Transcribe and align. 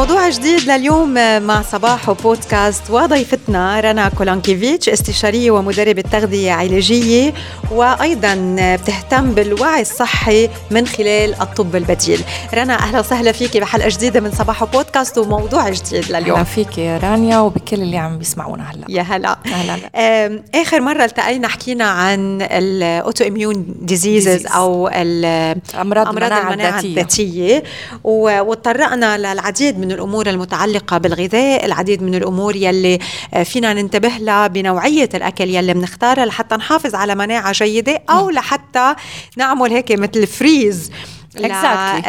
موضوع 0.00 0.28
جديد 0.28 0.70
لليوم 0.70 1.14
مع 1.46 1.62
صباح 1.62 2.08
وبودكاست 2.08 2.90
وضيفتنا 2.90 3.80
رنا 3.80 4.08
كولانكيفيتش 4.08 4.88
استشارية 4.88 5.50
ومدربة 5.50 6.02
تغذية 6.02 6.52
علاجية 6.52 7.34
وأيضا 7.70 8.56
بتهتم 8.82 9.32
بالوعي 9.32 9.80
الصحي 9.80 10.48
من 10.70 10.86
خلال 10.86 11.34
الطب 11.40 11.76
البديل. 11.76 12.20
رنا 12.54 12.74
أهلا 12.74 13.00
وسهلا 13.00 13.32
فيكي 13.32 13.60
بحلقة 13.60 13.88
جديدة 13.88 14.20
من 14.20 14.30
صباح 14.30 14.62
وبودكاست 14.62 15.18
وموضوع 15.18 15.68
جديد 15.68 16.12
لليوم. 16.12 16.36
أهلا 16.36 16.44
فيكي 16.44 16.80
يا 16.80 16.98
رانيا 16.98 17.38
وبكل 17.38 17.82
اللي 17.82 17.98
عم 17.98 18.18
بيسمعونا 18.18 18.70
هلا. 18.70 18.84
يا 18.88 19.02
هلا. 19.02 19.38
أهلا. 19.46 20.42
آخر 20.54 20.80
مرة 20.80 21.04
التقينا 21.04 21.48
حكينا 21.48 21.84
عن 21.84 22.42
ال 22.42 23.24
autoimmune 23.24 23.66
diseases 23.82 24.46
أو 24.46 24.88
أمراض 24.88 26.08
المناعة 26.08 26.52
الذاتية, 26.52 26.88
الذاتية. 26.88 27.62
وتطرقنا 28.04 29.18
للعديد 29.18 29.78
من 29.78 29.89
الأمور 29.92 30.30
المتعلقة 30.30 30.98
بالغذاء 30.98 31.64
العديد 31.66 32.02
من 32.02 32.14
الأمور 32.14 32.56
يلي 32.56 32.98
آه، 33.34 33.42
فينا 33.42 33.72
ننتبه 33.72 34.08
لها 34.08 34.46
بنوعية 34.46 35.08
الأكل 35.14 35.48
يلي 35.48 35.74
بنختارها 35.74 36.26
لحتى 36.26 36.56
نحافظ 36.56 36.94
على 36.94 37.14
مناعة 37.14 37.52
جيدة 37.52 38.02
أو 38.10 38.30
لحتى 38.30 38.94
نعمل 39.36 39.70
هيك 39.70 39.92
مثل 39.92 40.26
freeze 40.26 40.90
exactly. 41.36 42.02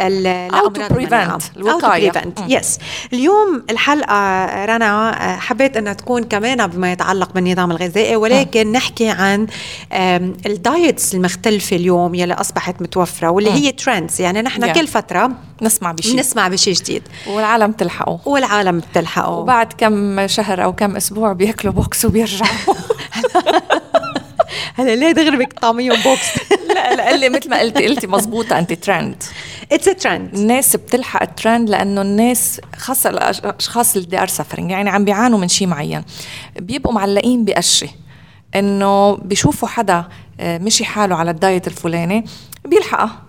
to 0.74 0.88
prevent. 0.88 1.56
الوقاية. 1.56 2.12
yes 2.48 2.78
اليوم 3.12 3.62
الحلقة 3.70 4.64
رنا 4.64 5.12
حبيت 5.40 5.76
أنها 5.76 5.92
تكون 5.92 6.24
كمان 6.24 6.66
بما 6.66 6.92
يتعلق 6.92 7.32
بالنظام 7.32 7.70
الغذائي 7.70 8.16
ولكن 8.16 8.66
م. 8.66 8.72
نحكي 8.72 9.08
عن 9.08 9.46
ال 10.46 10.57
diets 10.57 11.14
المختلفة 11.14 11.76
اليوم 11.76 12.14
يلي 12.14 12.34
أصبحت 12.34 12.82
متوفرة 12.82 13.28
واللي 13.28 13.50
م. 13.50 13.52
هي 13.52 13.72
trends 13.72 14.20
يعني 14.20 14.42
نحن 14.42 14.72
yeah. 14.72 14.74
كل 14.74 14.86
فترة 14.86 15.30
نسمع 15.62 15.92
بشيء 15.92 16.16
نسمع 16.16 16.48
بشيء 16.48 16.74
جديد. 16.74 17.02
والعالم 17.26 17.72
تلحقه. 17.72 18.20
والعالم 18.26 18.78
بتلحقه. 18.78 19.30
وبعد 19.30 19.72
كم 19.72 20.26
شهر 20.26 20.64
أو 20.64 20.72
كم 20.72 20.96
أسبوع 20.96 21.32
بياكلوا 21.32 21.72
بوكس 21.72 22.04
وبيرجعوا. 22.04 22.48
هلا 24.74 24.96
ليه 24.96 25.12
دغري 25.12 25.36
بدك 25.36 25.52
طعميهم 25.52 26.02
بوكس 26.02 26.26
لا 26.68 26.94
لا 26.94 27.14
اللي 27.14 27.28
مثل 27.28 27.50
ما 27.50 27.58
قلتي 27.60 27.86
قلتي 27.86 28.06
مزبوطه 28.06 28.58
انت 28.58 28.72
trend 28.72 29.22
it's 29.72 29.88
a 29.88 29.92
trend 29.92 30.34
الناس 30.34 30.76
بتلحق 30.76 31.22
الترند 31.22 31.70
لأنه 31.70 32.02
الناس 32.02 32.60
خاصة 32.76 33.10
الأشخاص 33.10 33.96
اللي 33.96 34.22
are 34.22 34.28
suffering 34.28 34.70
يعني 34.70 34.90
عم 34.90 35.04
بيعانوا 35.04 35.38
من 35.38 35.48
شيء 35.48 35.66
معين. 35.68 36.02
بيبقوا 36.60 36.92
معلقين 36.92 37.44
بقشة. 37.44 37.88
إنه 38.54 39.16
بيشوفوا 39.16 39.68
حدا 39.68 40.04
آه، 40.40 40.58
مشي 40.58 40.84
حاله 40.84 41.16
على 41.16 41.30
ال 41.30 41.37
diet 41.37 41.66
الفلاني 41.66 42.24
بيلحقها 42.64 43.22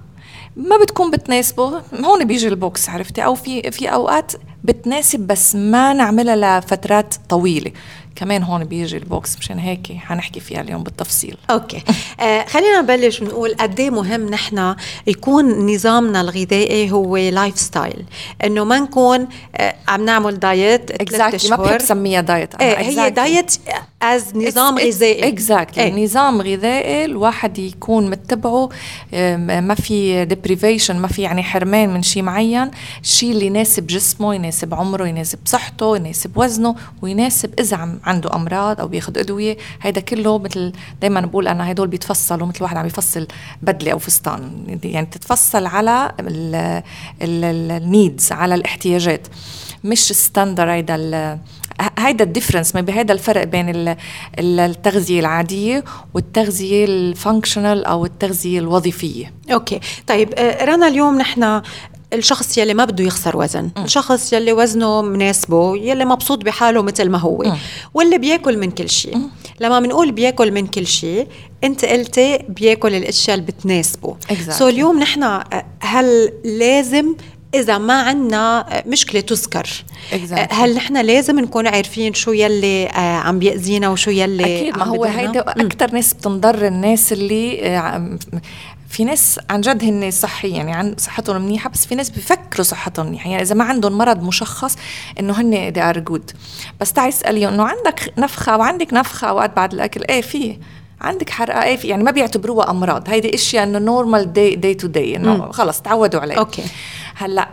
ما 0.56 0.78
بتكون 0.78 1.12
بتناسبه. 1.12 1.82
هون 2.04 2.26
بيجي 2.26 2.48
البوكس 2.48 2.90
عرفتي؟ 2.90 3.26
أو 3.26 3.36
في 3.36 3.72
في 3.72 3.88
أوقات 3.88 4.34
بتناسب 4.64 5.20
بس 5.20 5.56
ما 5.56 5.94
نعملها 5.94 6.60
لفترات 6.60 7.16
طويلة. 7.30 7.72
كمان 8.16 8.44
هون 8.44 8.64
بيجي 8.64 8.98
البوكس 8.98 9.38
مشان 9.38 9.60
هيك 9.60 9.88
حنحكي 9.98 10.40
فيها 10.40 10.62
اليوم 10.62 10.84
بالتفصيل. 10.84 11.38
أوكي. 11.50 11.84
آه 12.20 12.46
خلينا 12.46 12.82
نبلش 12.82 13.22
ونقول 13.22 13.56
قد 13.60 13.80
إيه 13.80 13.90
مهم 13.90 14.30
نحن 14.30 14.76
يكون 15.08 15.74
نظامنا 15.74 16.22
الغذائي 16.22 16.92
هو 16.92 17.18
lifestyle 17.18 18.04
إنه 18.44 18.64
ما 18.64 18.80
نكون 18.80 19.28
آه 19.56 19.76
عم 19.88 20.06
نعمل 20.06 20.40
diet 20.40 20.92
exactly 20.92 21.50
ما 21.50 21.56
بحب 21.56 21.80
سميها 21.80 22.22
diet 22.22 22.56
إيه 22.56 22.76
exactly. 22.76 23.00
هي 23.00 23.10
diet 23.10 23.58
is 24.02 24.36
نظام 24.36 24.80
غذائي. 24.80 25.28
exactly 25.28 25.92
exactly. 25.92 26.00
نظام 26.00 26.42
غذائي 26.42 27.06
الواحد 27.06 27.60
يكون 27.60 28.10
متبعه 28.10 28.70
ما 29.38 29.76
في 29.76 30.26
deprivation 30.26 30.96
ما 30.96 31.08
في 31.08 31.22
يعني 31.22 31.44
حرمان 31.44 31.94
من 31.94 32.04
شيء 32.04 32.24
معين. 32.24 32.72
الشيء 33.02 33.32
اللي 33.32 33.46
يناسب 33.46 33.88
جسمه 33.88 34.36
يناسب 34.36 34.74
عمره 34.74 35.08
يناسب 35.08 35.40
صحته 35.46 35.96
يناسب 35.96 36.38
وزنه 36.38 36.76
ويناسب 37.02 37.60
إذا 37.60 37.78
عم 37.78 38.00
عنده 38.06 38.36
أمراض 38.36 38.82
أو 38.82 38.88
بياخذ 38.88 39.18
أدوية 39.18 39.58
هيدا 39.82 40.02
كله 40.02 40.38
مثل 40.38 40.74
دائما 41.02 41.22
بقول 41.22 41.48
أنا 41.48 41.72
هدول 41.72 41.88
بيتفصلوا 41.88 42.48
مثل 42.48 42.64
واحد 42.64 42.78
عم 42.78 42.86
يفصل 42.86 43.28
بدلة 43.62 43.92
أو 43.92 44.00
فستان. 44.00 44.80
يعني 44.84 45.06
تتفصل 45.06 45.66
على 45.66 46.12
ال 47.22 47.40
needs 47.40 48.32
على 48.32 48.56
الاحتياجات. 48.56 49.28
مش 49.84 50.00
standard 50.00 50.72
هيدا 50.72 51.40
هيدا 52.00 52.24
ال 52.24 52.29
difference 52.29 52.76
ما 52.76 52.86
هيدا 52.90 53.14
الفرق 53.14 53.44
بين 53.44 53.96
التغذية 54.40 55.20
العادية 55.20 55.84
والتغذية 56.14 56.86
ال 56.86 56.95
functional 56.95 57.86
أو 57.86 58.06
التغذية 58.06 58.60
الوظيفية. 58.60 59.34
أوكي. 59.52 59.80
طيب 60.08 60.34
آه، 60.38 60.66
رنا 60.66 60.88
اليوم 60.88 61.18
نحن 61.18 61.62
الشخص 62.14 62.58
يلي 62.58 62.74
ما 62.74 62.86
بده 62.86 63.04
يخسر 63.04 63.38
وزن 63.38 63.70
م. 63.78 63.84
الشخص 63.84 64.34
يلي 64.34 64.54
وزنه 64.54 65.02
مناسبه 65.02 65.78
يلي 65.78 66.06
مبسوط 66.06 66.46
بحاله 66.46 66.82
مثل 66.82 67.10
ما 67.10 67.18
هو 67.18 67.44
م. 67.44 67.58
واللي 67.94 68.18
بياكل 68.18 68.58
من 68.58 68.72
كل 68.72 68.90
شيء 68.90 69.18
لما 69.60 69.80
بنقول 69.80 70.12
بياكل 70.12 70.52
من 70.52 70.68
كل 70.68 70.88
شيء 70.88 71.28
انت 71.64 71.86
قلتي 71.86 72.38
بياكل 72.50 72.96
الأشياء 72.96 73.38
اللي 73.38 73.52
بتناسبه 73.52 74.16
exactly. 74.30 74.52
so 74.52 74.66
so 74.66 74.74
اليوم 74.74 75.00
نحن 75.00 75.40
هل 75.80 76.32
لازم 76.46 77.16
إذا 77.54 77.78
ما 77.78 78.02
عندنا 78.02 78.66
مشكلة 78.88 79.22
تذكر 79.22 79.68
exactly. 80.12 80.54
هل 80.54 80.76
نحن 80.76 80.98
لازم 80.98 81.40
نكون 81.40 81.68
عارفين 81.68 82.14
شو 82.14 82.32
يلي 82.32 82.88
آه، 82.88 82.98
عم 82.98 83.40
بيأذينا 83.40 83.90
وشو 83.90 84.12
يلي 84.12 84.44
أكيد 84.44 84.78
ما 84.78 84.84
هو 84.84 85.04
هيدا 85.04 85.40
أكثر 85.40 85.92
ناس 85.92 86.14
بتنضر 86.14 86.68
الناس 86.68 87.14
اللي 87.14 87.68
آه، 87.68 88.18
في 88.94 89.04
ناس 89.04 89.40
عن 89.50 89.62
جد 89.62 89.84
هن 89.84 90.12
صحي 90.12 90.50
يعني 90.50 90.74
عن 90.74 90.96
صحتهم 90.98 91.42
منيحة 91.42 91.70
بس 91.70 91.86
في 91.86 91.96
ناس 91.96 92.10
بفكروا 92.10 92.64
صحتهم 92.64 93.06
منيحة. 93.06 93.30
يعني 93.30 93.42
إذا 93.42 93.56
ما 93.56 93.64
عندهم 93.64 93.98
مرض 93.98 94.24
مشخص 94.24 94.78
إنه 95.20 95.42
هن 95.42 95.74
they 95.74 95.96
are 95.96 96.12
good. 96.12 96.36
بس 96.82 96.94
تعي 96.94 97.10
اسالي 97.10 97.48
إنه 97.48 97.64
عندك 97.64 98.14
نفخة 98.18 98.58
وعندك 98.58 98.94
نفخة 98.94 99.28
أوقات 99.30 99.56
بعد 99.56 99.74
الأكل؟ 99.74 100.04
إيه 100.10 100.22
في. 100.22 100.58
عندك 101.02 101.30
حرقة؟ 101.30 101.64
إيه 101.64 101.78
في. 101.78 101.88
يعني 101.88 102.04
ما 102.04 102.12
بيعتبروها 102.12 102.70
أمراض. 102.72 103.10
هيدي 103.10 103.36
أشياء 103.36 103.64
إنه 103.64 103.80
normal 103.80 104.34
day 104.34 104.56
day 104.56 104.74
to 104.74 104.88
day 104.88 105.16
إنه 105.16 105.52
خلص 105.52 105.82
تعودوا 105.82 106.22
عليه. 106.22 106.36
أوكي. 106.36 106.64
هلأ 107.16 107.50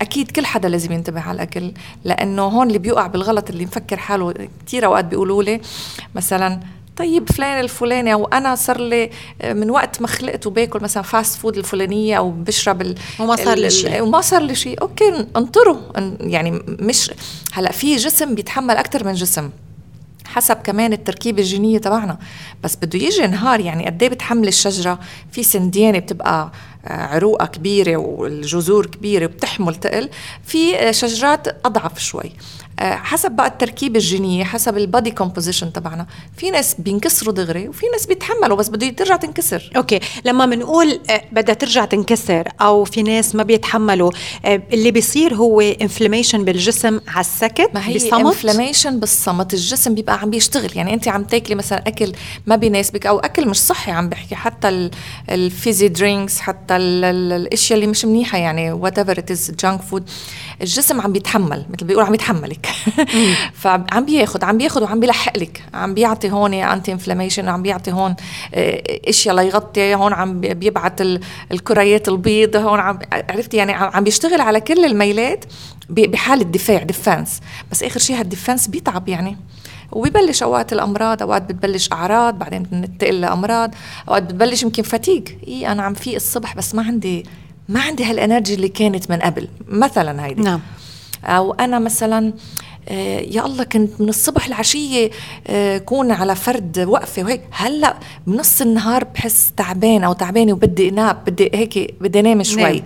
أكيد 0.00 0.30
كل 0.30 0.46
حدا 0.46 0.68
لازم 0.68 0.92
ينتبه 0.92 1.20
على 1.20 1.34
الأكل 1.36 1.72
لأنه 2.04 2.42
هون 2.42 2.66
اللي 2.66 2.78
بيوقع 2.78 3.06
بالغلط 3.06 3.50
اللي 3.50 3.64
مفكر 3.64 3.96
حاله 3.96 4.34
كثير 4.66 4.86
أوقات 4.86 5.04
بيقولوا 5.04 5.42
لي 5.42 5.60
مثلا 6.14 6.60
طيب 6.96 7.30
فلان 7.30 7.60
الفلاني 7.60 8.12
أو 8.12 8.24
أنا 8.24 8.54
صار 8.54 8.80
لي 8.80 9.10
آه، 9.42 9.52
من 9.52 9.70
وقت 9.70 10.00
ما 10.02 10.06
خلقت 10.06 10.46
وباكل 10.46 10.80
مثلا 10.82 11.02
fast 11.02 11.38
food 11.38 11.56
الفلانية 11.56 12.18
أو 12.18 12.30
بشرب 12.30 12.82
ال 12.82 12.94
وما 13.20 13.36
صار 13.36 13.58
لي 13.58 13.70
شيء. 13.70 14.02
وما 14.02 14.20
صار 14.20 14.42
لي 14.42 14.54
شيء. 14.54 14.82
أوكي 14.82 15.26
انطروا. 15.36 15.76
يعني 16.20 16.50
مش 16.68 17.10
هلأ 17.52 17.72
في 17.72 17.96
جسم 17.96 18.34
بيتحمل 18.34 18.76
أكثر 18.76 19.04
من 19.06 19.12
جسم 19.12 19.50
حسب 20.26 20.56
كمان 20.56 20.92
التركيبة 20.92 21.42
الجينية 21.42 21.78
تبعنا. 21.78 22.18
بس 22.62 22.76
بده 22.76 22.98
يجي 22.98 23.26
نهار 23.26 23.60
يعني 23.60 23.86
قد 23.86 24.02
إيه 24.02 24.10
بتحمل 24.10 24.48
الشجرة؟ 24.48 24.98
في 25.32 25.42
سنديانة 25.42 25.98
بتبقى 25.98 26.52
آه، 26.86 26.92
عروقها 26.92 27.46
كبيرة 27.46 27.96
والجذور 27.96 28.86
كبيرة 28.86 29.24
وبتحمل 29.26 29.74
تقل. 29.74 30.08
في 30.44 30.76
آه، 30.76 30.90
شجرات 30.90 31.66
أضعف 31.66 31.98
شوي. 31.98 32.32
حسب 32.80 33.30
بقى 33.30 33.46
التركيبه 33.46 33.96
الجينية 33.96 34.44
حسب 34.44 34.76
ال 34.78 34.84
body 34.84 35.10
composition 35.10 35.72
تبعنا. 35.72 36.06
في 36.36 36.50
ناس 36.50 36.74
بينكسروا 36.78 37.34
دغري 37.34 37.68
وفي 37.68 37.86
ناس 37.92 38.06
بيتحملوا 38.06 38.56
بس 38.56 38.68
بده 38.68 38.88
ترجع 38.88 39.16
تنكسر. 39.16 39.70
أوكي. 39.76 40.00
لما 40.24 40.46
بنقول 40.46 41.00
آه، 41.10 41.22
بدها 41.32 41.54
ترجع 41.54 41.84
تنكسر 41.84 42.48
أو 42.60 42.84
في 42.84 43.02
ناس 43.02 43.34
ما 43.34 43.42
بيتحملوا 43.42 44.10
آه، 44.44 44.62
اللي 44.72 44.90
بيصير 44.90 45.34
هو 45.34 45.60
inflammation 45.60 46.44
بالجسم 46.44 47.00
على 47.08 47.20
السكت 47.20 47.70
ما 47.74 47.88
هي 47.88 47.94
بصمت 47.94 48.12
inflammation 48.26 49.00
بالصمت. 49.00 49.54
الجسم 49.54 49.94
بيبقى 49.94 50.20
عم 50.20 50.30
بيشتغل. 50.30 50.70
يعني 50.76 50.94
انت 50.94 51.08
عم 51.08 51.24
تاكلي 51.24 51.54
مثلا 51.54 51.78
أكل 51.88 52.12
ما 52.46 52.56
بيناسبك 52.56 53.06
أو 53.06 53.18
أكل 53.18 53.48
مش 53.48 53.58
صحي 53.62 53.92
عم 53.92 54.08
بحكي 54.08 54.34
حتى 54.34 54.90
ال 55.30 55.40
fizzy 55.40 55.88
drinks 55.88 56.40
حتى 56.40 56.76
الأشياء 56.76 57.78
اللي 57.78 57.90
مش 57.90 58.04
منيحة 58.04 58.38
يعني 58.38 58.72
whatever 58.72 59.18
it 59.18 59.30
is 59.30 59.50
junk 59.60 59.82
food 59.82 60.10
الجسم 60.62 61.00
عم 61.00 61.12
بيتحمل 61.12 61.66
مثل 61.70 61.86
بيقول 61.86 62.04
عم 62.04 62.14
يتحملك. 62.14 62.63
فعم 63.62 64.04
بياخد 64.04 64.44
عم 64.44 64.58
بياخد 64.58 64.82
وعم 64.82 65.00
بيلحق 65.00 65.38
لك. 65.38 65.62
عم 65.74 65.94
بيعطي 65.94 66.30
هون 66.30 66.54
انتي 66.54 66.92
inflammation 66.92 67.48
عم 67.48 67.62
بيعطي 67.62 67.92
هون 67.92 68.14
آه، 68.54 68.82
إشياء 69.08 69.34
ليغطي 69.34 69.94
هون 69.94 70.12
عم 70.12 70.40
بيبعت 70.40 71.00
الكريات 71.52 72.08
البيض 72.08 72.56
هون 72.56 72.80
عم 72.80 72.98
عرفتي؟ 73.12 73.56
يعني 73.56 73.72
عم 73.72 74.04
بيشتغل 74.04 74.40
على 74.40 74.60
كل 74.60 74.84
الميلات 74.84 75.44
بحالة 75.90 76.42
دفاع 76.44 76.82
defense 76.82 77.40
بس 77.70 77.82
آخر 77.82 78.00
شيء 78.00 78.16
هال 78.20 78.31
defense 78.31 78.68
بيتعب 78.68 79.08
يعني. 79.08 79.36
وبيبلش 79.92 80.42
أوقات 80.42 80.72
الأمراض 80.72 81.22
أوقات 81.22 81.42
بتبلش 81.42 81.92
أعراض 81.92 82.38
بعدين 82.38 82.62
بننتقل 82.62 83.20
لأمراض. 83.20 83.74
أوقات 84.08 84.22
بتبلش 84.22 84.62
يمكن 84.62 84.82
fatigue 84.82 85.24
إي 85.48 85.72
أنا 85.72 85.82
عم 85.82 85.94
فيق 85.94 86.14
الصبح 86.14 86.56
بس 86.56 86.74
ما 86.74 86.82
عندي 86.82 87.26
ما 87.68 87.80
عندي 87.80 88.04
هال 88.04 88.16
energy 88.16 88.54
اللي 88.54 88.68
كانت 88.68 89.10
من 89.10 89.18
قبل. 89.18 89.48
مثلا 89.68 90.26
هيدي. 90.26 90.42
نعم. 90.42 90.60
أو 91.24 91.52
أنا 91.52 91.78
مثلا 91.78 92.32
آه، 92.88 93.20
يا 93.20 93.46
الله 93.46 93.64
كنت 93.64 94.00
من 94.00 94.08
الصبح 94.08 94.46
العشية 94.46 95.10
آه، 95.46 95.78
كون 95.78 96.10
على 96.10 96.34
فرد 96.34 96.78
وقفة 96.88 97.22
وهيك. 97.22 97.40
هلأ 97.50 97.96
بنص 98.26 98.60
النهار 98.60 99.04
بحس 99.04 99.52
تعبان 99.56 100.04
أو 100.04 100.12
تعبانة 100.12 100.52
وبدي 100.52 100.88
أنام 100.88 101.16
بدي 101.26 101.50
هيك 101.54 101.94
بدي 102.00 102.20
أنام 102.20 102.42
شوي. 102.42 102.62
نعم. 102.62 102.80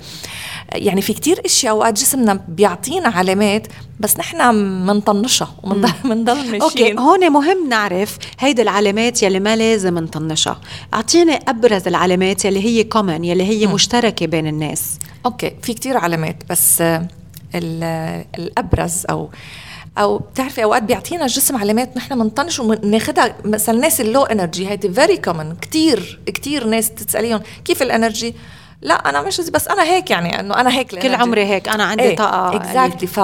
يعني 0.74 1.02
في 1.02 1.12
كتير 1.12 1.40
إشياء 1.44 1.72
اوقات 1.74 1.94
جسمنا 1.94 2.40
بيعطينا 2.48 3.08
علامات 3.08 3.66
بس 4.00 4.18
نحن 4.18 4.54
منطنشها 4.86 5.54
ومنضل 5.62 6.36
ماشيين. 6.50 6.62
أوكي 6.62 6.94
هون 6.98 7.30
مهم 7.32 7.68
نعرف 7.68 8.18
هيدي 8.38 8.62
العلامات 8.62 9.22
يلي 9.22 9.40
ما 9.40 9.56
لازم 9.56 9.98
نطنشها. 9.98 10.60
أعطيني 10.94 11.38
أبرز 11.48 11.88
العلامات 11.88 12.44
يلي 12.44 12.64
هي 12.64 12.84
common 12.84 13.24
يلي 13.24 13.44
هي. 13.44 13.66
مشتركة 13.66 14.26
بين 14.26 14.46
الناس. 14.46 14.98
أوكي 15.26 15.52
في 15.62 15.74
كتير 15.74 15.96
علامات 15.96 16.36
بس 16.50 16.82
الأبرز 17.54 19.06
أو 19.10 19.30
أو 19.98 20.18
بتعرفي 20.18 20.64
أوقات 20.64 20.82
بيعطينا 20.82 21.24
الجسم 21.24 21.56
علامات 21.56 21.96
نحن 21.96 22.18
بنطنش 22.18 22.60
وناخذها 22.60 23.34
مثلا 23.44 23.74
الناس 23.74 24.00
ال 24.00 24.06
low 24.06 24.22
energy 24.22 24.68
هيدي 24.68 24.92
very 24.92 25.16
common 25.16 25.56
كثير 25.56 26.20
كثير 26.26 26.66
ناس 26.66 26.90
تسأليهم 26.90 27.40
كيف 27.64 27.82
ال 27.82 27.90
energy 27.90 28.34
لا 28.82 28.94
أنا 28.94 29.22
مش 29.22 29.40
بس 29.40 29.68
أنا 29.68 29.82
هيك 29.82 30.10
يعني 30.10 30.40
إنه 30.40 30.60
أنا 30.60 30.70
هيك 30.70 30.98
كل 30.98 31.14
عمري 31.14 31.44
هيك. 31.44 31.68
أنا 31.68 31.84
عندي 31.84 32.02
إيه 32.02 32.16
طاقة. 32.16 32.56
exactly 32.56 33.06
ف 33.06 33.20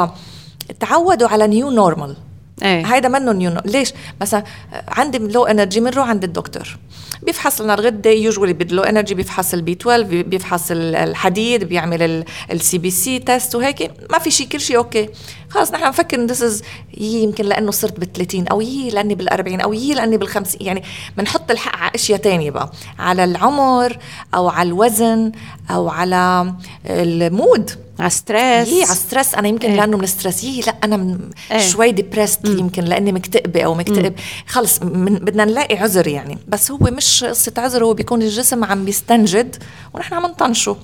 تعودوا 0.81 1.29
على 1.29 1.47
new 1.47 1.71
normal 1.71 2.17
إيه. 2.63 2.95
هيدا 2.95 3.09
منه 3.09 3.33
new 3.33 3.61
ليش؟ 3.65 3.93
مثلا 4.21 4.45
عندي 4.89 5.19
low 5.19 5.45
energy 5.45 5.81
بنروح 5.81 6.09
عند 6.09 6.25
الدكتور. 6.25 6.77
بيفحص 7.23 7.61
لنا 7.61 7.75
الغدة 7.75 8.11
usually 8.11 8.53
بال 8.53 8.65
low 8.65 8.83
energy 8.83 9.15
بيفحص 9.15 9.55
ال 9.55 9.64
B 9.64 9.73
12 9.73 10.23
بيفحص 10.23 10.67
الحديد 10.71 11.65
بيعمل 11.65 12.25
ال 12.53 12.79
CBC 12.79 13.19
test 13.19 13.55
وهيك. 13.55 13.91
ما 14.11 14.19
في 14.19 14.31
شيء 14.31 14.49
كل 14.49 14.61
شيء 14.61 14.77
أوكي 14.77 15.09
خلص 15.55 15.73
نحن 15.73 15.85
بنفكر 15.85 16.17
إن 16.17 16.27
this 16.27 16.63
يمكن 16.99 17.45
لأنه 17.45 17.71
صرت 17.71 18.01
بال 18.01 18.13
30 18.13 18.49
أو 18.49 18.61
إيه 18.61 18.91
لأني 18.91 19.15
بال 19.15 19.29
40 19.29 19.61
أو 19.61 19.73
إيه 19.73 19.95
لأني 19.95 20.17
بال 20.17 20.29
50 20.29 20.67
يعني 20.67 20.83
بنحط 21.17 21.51
الحق 21.51 21.77
على 21.77 21.91
أشياء 21.95 22.19
ثانية 22.19 22.51
بقى 22.51 22.73
على 22.99 23.25
العمر 23.25 23.99
أو 24.35 24.49
على 24.49 24.69
الوزن 24.69 25.33
أو 25.71 25.89
على 25.89 26.55
ال 26.87 27.01
mood. 27.01 27.71
على 27.99 28.11
stress 28.11 28.69
إيه 28.69 28.85
على 28.85 28.95
stress 28.95 29.35
أنا 29.35 29.49
يمكن 29.49 29.71
إيه؟ 29.71 29.77
لأنه 29.77 29.97
من 29.97 30.07
stress 30.07 30.45
إيه 30.45 30.61
لا 30.61 30.75
أنا 30.85 30.97
من 30.97 31.31
إيه؟ 31.51 31.59
شوي 31.59 31.93
depressed 31.93 32.45
يمكن 32.45 32.85
لأني 32.85 33.13
مكتئبة 33.13 33.63
أو 33.63 33.75
مكتئب. 33.75 34.15
خلص 34.47 34.79
بدنا 34.79 35.45
نلاقي 35.45 35.77
عذر 35.79 36.09
يعني. 36.09 36.39
بس 36.49 36.71
هو 36.71 36.79
مش 36.79 37.25
قصة 37.25 37.53
عذر 37.59 37.85
هو 37.85 37.95
بيكون 37.95 38.23
الجسم 38.23 38.65
عم 38.65 38.85
بيستنجد 38.85 39.57
ونحن 39.95 40.15
عم 40.15 40.23
نطنشه. 40.27 40.77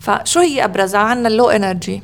فشو 0.00 0.40
هي 0.40 0.64
أبرزها؟ 0.64 1.00
عندنا 1.00 1.28
ال 1.28 1.33
low 1.33 1.50
energy 1.50 2.02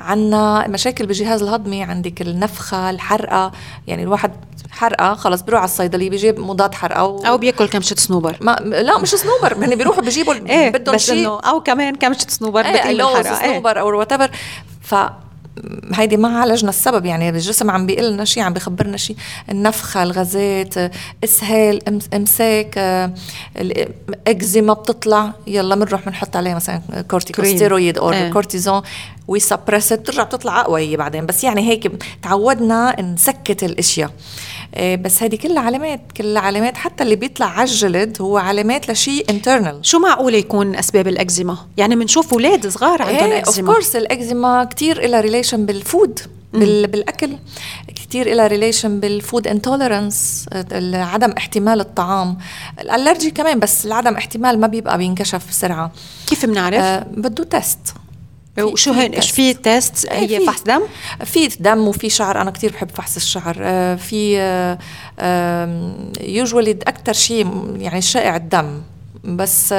عنا 0.00 0.68
مشاكل 0.68 1.06
بالجهاز 1.06 1.42
الهضمي 1.42 1.82
عندك 1.82 2.22
النفخة 2.22 2.90
الحرقة. 2.90 3.52
يعني 3.86 4.02
الواحد 4.02 4.32
حرقة 4.70 5.14
خلص 5.14 5.42
بيروح 5.42 5.60
على 5.60 5.68
الصيدلية 5.68 6.10
بيجيب 6.10 6.40
مضاد 6.40 6.74
حرقة 6.74 7.04
و... 7.04 7.18
أو 7.18 7.38
بياكل 7.38 7.68
كمشه 7.68 7.96
صنوبر 7.98 8.36
ما 8.40 8.56
لا 8.60 8.98
مش 8.98 9.08
صنوبر 9.14 9.64
هن 9.64 9.74
بيروحوا 9.74 10.02
بيجيبوا 10.02 10.34
إيه 10.50 10.70
بدهم 10.70 10.98
شيء 10.98 11.28
أو 11.28 11.62
كمان 11.62 11.94
كمشه 11.94 12.26
صنوبر 12.28 12.64
إيه 12.64 12.72
بتقل 12.72 13.00
الحرقة 13.00 13.40
إيه. 13.40 13.50
صنوبر 13.50 13.80
or 13.80 13.98
what 13.98 14.12
ف 14.80 14.94
هيدي 15.94 16.16
ما 16.16 16.40
عالجنا 16.40 16.68
السبب 16.68 17.06
يعني 17.06 17.28
الجسم 17.28 17.70
عم 17.70 17.86
بيقول 17.86 18.12
لنا 18.12 18.24
شيء 18.24 18.42
عم 18.42 18.52
بخبرنا 18.52 18.96
شيء 18.96 19.16
النفخة 19.50 20.02
الغازات 20.02 20.74
إسهال 21.24 22.00
إمساك 22.14 22.78
الاكزيما 23.56 24.72
بتطلع 24.72 25.32
يلا 25.46 25.74
بنروح 25.74 26.06
بنحط 26.06 26.36
عليها 26.36 26.54
مثلا 26.54 26.80
كورتيكوستيرويد 27.10 27.98
أو 27.98 28.10
آه. 28.10 28.30
كورتيزون. 28.30 28.82
we 29.30 29.42
suppress 29.42 29.92
بترجع 29.92 30.22
بتطلع 30.22 30.60
أقوى 30.60 30.80
هي 30.80 30.96
بعدين. 30.96 31.26
بس 31.26 31.44
يعني 31.44 31.68
هيك 31.68 31.92
تعودنا 32.22 33.00
نسكت 33.02 33.62
الأشياء. 33.64 34.10
آه، 34.74 34.96
بس 34.96 35.22
هذه 35.22 35.36
كلها 35.36 35.62
علامات 35.62 36.00
كلها 36.16 36.42
علامات 36.42 36.76
حتى 36.76 37.02
اللي 37.02 37.16
بيطلع 37.16 37.46
على 37.46 37.70
الجلد 37.70 38.16
هو 38.22 38.38
علامات 38.38 38.90
لشيء 38.90 39.30
internal 39.30 39.78
شو 39.82 39.98
معقول 39.98 40.34
يكون 40.34 40.76
أسباب 40.76 41.08
الأكزيما؟ 41.08 41.56
يعني 41.76 41.96
بنشوف 41.96 42.32
أولاد 42.32 42.66
صغار 42.68 43.02
عندهم 43.02 43.32
أكزيما. 43.32 43.68
of 43.68 43.74
course 43.74 43.96
الاكزيما 43.96 44.64
كثير 44.64 45.06
لها 45.06 45.20
relation 45.20 46.20
بال 46.52 46.61
food 46.61 46.78
بال 46.78 46.86
بالأكل 46.86 47.36
كثير 47.94 48.34
لها 48.34 48.46
relation 48.46 49.00
بال 49.00 49.15
food 49.15 49.46
intolerance 49.48 50.46
عدم 50.92 51.30
احتمال 51.30 51.80
الطعام. 51.80 52.38
ال 52.80 52.86
allergy 52.86 53.30
كمان 53.30 53.58
بس 53.58 53.86
العدم 53.86 54.14
احتمال 54.14 54.60
ما 54.60 54.66
بيبقى 54.66 54.98
بينكشف 54.98 55.48
بسرعة. 55.48 55.92
كيف 56.26 56.46
بنعرف؟ 56.46 56.80
آه 56.80 57.06
بده 57.16 57.44
test 57.44 57.78
وشو 58.62 58.92
هين 58.92 59.12
إيش 59.12 59.30
في 59.30 59.54
test 59.54 60.12
هي 60.12 60.38
في 60.38 60.46
فحص 60.46 60.62
دم؟ 60.62 60.80
في 61.24 61.48
دم 61.60 61.88
وفي 61.88 62.10
شعر. 62.10 62.40
أنا 62.40 62.50
كثير 62.50 62.72
بحب 62.72 62.90
فحص 62.90 63.16
الشعر. 63.16 63.56
آه، 63.60 63.94
في 63.94 64.36
usually 66.20 66.70
أكثر 66.70 67.12
شيء 67.12 67.76
يعني 67.78 68.02
شائع 68.02 68.36
الدم. 68.36 68.80
بس 69.24 69.74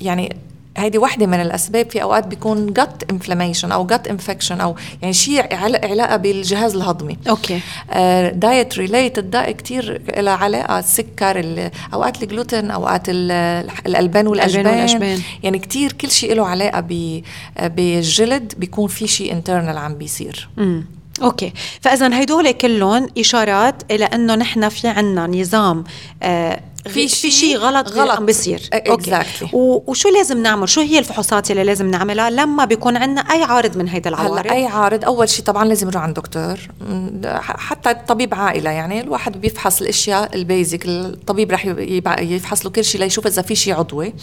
يعني 0.00 0.36
هيدي 0.76 0.98
وحدة 0.98 1.26
من 1.26 1.40
الأسباب 1.40 1.90
في 1.90 2.02
أوقات 2.02 2.26
بيكون 2.26 2.72
gut 2.72 3.06
inflammation 3.10 3.72
أو 3.72 3.86
gut 3.86 4.08
infection 4.08 4.60
أو 4.60 4.76
يعني 5.02 5.14
شيء 5.14 5.54
علاقة 5.54 6.16
بالجهاز 6.16 6.74
الهضمي. 6.76 7.18
okay. 7.28 7.60
diet 8.32 8.78
related 8.78 9.30
ده 9.30 9.50
كثير 9.50 10.02
لها 10.16 10.34
علاقة 10.34 10.78
السكر 10.78 11.70
أوقات 11.94 12.22
الجلوتين 12.22 12.70
أوقات 12.70 13.02
الألبان 13.08 14.26
والأجبان. 14.26 15.20
يعني 15.42 15.58
كثير 15.58 15.92
كل 15.92 16.10
شيء 16.10 16.34
له 16.34 16.46
علاقة 16.46 16.80
بالجلد 17.60 18.54
بيكون 18.56 18.88
في 18.88 19.06
شيء 19.06 19.32
internal 19.32 19.78
عم 19.78 19.94
بيصير. 19.94 20.48
okay. 21.22 21.52
فإذا 21.80 22.22
هدول 22.22 22.50
كلهم 22.50 23.08
إشارات 23.18 23.82
إلى 23.90 24.04
إنه 24.04 24.34
نحن 24.34 24.68
في 24.68 24.88
عنا 24.88 25.26
نظام 25.26 25.84
آه 26.22 26.60
في 26.88 27.08
في 27.08 27.30
شيء 27.30 27.56
غلط 27.56 27.88
غلط. 27.88 28.10
عم 28.10 28.26
بيصير 28.26 28.62
okay. 28.74 29.10
exactly. 29.10 29.48
وشو 29.52 30.08
لازم 30.08 30.42
نعمل؟ 30.42 30.68
شو 30.68 30.80
هي 30.80 30.98
الفحوصات 30.98 31.50
اللي 31.50 31.64
لازم 31.64 31.90
نعملها 31.90 32.30
لما 32.30 32.64
بيكون 32.64 32.96
عندنا 32.96 33.20
أي 33.20 33.42
عارض 33.42 33.76
من 33.76 33.88
هيدا 33.88 34.10
العوارض؟ 34.10 34.52
أي 34.52 34.66
عارض 34.66 35.04
أول 35.04 35.28
شيء 35.28 35.44
طبعا 35.44 35.64
لازم 35.64 35.88
نروح 35.88 36.02
عند 36.02 36.14
دكتور. 36.14 36.58
حتى 37.42 37.94
طبيب 38.08 38.34
عائلة 38.34 38.70
يعني 38.70 39.00
الواحد 39.00 39.40
بيفحص 39.40 39.80
الأشياء 39.80 40.36
ال 40.36 40.44
basic 40.44 40.86
الطبيب 40.86 41.52
رح 41.52 41.66
يفحص 42.20 42.64
له 42.64 42.70
كل 42.70 42.84
شيء 42.84 43.00
ليشوف 43.00 43.26
إذا 43.26 43.42
في 43.42 43.54
شيء 43.54 43.74
عضوي. 43.74 44.14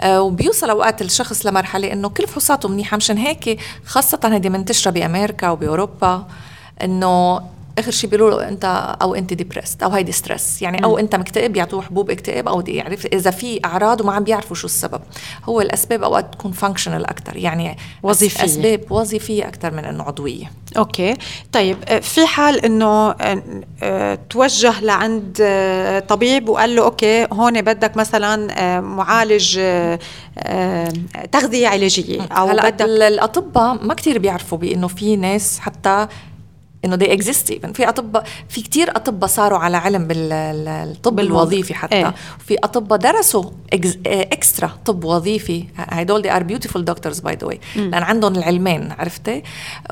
آه، 0.00 0.22
وبيوصل 0.22 0.70
أوقات 0.70 1.02
الشخص 1.02 1.46
لمرحلة 1.46 1.92
إنه 1.92 2.08
كل 2.08 2.26
فحوصاته 2.26 2.68
منيحة 2.68 2.96
مشان 2.96 3.18
هيك 3.18 3.60
خاصة 3.86 4.18
هيدي 4.24 4.48
منتشرة 4.48 4.90
بأمريكا 4.90 5.50
وبأوروبا 5.50 6.26
إنه 6.82 7.40
آخر 7.78 7.90
شيء 7.90 8.10
بيقولوا 8.10 8.40
له 8.40 8.48
أنت 8.48 8.96
أو 9.02 9.14
أنت 9.14 9.32
depressed 9.32 9.82
أو 9.82 9.90
هيدي 9.90 10.12
stress 10.12 10.62
يعني 10.62 10.84
أو 10.84 10.98
أنت 10.98 11.14
مكتئب 11.14 11.56
يعطوه 11.56 11.82
حبوب 11.82 12.10
اكتئاب 12.10 12.48
أو 12.48 12.60
يعرف 12.68 13.06
إذا 13.06 13.30
في 13.30 13.60
أعراض 13.64 14.00
وما 14.00 14.12
عم 14.12 14.24
بيعرفوا 14.24 14.56
شو 14.56 14.66
السبب. 14.66 15.00
هو 15.44 15.60
الأسباب 15.60 16.02
أوقات 16.02 16.34
تكون 16.34 16.52
functional 16.52 17.06
أكثر 17.06 17.36
يعني 17.36 17.76
وظيفية. 18.02 18.44
أسباب 18.44 18.80
وظيفية 18.90 19.48
أكثر 19.48 19.70
من 19.70 19.84
إنه 19.84 20.04
عضوية. 20.04 20.50
okay. 20.76 21.14
طيب 21.52 21.76
آه، 21.88 21.98
في 21.98 22.26
حال 22.26 22.64
إنه 22.64 23.14
آه، 23.82 24.18
توجه 24.30 24.80
لعند 24.80 25.38
آه، 25.42 25.98
طبيب 25.98 26.48
وقال 26.48 26.76
له 26.76 26.84
okay 26.84 27.26
هون 27.32 27.62
بدك 27.62 27.96
مثلا 27.96 28.80
معالج 28.80 29.60
تغذية 31.32 31.68
علاجية 31.68 32.22
أو 32.22 32.48
بدك 32.48 32.82
الأطباء 32.82 33.84
ما 33.84 33.94
كثير 33.94 34.18
بيعرفوا 34.18 34.58
بإنه 34.58 34.88
في 34.88 35.16
ناس 35.16 35.58
حتى 35.58 36.08
إنه 36.84 36.96
they 36.96 37.18
exist 37.18 37.52
even. 37.52 37.72
في 37.72 37.88
اطباء 37.88 38.24
في 38.48 38.62
كتير 38.62 38.90
أطباء 38.96 39.30
صاروا 39.30 39.58
على 39.58 39.76
علم 39.76 40.06
بالطب 40.06 41.20
الوظيفي 41.20 41.74
حتى. 41.74 41.96
إيه. 41.96 42.14
في 42.46 42.56
أطباء 42.64 42.98
درسوا 42.98 43.44
اكسترا 44.06 44.70
طب 44.84 45.04
وظيفي. 45.04 45.64
هدول 45.76 46.22
they 46.22 46.32
are 46.32 46.42
beautiful 46.52 46.80
doctors 46.80 47.16
by 47.20 47.32
the 47.32 47.48
way. 47.48 47.56
لأن 47.76 48.02
عندهم 48.02 48.34
العلمين 48.36 48.92
عرفتي؟ 48.98 49.42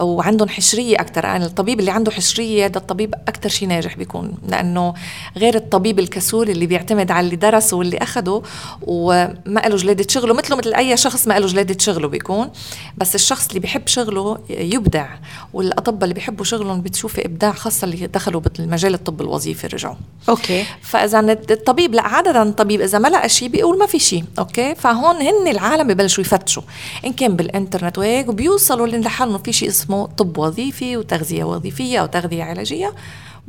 وعندهم 0.01 0.49
حشرية 0.49 0.97
أكثر 1.01 1.25
يعني 1.25 1.45
الطبيب 1.45 1.81
اللي 1.81 1.91
عنده 1.91 2.11
حشرية 2.11 2.67
ده 2.67 2.81
الطبيب 2.81 3.15
أكثر 3.29 3.49
شيء 3.49 3.69
ناجح 3.69 3.97
بيكون. 3.97 4.35
لأنه 4.49 4.95
غير 5.37 5.55
الطبيب 5.55 5.99
الكسول 5.99 6.51
اللي 6.51 6.67
بيعتمد 6.67 7.11
على 7.11 7.25
اللي 7.25 7.37
درسه 7.37 7.77
واللي 7.77 7.99
أخده 7.99 8.43
وما 8.83 9.61
له 9.67 9.77
جلاده 9.77 10.07
شغله 10.09 10.35
مثله 10.35 10.57
مثل 10.57 10.75
أي 10.75 10.97
شخص 10.97 11.29
ما 11.29 11.39
له 11.39 11.47
جلاده 11.47 11.77
شغله 11.79 12.09
بيكون. 12.09 12.51
بس 12.97 13.15
الشخص 13.15 13.49
اللي 13.49 13.61
بيحب 13.61 13.87
شغله 13.87 14.39
يبدع 14.51 15.09
والأطباء 15.53 16.05
اللي 16.05 16.15
بيحبوا 16.15 16.45
شغلهم 16.45 16.80
بتشوفي 16.81 17.27
إبداع 17.27 17.53
خاصة 17.53 17.85
اللي 17.85 18.07
دخلوا 18.07 18.41
بالمجال 18.41 18.95
الطب 18.95 19.21
الوظيفي 19.21 19.67
رجعوا. 19.67 19.95
okay. 20.29 20.65
فإذا 20.83 21.21
الطبيب 21.51 21.95
لا 21.95 22.03
عادة 22.03 22.43
الطبيب 22.43 22.81
إذا 22.81 22.99
ما 22.99 23.09
لقى 23.09 23.29
شيء 23.29 23.49
بيقول 23.49 23.79
ما 23.79 23.87
في 23.87 23.99
شيء 23.99 24.25
okay؟ 24.39 24.75
فهون 24.75 25.17
هن 25.17 25.49
العالم 25.49 25.89
ببلشوا 25.89 26.25
يفتشوا. 26.25 26.63
إن 27.05 27.13
كان 27.13 27.37
بالإنترنت 27.37 27.99
وهيك 27.99 28.29
وبيوصلوا 28.29 28.87
لحل 28.87 29.29
إنه 29.29 29.39
في 29.39 29.53
شيء 29.53 29.69
اسمه 29.69 30.07
طب 30.07 30.39
وظيفي 30.39 30.97
وتغذية 30.97 31.45
وظيفية 31.45 31.99
أو 31.99 32.07
تغذية 32.07 32.45
علاجية 32.45 32.95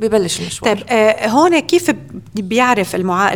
ببلش 0.00 0.40
المشوار. 0.40 0.76
طيب 0.76 0.86
آه 0.88 1.28
هون 1.28 1.58
كيف 1.58 1.90
بيعرف 2.34 2.94
المعا... 2.94 3.30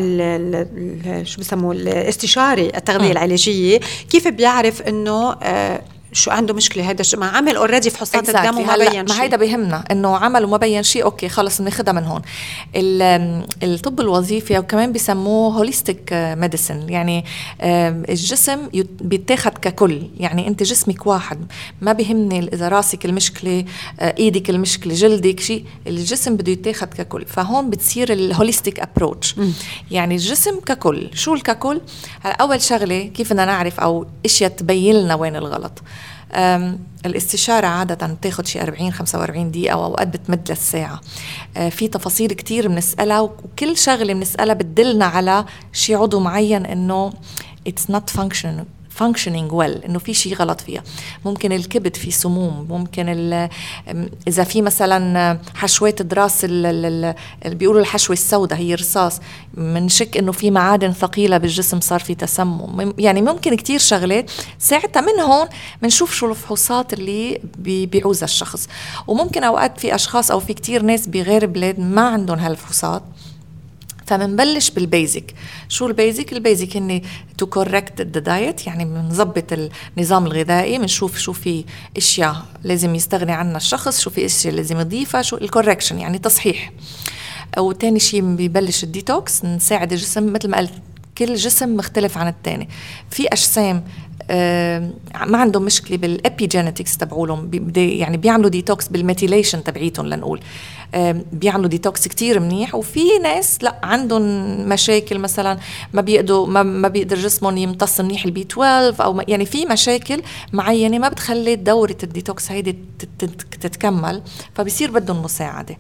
شو 1.22 1.40
بسموه 1.40 1.72
الاستشاري 1.72 2.66
التغذية 2.66 3.12
العلاجية؟ 3.12 3.80
كيف 4.10 4.28
بيعرف 4.28 4.82
إنه 4.82 5.32
آه 5.42 5.82
شو 6.16 6.30
عنده 6.30 6.54
مشكلة 6.54 6.90
هذا 6.90 7.04
ما 7.16 7.26
عمل 7.26 7.56
already 7.56 7.90
فحوصات 7.90 8.30
exactly. 8.30 8.36
الدم 8.36 8.58
وما 8.58 8.76
بين 8.76 8.90
شيء 8.90 9.02
ما 9.08 9.22
هيدا 9.22 9.36
بيهمنا 9.36 9.84
إنه 9.90 10.16
عمل 10.16 10.44
وما 10.44 10.56
بين 10.56 10.82
شيء 10.82 11.04
okay 11.04 11.28
خلص 11.28 11.60
بناخذها 11.60 11.92
من 11.92 12.04
هون. 12.04 12.22
الطب 13.62 14.00
الوظيفي 14.00 14.58
وكمان 14.58 14.92
بيسموه 14.92 15.54
holistic 15.54 16.12
medicine 16.12 16.88
يعني 16.88 17.24
الجسم 17.60 18.58
بيتاخد 19.00 19.58
ككل. 19.58 20.02
يعني 20.16 20.48
أنت 20.48 20.62
جسمك 20.62 21.06
واحد 21.06 21.46
ما 21.80 21.92
بيهمني 21.92 22.48
إذا 22.52 22.68
راسك 22.68 23.04
المشكلة 23.04 23.64
آه، 24.00 24.14
إيدك 24.18 24.50
المشكلة 24.50 24.94
جلدك 24.94 25.40
شيء 25.40 25.64
الجسم 25.86 26.36
بده 26.36 26.52
يتاخد 26.52 26.88
ككل. 26.94 27.24
فهون 27.26 27.70
بتصير 27.70 28.12
ال 28.12 28.20
holistic 28.20 28.80
approach 28.80 29.36
يعني 29.90 30.14
الجسم 30.14 30.60
ككل. 30.60 31.10
شو 31.14 31.34
الككل؟ 31.34 31.80
أول 32.24 32.62
شغلة 32.62 33.02
كيف 33.14 33.32
بدنا 33.32 33.44
نعرف 33.44 33.80
أو 33.80 34.06
إشياء 34.24 34.50
تبين 34.50 34.94
لنا 34.94 35.14
وين 35.14 35.36
الغلط. 35.36 35.82
الاستشارة 37.06 37.66
عادة 37.66 38.06
بتاخد 38.06 38.46
شي 38.46 38.62
40 38.62 38.92
45 38.92 39.50
دقيقة 39.50 39.72
أو 39.72 39.84
أوقات 39.84 40.08
بتمد 40.08 40.50
للساعة. 40.50 41.00
أه، 41.56 41.68
في 41.68 41.88
تفاصيل 41.88 42.32
كتير 42.32 42.68
بنسألها 42.68 43.20
وكل 43.20 43.76
شغلة 43.76 44.12
بنسألها 44.14 44.54
بتدلنا 44.54 45.04
على 45.04 45.44
شي 45.72 45.94
عضو 45.94 46.20
معين 46.20 46.66
إنه 46.66 47.12
it's 47.68 47.92
not 47.92 48.20
functioning 48.20 48.75
functioning 48.98 49.52
well 49.52 49.84
إنه 49.84 49.98
في 49.98 50.14
شيء 50.14 50.34
غلط 50.34 50.60
فيها. 50.60 50.82
ممكن 51.24 51.52
الكبد 51.52 51.96
في 51.96 52.10
سموم 52.10 52.66
ممكن 52.70 53.08
إذا 54.28 54.44
في 54.44 54.62
مثلا 54.62 55.38
حشوات 55.54 56.00
اللي 56.44 57.14
بيقولوا 57.46 57.80
الحشوة 57.80 58.12
السوداء 58.14 58.58
هي 58.58 58.74
رصاص. 58.74 59.20
بنشك 59.54 60.16
إنه 60.16 60.32
في 60.32 60.50
معادن 60.50 60.92
ثقيلة 60.92 61.38
بالجسم 61.38 61.80
صار 61.80 62.00
في 62.00 62.14
تسمم. 62.14 62.92
يعني 62.98 63.22
ممكن 63.22 63.54
كتير 63.54 63.78
شغلات 63.78 64.30
ساعتها 64.58 65.00
من 65.00 65.20
هون 65.20 65.46
بنشوف 65.82 66.14
شو 66.14 66.30
الفحوصات 66.30 66.92
اللي 66.92 67.40
بيعوزها 67.58 68.24
الشخص. 68.24 68.68
وممكن 69.06 69.44
أوقات 69.44 69.80
في 69.80 69.94
أشخاص 69.94 70.30
أو 70.30 70.40
في 70.40 70.54
كتير 70.54 70.82
ناس 70.82 71.06
بغير 71.06 71.46
بلاد 71.46 71.80
ما 71.80 72.08
عندهم 72.08 72.38
هالفحوصات. 72.38 73.02
فبنبلش 74.06 74.70
بالبيزك 74.70 75.34
شو 75.68 75.86
ال 75.86 75.94
basic 75.94 76.32
ال 76.32 76.40
basic 76.40 76.76
هن 76.76 77.00
to 77.38 77.46
correct 77.46 78.00
the 78.00 78.20
diet 78.20 78.66
يعني 78.66 78.84
بنظبط 78.84 79.68
النظام 79.96 80.26
الغذائي 80.26 80.78
بنشوف 80.78 81.18
شو 81.18 81.32
في 81.32 81.64
أشياء 81.96 82.42
لازم 82.64 82.94
يستغني 82.94 83.32
عنها 83.32 83.56
الشخص 83.56 84.00
شو 84.00 84.10
في 84.10 84.26
أشياء 84.26 84.54
لازم 84.54 84.80
يضيفها 84.80 85.22
شو 85.22 85.36
ال 85.36 85.42
correction 85.42 85.98
يعني 85.98 86.18
تصحيح. 86.18 86.72
وتاني 87.58 88.00
شيء 88.00 88.36
بيبلش 88.36 88.84
الديتوكس 88.84 89.44
نساعد 89.44 89.92
الجسم 89.92 90.32
مثل 90.32 90.48
ما 90.48 90.58
قلت 90.58 90.72
كل 91.18 91.34
جسم 91.34 91.76
مختلف 91.76 92.18
عن 92.18 92.28
الثاني 92.28 92.68
في 93.10 93.26
أجسام 93.26 93.84
آه 94.30 94.90
ما 95.26 95.38
عندهم 95.38 95.62
مشكلة 95.62 95.96
بال 95.96 96.12
epigenetics 96.12 96.96
تبعولهم 96.96 97.50
يعني 97.76 98.16
بيعملوا 98.16 98.50
detox 98.50 98.88
بال 98.88 99.00
methylation 99.00 99.64
تبعيتهم 99.64 100.06
لنقول. 100.06 100.40
بيعملوا 101.32 101.68
ديتوكس 101.68 102.08
كتير 102.08 102.40
منيح 102.40 102.74
وفي 102.74 103.18
ناس 103.22 103.58
لا 103.62 103.76
عندهم 103.82 104.22
مشاكل 104.68 105.18
مثلا 105.18 105.58
ما 105.92 106.00
بيقدروا 106.00 106.46
ما, 106.46 106.62
ما 106.62 106.88
بيقدر 106.88 107.16
جسمهم 107.16 107.56
يمتص 107.56 108.00
منيح 108.00 108.24
ال 108.24 108.33
B 108.33 108.42
12 108.42 109.04
أو 109.04 109.22
يعني 109.28 109.46
في 109.46 109.66
مشاكل 109.66 110.22
معينة 110.52 110.98
ما 110.98 111.08
بتخلي 111.08 111.56
دورة 111.56 111.96
الديتوكس 112.02 112.52
هيدي 112.52 112.78
تتكمل 113.60 114.22
فبصير 114.54 114.90
بدهم 114.90 115.22
مساعدة. 115.22 115.76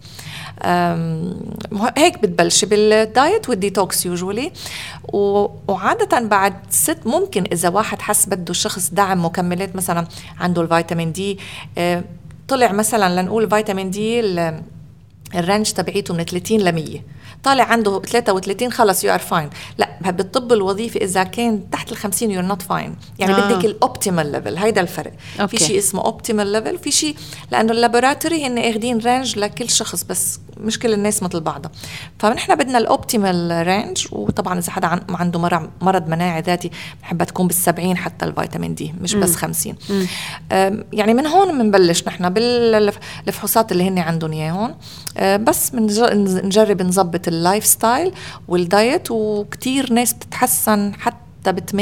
هيك 1.96 2.18
بتبلش 2.22 2.64
بال 2.64 2.92
diet 2.92 3.48
وال 3.48 3.65
detox 3.65 4.06
usually 4.06 4.52
وعادة 5.68 6.20
بعد 6.20 6.54
ست 6.70 6.98
ممكن 7.06 7.44
إذا 7.52 7.68
واحد 7.68 8.02
حس 8.02 8.26
بده 8.26 8.52
شخص 8.54 8.90
دعم 8.90 9.24
مكملات 9.24 9.76
مثلا 9.76 10.06
عنده 10.40 10.62
ال 10.62 10.68
vitamin 10.68 11.12
D 11.12 11.38
طلع 12.48 12.72
مثلا 12.72 13.22
لنقول 13.22 13.50
vitamin 13.50 13.90
D 13.90 14.20
ال 15.36 15.42
range 15.42 15.72
تبعيته 15.72 16.14
من 16.14 16.24
30 16.24 16.60
ل 16.60 16.72
100 16.72 17.00
طالع 17.46 17.64
عنده 17.64 18.00
33 18.00 18.72
خلص 18.72 19.04
you 19.04 19.14
are 19.14 19.18
fine 19.18 19.50
لا 19.78 20.10
بالطب 20.10 20.52
الوظيفي 20.52 21.04
إذا 21.04 21.22
كان 21.22 21.70
تحت 21.70 21.92
ال 21.92 21.96
50 21.96 22.30
you 22.30 22.42
not 22.42 22.62
fine 22.62 22.96
يعني 23.18 23.34
آه. 23.34 23.48
بدك 23.48 23.64
ال 23.64 23.73
optimal 23.73 24.32
level 24.32 24.56
هيدا 24.56 24.80
الفرق. 24.80 25.12
okay. 25.40 25.56
في 25.56 25.64
شيء 25.64 25.78
اسمه 25.78 26.04
optimal 26.04 26.46
level 26.52 26.78
في 26.78 26.90
شيء 26.90 27.16
لأنه 27.50 27.72
ال 27.72 27.79
laboratory 27.79 28.46
هن 28.46 28.58
اخذين 28.58 28.98
range 28.98 29.38
لكل 29.38 29.70
شخص 29.70 30.04
بس 30.04 30.40
مش 30.60 30.78
كل 30.78 30.92
الناس 30.92 31.22
مثل 31.22 31.40
بعضها. 31.40 31.72
فنحن 32.18 32.54
بدنا 32.54 32.78
ال 32.78 32.89
optimal 32.89 33.66
range 33.66 34.06
وطبعا 34.12 34.58
إذا 34.58 34.72
حدا 34.72 35.00
عنده 35.08 35.38
مرض 35.80 36.08
مناعي 36.08 36.40
ذاتي 36.40 36.70
بحبها 37.02 37.26
تكون 37.26 37.48
بال70 37.48 37.80
حتى 37.80 38.24
ال 38.24 38.30
vitamin 38.30 38.74
D 38.74 38.94
مش 39.00 39.14
بس 39.14 39.36
50 39.36 39.74
يعني 40.92 41.14
من 41.14 41.26
هون 41.26 41.58
بنبلش 41.58 42.04
نحن 42.06 42.28
بالفحوصات 42.28 43.72
اللي 43.72 43.88
هن 43.88 43.98
عندهم 43.98 44.32
إياهم. 44.32 44.74
آه، 45.16 45.36
بس 45.36 45.70
بنجرب 45.70 46.82
نظبط 46.82 47.28
ال 47.36 47.66
lifestyle 47.66 48.12
وال 48.48 48.69
diet 48.69 49.10
وكتير 49.10 49.92
ناس 49.92 50.12
بتتحسن 50.12 50.92
حتى 50.98 51.52
ب 51.52 51.58
80% 51.60 51.74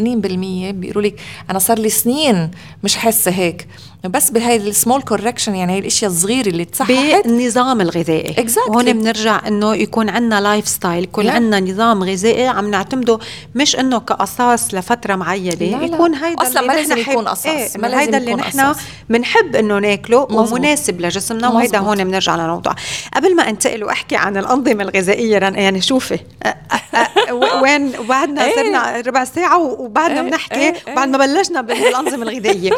بيقولوا 0.75 1.03
لك 1.03 1.21
أنا 1.51 1.59
صار 1.59 1.79
لي 1.79 1.89
سنين 1.89 2.51
مش 2.85 2.97
حاسة 2.97 3.31
هيك. 3.31 3.69
بس 4.09 4.31
بهاي 4.31 4.57
ال 4.57 4.64
small 4.64 5.03
correction 5.03 5.55
يعني 5.55 5.73
هي 5.73 5.79
الإشياء 5.79 6.11
الصغيرة 6.11 6.49
اللي 6.49 6.65
تصححت. 6.65 7.27
بالنظام 7.27 7.81
الغذائي. 7.81 8.35
Exactly. 8.35 8.71
هون 8.71 8.93
بنرجع 8.93 9.41
إنه 9.49 9.75
يكون 9.75 10.09
عندنا 10.09 10.41
lifestyle 10.41 11.05
يكون 11.05 11.29
عندنا 11.29 11.73
نظام 11.73 12.03
غذائي 12.03 12.47
عم 12.47 12.71
نعتمده 12.71 13.19
مش 13.55 13.77
إنه 13.77 14.01
كأساس 14.01 14.75
لفترة 14.75 15.17
معينة 15.17 15.55
لا 15.55 15.77
لا. 15.77 15.85
يكون 15.85 16.15
هيدا 16.15 16.43
أصلا 16.43 16.61
ما 16.61 16.73
لازم 16.73 16.99
يكون 16.99 17.29
أساس 17.29 17.47
إيه 17.47 17.83
ما 17.83 17.87
لازم 17.87 17.99
هيدا 17.99 18.19
اللي 18.19 18.35
نحن 18.35 18.75
بنحب 19.11 19.57
إنه 19.57 19.79
ناكله 19.79 20.27
ومناسب 20.31 21.01
لجسمنا 21.01 21.49
وهيدا 21.49 21.79
هون 21.79 22.05
بنرجع 22.05 22.37
للموضوع 22.37 22.75
قبل 23.15 23.37
ما 23.37 23.49
انتقل 23.49 23.85
وأحكي 23.85 24.17
عن 24.17 24.37
الأنظمة 24.37 24.83
الغذائية 24.83 25.39
يعني 25.39 25.81
شوفي 25.81 26.19
وين 27.63 27.93
بعدنا 28.09 28.45
إيه. 28.45 28.55
صرنا 28.57 29.01
ربع 29.07 29.25
ساعة 29.25 29.59
وبعدنا 29.59 30.21
إيه، 30.21 30.29
بنحكي 30.29 30.55
إيه، 30.55 30.75
وبعد 30.93 31.09
ما 31.09 31.19
بلشنا 31.19 31.61
بالأنظمة 31.61 32.23
الغذائية. 32.23 32.71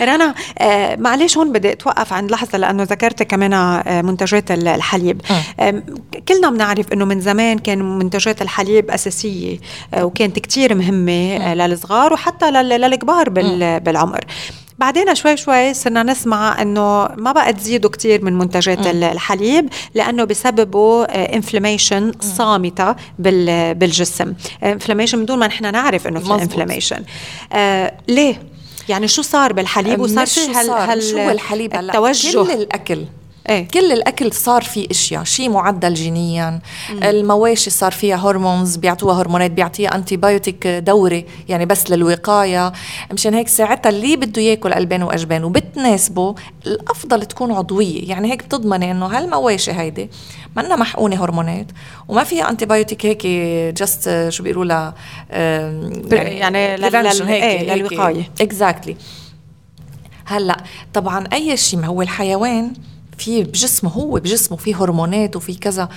رنا 0.00 0.34
آه، 0.58 0.73
معلش 0.98 1.36
هون 1.38 1.52
بدي 1.52 1.72
أتوقف 1.72 2.12
عند 2.12 2.30
لحظة 2.30 2.58
لأنه 2.58 2.82
ذكرت 2.82 3.22
كمان 3.22 3.52
آه، 3.52 4.02
منتجات 4.02 4.50
الحليب. 4.50 5.20
آه. 5.60 5.82
كلنا 6.28 6.50
بنعرف 6.50 6.92
إنه 6.92 7.04
من 7.04 7.20
زمان 7.20 7.58
كان 7.58 7.98
منتجات 7.98 8.42
الحليب 8.42 8.90
أساسية 8.90 9.58
وكانت 10.00 10.38
كتير 10.38 10.74
مهمة 10.74 11.54
للصغار 11.54 12.12
وحتى 12.12 12.50
للكبار 12.50 13.28
بالعمر. 13.78 14.20
بعدين 14.78 15.14
شوي 15.14 15.36
شوي 15.36 15.74
صرنا 15.74 16.02
نسمع 16.02 16.62
إنه 16.62 17.08
ما 17.16 17.32
بقى 17.32 17.52
تزيدوا 17.52 17.90
كثير 17.90 18.24
من 18.24 18.38
منتجات 18.38 18.78
م. 18.86 19.02
الحليب 19.02 19.68
لأنه 19.94 20.24
بسببه 20.24 21.04
inflammation 21.04 22.12
صامتة 22.20 22.94
بالجسم. 23.18 24.34
inflammation 24.64 25.22
بدون 25.22 25.38
ما 25.38 25.46
نحن 25.46 25.72
نعرف 25.72 26.06
إنه 26.06 26.20
في 26.20 26.32
inflammation 26.34 27.02
آه 27.52 27.92
ليه؟ 28.08 28.53
يعني 28.88 29.08
شو 29.08 29.22
صار 29.22 29.52
بالحليب 29.52 30.00
وصار 30.00 30.26
في 30.26 30.40
هال, 30.40 30.70
هال 30.70 31.02
شو 31.02 31.30
الحليب 31.30 31.74
التوجه؟ 31.74 32.44
كل 32.44 32.50
الأكل. 32.50 33.04
إيه؟ 33.48 33.68
كل 33.68 33.92
الأكل 33.92 34.32
صار 34.32 34.62
فيه 34.62 34.86
إشياء 34.90 35.24
شيء 35.24 35.50
معدل 35.50 35.94
جينيا. 35.94 36.60
مم. 36.90 37.02
المواشي 37.02 37.70
صار 37.70 37.92
فيها 37.92 38.16
hormones 38.16 38.76
بيعطوها 38.76 39.20
هرمونات 39.20 39.50
بيعطيها 39.50 39.94
antibiotic 39.94 40.66
دوري 40.66 41.26
يعني 41.48 41.66
بس 41.66 41.90
للوقاية. 41.90 42.72
مشان 43.12 43.34
هيك 43.34 43.48
ساعتها 43.48 43.90
اللي 43.90 44.16
بده 44.16 44.42
ياكل 44.42 44.72
ألبان 44.72 45.02
وأجبان 45.02 45.44
وبتناسبه 45.44 46.34
الأفضل 46.66 47.26
تكون 47.26 47.52
عضوية. 47.52 48.08
يعني 48.08 48.32
هيك 48.32 48.44
بتضمني 48.44 48.90
إنه 48.90 49.06
هالمواشي 49.06 49.72
هيدي 49.72 50.10
منا 50.56 50.76
محقونة 50.76 51.24
هرمونات 51.24 51.66
وما 52.08 52.24
فيها 52.24 52.50
antibiotic 52.50 53.06
هيك 53.06 53.26
just 53.76 54.26
شو 54.28 54.42
بيقولوا 54.42 54.64
لها 54.64 54.94
يعني, 55.30 56.38
يعني 56.38 56.58
هيك 57.26 57.70
للوقاية. 57.70 58.30
exactly 58.40 58.96
هلأ 60.24 60.56
طبعا 60.94 61.24
أي 61.32 61.56
شيء 61.56 61.78
ما 61.80 61.86
هو 61.86 62.02
الحيوان 62.02 62.72
في 63.18 63.42
بجسمه 63.44 63.90
هو 63.90 64.10
بجسمه 64.14 64.56
في 64.58 64.74
هرمونات 64.74 65.36
وفي 65.36 65.54
كذا. 65.54 65.88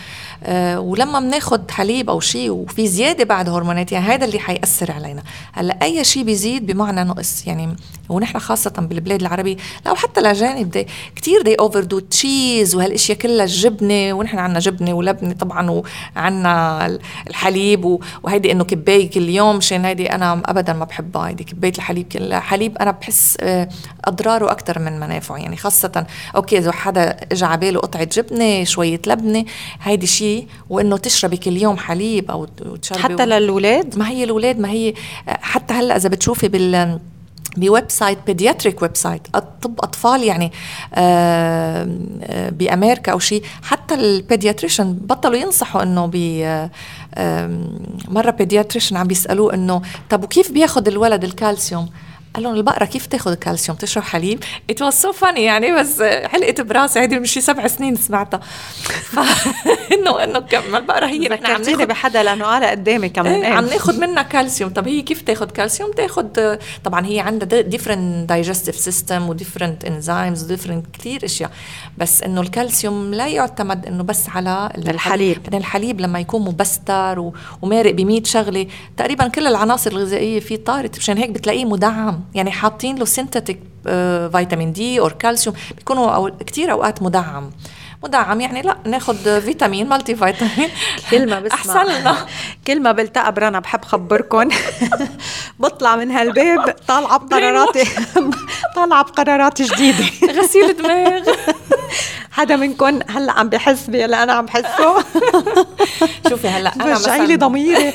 آه 0.44 0.80
ولما 0.80 1.20
بناخد 1.20 1.72
حليب 1.72 2.10
أو 2.10 2.20
شيء 2.20 2.52
وفي 2.52 2.88
زيادة 2.88 3.24
بعد 3.24 3.50
هرمونات 3.50 3.92
يعني 3.92 4.06
هذا 4.06 4.26
اللي 4.26 4.40
حيأثر 4.40 4.92
علينا. 4.92 5.24
هلأ 5.54 5.80
أي 5.84 6.04
شيء 6.04 6.24
بيزيد 6.24 6.66
بمعنى 6.66 7.04
نقص 7.04 7.48
يعني 7.48 7.76
ونحن 8.10 8.40
خاصة 8.40 8.72
بالبلاد 8.78 9.22
العربية 9.22 9.58
لا 9.86 9.92
وحتى 9.92 10.20
الأجانب 10.20 10.72
they 10.72 10.88
كتير 11.16 11.42
they 11.42 11.56
overdo 11.56 12.00
cheese 12.00 12.76
وهالأشياء 12.76 13.18
كلها 13.18 13.46
الجبنة 13.46 14.14
ونحن 14.14 14.38
عنا 14.40 14.60
جبنة 14.60 14.94
ولبنة 14.94 15.34
طبعا 15.34 15.84
وعنا 16.16 17.00
الحليب 17.28 18.00
وهيدي 18.24 18.52
إنه 18.52 18.64
كباية 18.64 19.10
كل 19.10 19.30
يوم 19.30 19.56
مشان 19.56 19.86
هيدي 19.86 20.12
أنا 20.12 20.42
ابدا 20.46 20.74
ما 20.74 20.86
بحبها 20.86 21.28
هيدي 21.28 21.44
كباية 21.44 21.74
الحليب 21.78 22.08
الحليب 22.16 22.78
أنا 22.78 22.92
بحس 22.92 23.38
آه، 23.42 23.70
أضراره 24.06 24.52
أكثر 24.52 24.80
من 24.80 25.00
منافعه 25.00 25.38
يعني 25.38 25.58
خاصة 25.58 26.06
أوكي 26.36 26.58
إذا 26.58 26.72
حدا 26.72 27.07
اجى 27.32 27.46
على 27.46 27.60
باله 27.60 27.80
قطعة 27.80 28.04
جبنة 28.04 28.64
شوية 28.64 29.02
لبنة 29.08 29.46
هيدي 29.82 30.08
شيء 30.08 30.48
وإنه 30.70 30.98
تشربي 30.98 31.38
كل 31.38 31.58
يوم 31.58 31.78
حليب 31.78 32.32
أو 32.32 32.46
تشربي 32.82 33.02
حتى 33.02 33.24
و... 33.24 33.26
للولاد؟ 33.26 33.98
ما 33.98 34.10
هي 34.10 34.24
الأولاد 34.24 34.60
ما 34.60 34.70
هي 34.70 34.94
آه، 35.30 35.38
حتى 35.42 35.74
هلأ 35.74 35.96
إذا 35.96 36.10
بتشوفي 36.10 36.48
بال 36.48 37.00
website 37.58 38.18
pediatric 38.28 38.82
website 38.82 39.22
طب 39.62 39.80
أطفال 39.80 40.24
يعني 40.24 40.52
آه، 40.94 41.88
آه، 42.24 42.50
بأمريكا 42.50 43.12
أو 43.12 43.20
شيء 43.20 43.44
حتى 43.64 43.96
ال 43.96 44.03
pediatrician 44.03 44.94
بطلوا 44.94 45.36
ينصحوا 45.36 45.84
إنه 45.84 46.10
ب 46.14 46.70
مرة 48.08 48.32
pediatrician 48.32 48.98
عم 48.98 49.08
بيسألوه 49.08 49.54
إنه 49.54 49.82
طب 50.10 50.24
وكيف 50.24 50.52
بياخذ 50.52 50.88
الولد 50.88 51.24
الكالسيوم؟ 51.24 51.90
قال 52.38 52.44
لهم 52.44 52.56
البقرة 52.56 52.86
كيف 52.86 53.06
تاخذ 53.06 53.32
الكالسيوم 53.32 53.78
تشرب 53.78 54.04
حليب؟ 54.04 54.44
it 54.70 54.82
was 54.82 54.94
so 54.94 55.12
funny 55.12 55.44
يعني 55.44 55.72
بس 55.72 56.02
علقت 56.02 56.62
براسي 56.62 57.00
هيدي 57.00 57.20
من 57.20 57.26
شي 57.26 57.42
سبع 57.42 57.68
سنين 57.68 57.96
سمعتها. 57.96 58.40
انه 59.94 60.24
إنه 60.24 60.46
البقرة 60.78 61.06
هي 61.06 61.28
نحن 61.28 61.46
عم 61.46 61.62
ناخذ 61.62 61.86
بحدا 61.86 62.24
لأنه 62.24 62.46
قال 62.46 62.64
قدامي 62.64 63.10
كمان. 63.10 63.44
إيه 63.44 63.54
عم 63.54 63.66
ناخذ 63.66 64.00
منها 64.00 64.24
كالسيوم. 64.24 64.70
طب 64.70 64.88
هي 64.88 65.02
كيف 65.02 65.22
تاخذ 65.22 65.46
كالسيوم؟ 65.46 65.92
تاخذ 65.92 66.56
طبعا 66.84 67.06
هي 67.06 67.20
عندها 67.20 67.62
different 67.62 68.30
digestive 68.30 68.76
system 68.76 69.30
و 69.30 69.35
different 69.35 69.86
enzymes 69.86 70.44
و 70.44 70.48
different 70.48 70.86
كثير 70.94 71.26
أشياء. 71.26 71.52
بس 71.98 72.24
إنه 72.24 72.42
الكالسيوم 72.42 73.14
لا 73.14 73.28
يعتمد 73.28 73.86
إنه 73.86 74.04
بس 74.04 74.30
على 74.30 74.70
الحليب. 74.78 75.38
يعني 75.44 75.58
الحليب 75.58 76.02
لما 76.02 76.20
يكون 76.20 76.42
مبستر 76.42 77.32
ومارق 77.62 77.92
ب 77.92 78.26
شغلة. 78.26 78.68
تقريبا 78.98 79.28
كل 79.28 79.48
العناصر 79.48 79.92
الغذائية 79.92 80.40
فيه 80.40 80.56
طارت 80.56 80.98
مشان 80.98 81.18
هيك 81.18 81.30
بتلاقيه 81.30 81.66
مدعم. 81.66 82.27
يعني 82.36 82.52
حاطين 82.52 82.96
له 82.96 83.06
synthetic 83.06 83.60
فيتامين 84.32 84.74
دي 84.74 85.00
أو 85.00 85.10
كالسيوم 85.10 85.56
بيكونوا 85.78 86.10
أو 86.12 86.32
كثير 86.48 86.72
أوقات 86.72 87.02
مدعم. 87.02 87.52
مدعم 88.04 88.42
يعني 88.42 88.62
لا 88.62 88.78
ناخذ 88.86 89.42
فيتامين 89.42 89.90
مالتي 89.90 90.16
فيتامين 90.16 90.70
كلمة 91.12 91.40
بسمع. 91.40 91.56
أحسن 91.58 91.86
لنا 91.86 92.18
كلمة 92.68 92.92
بلتقى 92.92 93.32
برنا 93.32 93.60
بحب 93.60 93.86
خبركم 93.86 94.50
بطلع 95.60 95.96
من 95.96 96.12
هالباب 96.12 96.76
طالعة 96.88 97.18
بقراراتي 97.18 97.84
طالعة 98.76 99.04
بقرارات 99.04 99.62
جديدة. 99.62 100.06
غسيل 100.42 100.78
دماغ. 100.78 101.24
حدا 102.32 102.56
منكم 102.56 103.00
هلأ 103.10 103.32
عم 103.32 103.50
بحس 103.50 103.88
باللي 103.88 104.24
أنا 104.24 104.34
عم 104.34 104.46
بحسه. 104.46 105.04
شوفي 106.30 106.48
هلأ 106.48 106.76
أنا 106.76 106.94
مثلا. 106.94 107.26
لي 107.26 107.36
ضميري. 107.36 107.94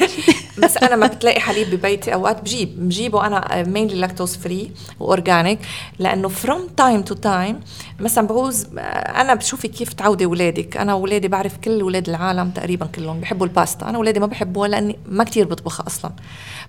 بس 0.59 0.77
أنا 0.77 0.97
ما 0.97 1.07
بتلاقي 1.07 1.41
حليب 1.41 1.71
ببيتي. 1.71 2.15
أوقات 2.15 2.41
بجيب 2.41 2.89
بجيبه 2.89 3.27
أنا 3.27 3.63
مينلي 3.63 3.95
لاكتوز 3.95 4.37
فري 4.37 4.71
و 5.01 5.08
organic 5.08 5.59
لأنه 5.99 6.29
from 6.29 6.69
time 6.77 7.03
to 7.03 7.15
time 7.15 7.61
مثلا 8.01 8.27
بعوز 8.27 8.67
أنا 8.77 9.35
بشوفي 9.35 9.69
كيف 9.69 9.93
تعودي 9.93 10.25
أولادك. 10.25 10.77
أنا 10.77 10.93
اولادي 10.93 11.29
بعرف 11.29 11.57
كل 11.57 11.81
أولاد 11.81 12.09
العالم 12.09 12.51
تقريبا 12.51 12.87
كلهم 12.87 13.21
بحبوا 13.21 13.47
الباستا. 13.47 13.89
أنا 13.89 13.99
اولادي 13.99 14.21
ما 14.21 14.27
بحبوها 14.27 14.69
لأني 14.69 14.99
ما 15.09 15.25
كتير 15.25 15.47
بطبخها 15.47 15.87
أصلا. 15.87 16.11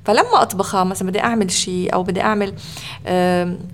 فلما 0.06 0.42
أطبخها 0.42 0.84
مثلا 0.84 1.08
بدي 1.08 1.20
أعمل 1.20 1.52
شيء 1.52 1.94
أو 1.94 2.04
بدي 2.04 2.22
أعمل 2.22 2.54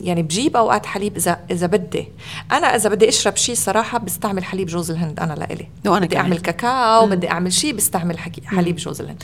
يعني 0.01 0.24
بجيب 0.24 0.58
أوقات 0.58 0.86
حليب 0.86 1.18
إذا 1.18 1.39
إذا 1.51 1.68
بدي. 1.68 2.08
أنا 2.51 2.75
إذا 2.75 2.89
بدي 2.89 3.10
أشرب 3.10 3.36
شيء 3.36 3.56
صراحة 3.56 3.98
بستعمل 3.98 4.44
حليب 4.44 4.68
جوز 4.68 4.92
الهند 4.92 5.20
أنا 5.20 5.34
لإلي. 5.34 5.68
وأنا 5.86 6.06
بدي 6.06 6.18
أعمل 6.18 6.39
كاكاو 6.39 7.08
بدي 7.08 7.32
أعمل 7.32 7.54
شيء 7.54 7.74
بستعمل 7.74 8.20
حليب 8.46 8.75
جوز 8.75 9.01
الهند. 9.01 9.24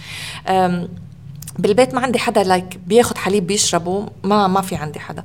um, 0.75 1.14
بالبيت 1.59 1.93
ما 1.93 2.01
عندي 2.01 2.19
حدا 2.19 2.43
like 2.43 2.79
بياخد 2.87 3.17
حليب 3.17 3.47
بيشربه 3.47 4.05
ما 4.23 4.47
ما 4.47 4.61
في 4.61 4.75
عندي 4.75 4.99
حدا. 4.99 5.23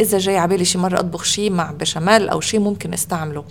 إذا 0.00 0.18
جاي 0.18 0.38
على 0.38 0.48
بالي 0.48 0.64
شي 0.64 0.78
مرة 0.78 0.98
أطبخ 0.98 1.24
شيء 1.24 1.50
مع 1.50 1.70
بشاميل 1.70 2.28
أو 2.28 2.40
شيء 2.40 2.60
ممكن 2.60 2.92
أستعمله. 2.92 3.44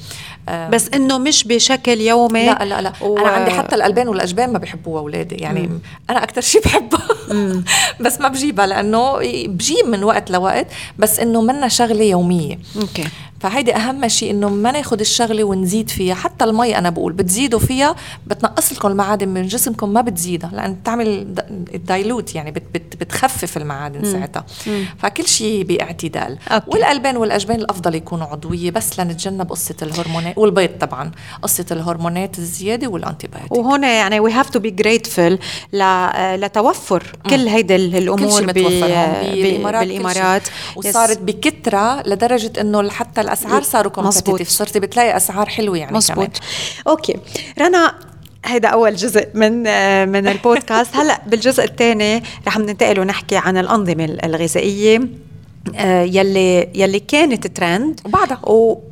بس 0.50 0.90
إنه 0.90 1.18
مش 1.18 1.44
بشكل 1.44 2.02
يومي؟ 2.02 2.46
لا 2.46 2.66
لا 2.66 2.82
لا. 2.82 2.94
و... 3.02 3.18
أنا 3.18 3.28
عندي 3.28 3.52
حتى 3.52 3.76
الألبان 3.76 4.08
والأجبان 4.08 4.54
ما 4.54 4.60
بحبوها 4.60 5.00
أولادي 5.00 5.36
يعني 5.36 5.68
مم. 5.68 5.80
أنا 6.10 6.24
أكثر 6.24 6.42
شيء 6.42 6.62
بحبها. 6.62 7.08
بس 8.06 8.22
ما 8.22 8.28
بجيبها 8.28 8.66
لأنه 8.66 9.18
بجيب 9.48 9.86
من 9.88 10.04
وقت 10.04 10.32
لوقت 10.32 10.68
بس 11.00 11.20
إنه 11.20 11.42
منا 11.42 11.68
شغلة 11.68 12.04
يومية. 12.04 12.60
أوكي. 12.82 13.04
فهيدي 13.40 13.76
أهم 13.76 14.08
شيء 14.08 14.32
إنه 14.32 14.50
ما 14.50 14.72
ناخذ 14.72 15.00
الشغلة 15.00 15.44
ونزيد 15.44 15.90
فيها. 15.90 16.16
حتى 16.16 16.46
المي 16.46 16.78
أنا 16.78 16.90
بقول 16.90 17.14
بتزيدوا 17.14 17.60
فيها 17.60 17.96
بتنقص 18.28 18.74
لكم 18.74 18.88
المعادن 18.88 19.28
من 19.28 19.48
جسمكم 19.48 19.90
ما 19.90 20.02
بتزيدها. 20.02 20.52
لأن 20.54 20.74
بتعمل 20.74 21.36
ال 21.76 21.84
dilute 21.84 22.36
يعني 22.36 22.52
بت 22.52 22.64
بت 22.74 22.96
بتخفف 22.96 23.58
المعادن 23.58 24.12
ساعتها. 24.12 24.46
فكل 25.00 25.28
شيء 25.28 25.64
باعتدال. 25.64 26.38
أوكي. 26.52 26.66
والألبان 26.68 27.18
والأجبان 27.18 27.60
الأفضل 27.60 27.96
يكونوا 27.96 28.28
عضوية 28.28 28.72
بس 28.72 29.00
لنتجنب 29.00 29.50
قصة 29.50 29.76
الهرمونات 29.82 30.38
والبيض 30.38 30.70
طبعا 30.80 31.12
قصة 31.42 31.66
الهرمونات 31.72 32.40
الزيادة 32.40 32.88
وال 32.88 32.98
antibiotic. 32.98 33.52
وهون 33.52 33.84
يعني 33.84 34.20
we 34.20 34.32
have 34.32 34.50
to 34.50 34.60
be 34.60 34.72
grateful 34.72 35.40
لتوفر 36.36 37.04
كل 37.30 37.48
هيدي 37.48 37.76
الأمور 37.76 38.46
بالإمارات, 38.46 39.88
بالإمارات. 39.88 40.42
وصارت 40.76 41.18
بكثره 41.18 42.02
لدرجة 42.08 42.62
إنه 42.62 42.90
حتى 42.90 43.22
الأسعار 43.22 43.64
صاروا 43.64 43.92
competitive 43.92 44.50
صرتي 44.50 44.80
بتلاقي 44.80 45.18
أسعار 45.18 45.50
حلوة 45.50 45.78
يعني 45.78 45.98
مزبوط. 45.98 46.16
كمان. 46.18 46.30
أوكي. 46.88 47.16
رنا 47.60 47.96
هيدا 48.46 48.68
أول 48.68 48.96
جزء 48.96 49.28
من 49.34 49.52
من 50.10 50.28
البودكاست. 50.28 50.96
هلأ 50.96 51.22
بالجزء 51.28 51.64
الثاني 51.64 52.24
رح 52.48 52.58
ننتقل 52.58 53.00
ونحكي 53.00 53.38
عن 53.38 53.58
الأنظمة 53.58 54.06
الغذائية 54.06 55.02
آه، 55.76 56.02
يلي 56.02 56.70
يلي 56.76 57.00
كانت 57.00 57.48
ترند. 57.48 58.00
وبعدها. 58.06 58.40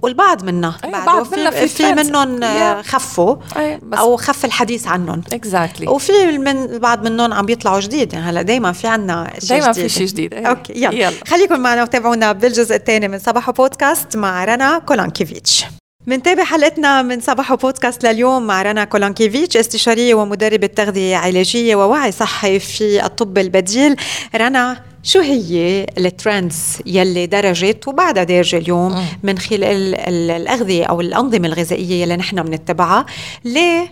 والبعض 0.02 0.44
منها. 0.44 0.78
أيه 0.84 0.92
بعد 0.92 1.24
في, 1.24 1.52
في, 1.52 1.68
في 1.68 1.94
منهم 1.94 2.44
آه، 2.44 2.82
خفوا. 2.82 3.36
أيه 3.58 3.80
أو 3.94 4.18
خف 4.18 4.46
الحديث 4.46 4.88
عنهم. 4.88 5.22
exactly 5.34 5.86
exactly. 5.88 5.89
وفي 5.89 6.38
من 6.38 6.80
بعض 6.80 7.08
منهم 7.08 7.34
عم 7.34 7.46
بيطلعوا 7.46 7.80
جديد. 7.80 8.13
يعني 8.13 8.26
هلأ 8.26 8.42
دائما 8.42 8.72
في 8.72 8.88
عنا 8.88 9.34
شيء 9.39 9.50
دائما 9.50 9.72
في 9.74 9.89
شيء 9.89 10.08
جديد. 10.08 10.34
أيه. 10.34 10.46
أوكي 10.46 10.74
يلا. 10.76 10.94
يلا. 10.94 11.16
خليكم 11.28 11.60
معنا 11.60 11.84
وتابعونا 11.84 12.32
بالجزء 12.32 12.76
الثاني 12.76 13.08
من 13.08 13.20
صباح 13.20 13.50
بودكاست 13.52 14.18
مع 14.18 14.46
رنا 14.46 14.80
كولانكيفيتش. 14.80 15.66
منتابع 16.08 16.44
حلقتنا 16.44 17.02
من 17.02 17.22
صباح 17.22 17.54
بودكاست 17.54 18.06
لليوم 18.06 18.48
مع 18.48 18.62
رنا 18.62 18.84
كولانكيفيتش 18.84 19.58
استشارية 19.58 20.13
ومدربة 20.13 20.68
تغذية 20.68 21.16
علاجية 21.18 21.76
ووعي 21.76 22.12
صحي 22.12 22.60
في 22.60 23.06
الطب 23.06 23.38
البديل. 23.38 23.96
رنا 24.36 24.82
شو 25.04 25.20
هي 25.20 25.86
ال 25.97 26.09
trends 26.09 26.78
يلي 26.86 27.26
درجت 27.26 27.88
وبعدها 27.88 28.24
دارجه 28.24 28.58
اليوم 28.58 29.06
من 29.24 29.38
خلال 29.39 29.96
الأغذية 29.96 30.86
أو 30.86 31.02
الأنظمة 31.02 31.48
الغذائية 31.48 32.04
اللي 32.04 32.16
نحن 32.16 32.44
بنتبعها 32.44 33.06
ليه 33.46 33.92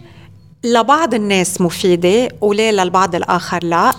لبعض 0.63 1.13
الناس 1.13 1.62
مفيدة 1.62 2.30
وليه 2.41 2.71
للبعض 2.71 3.15
الآخر 3.15 3.63
لا؟ 3.63 3.93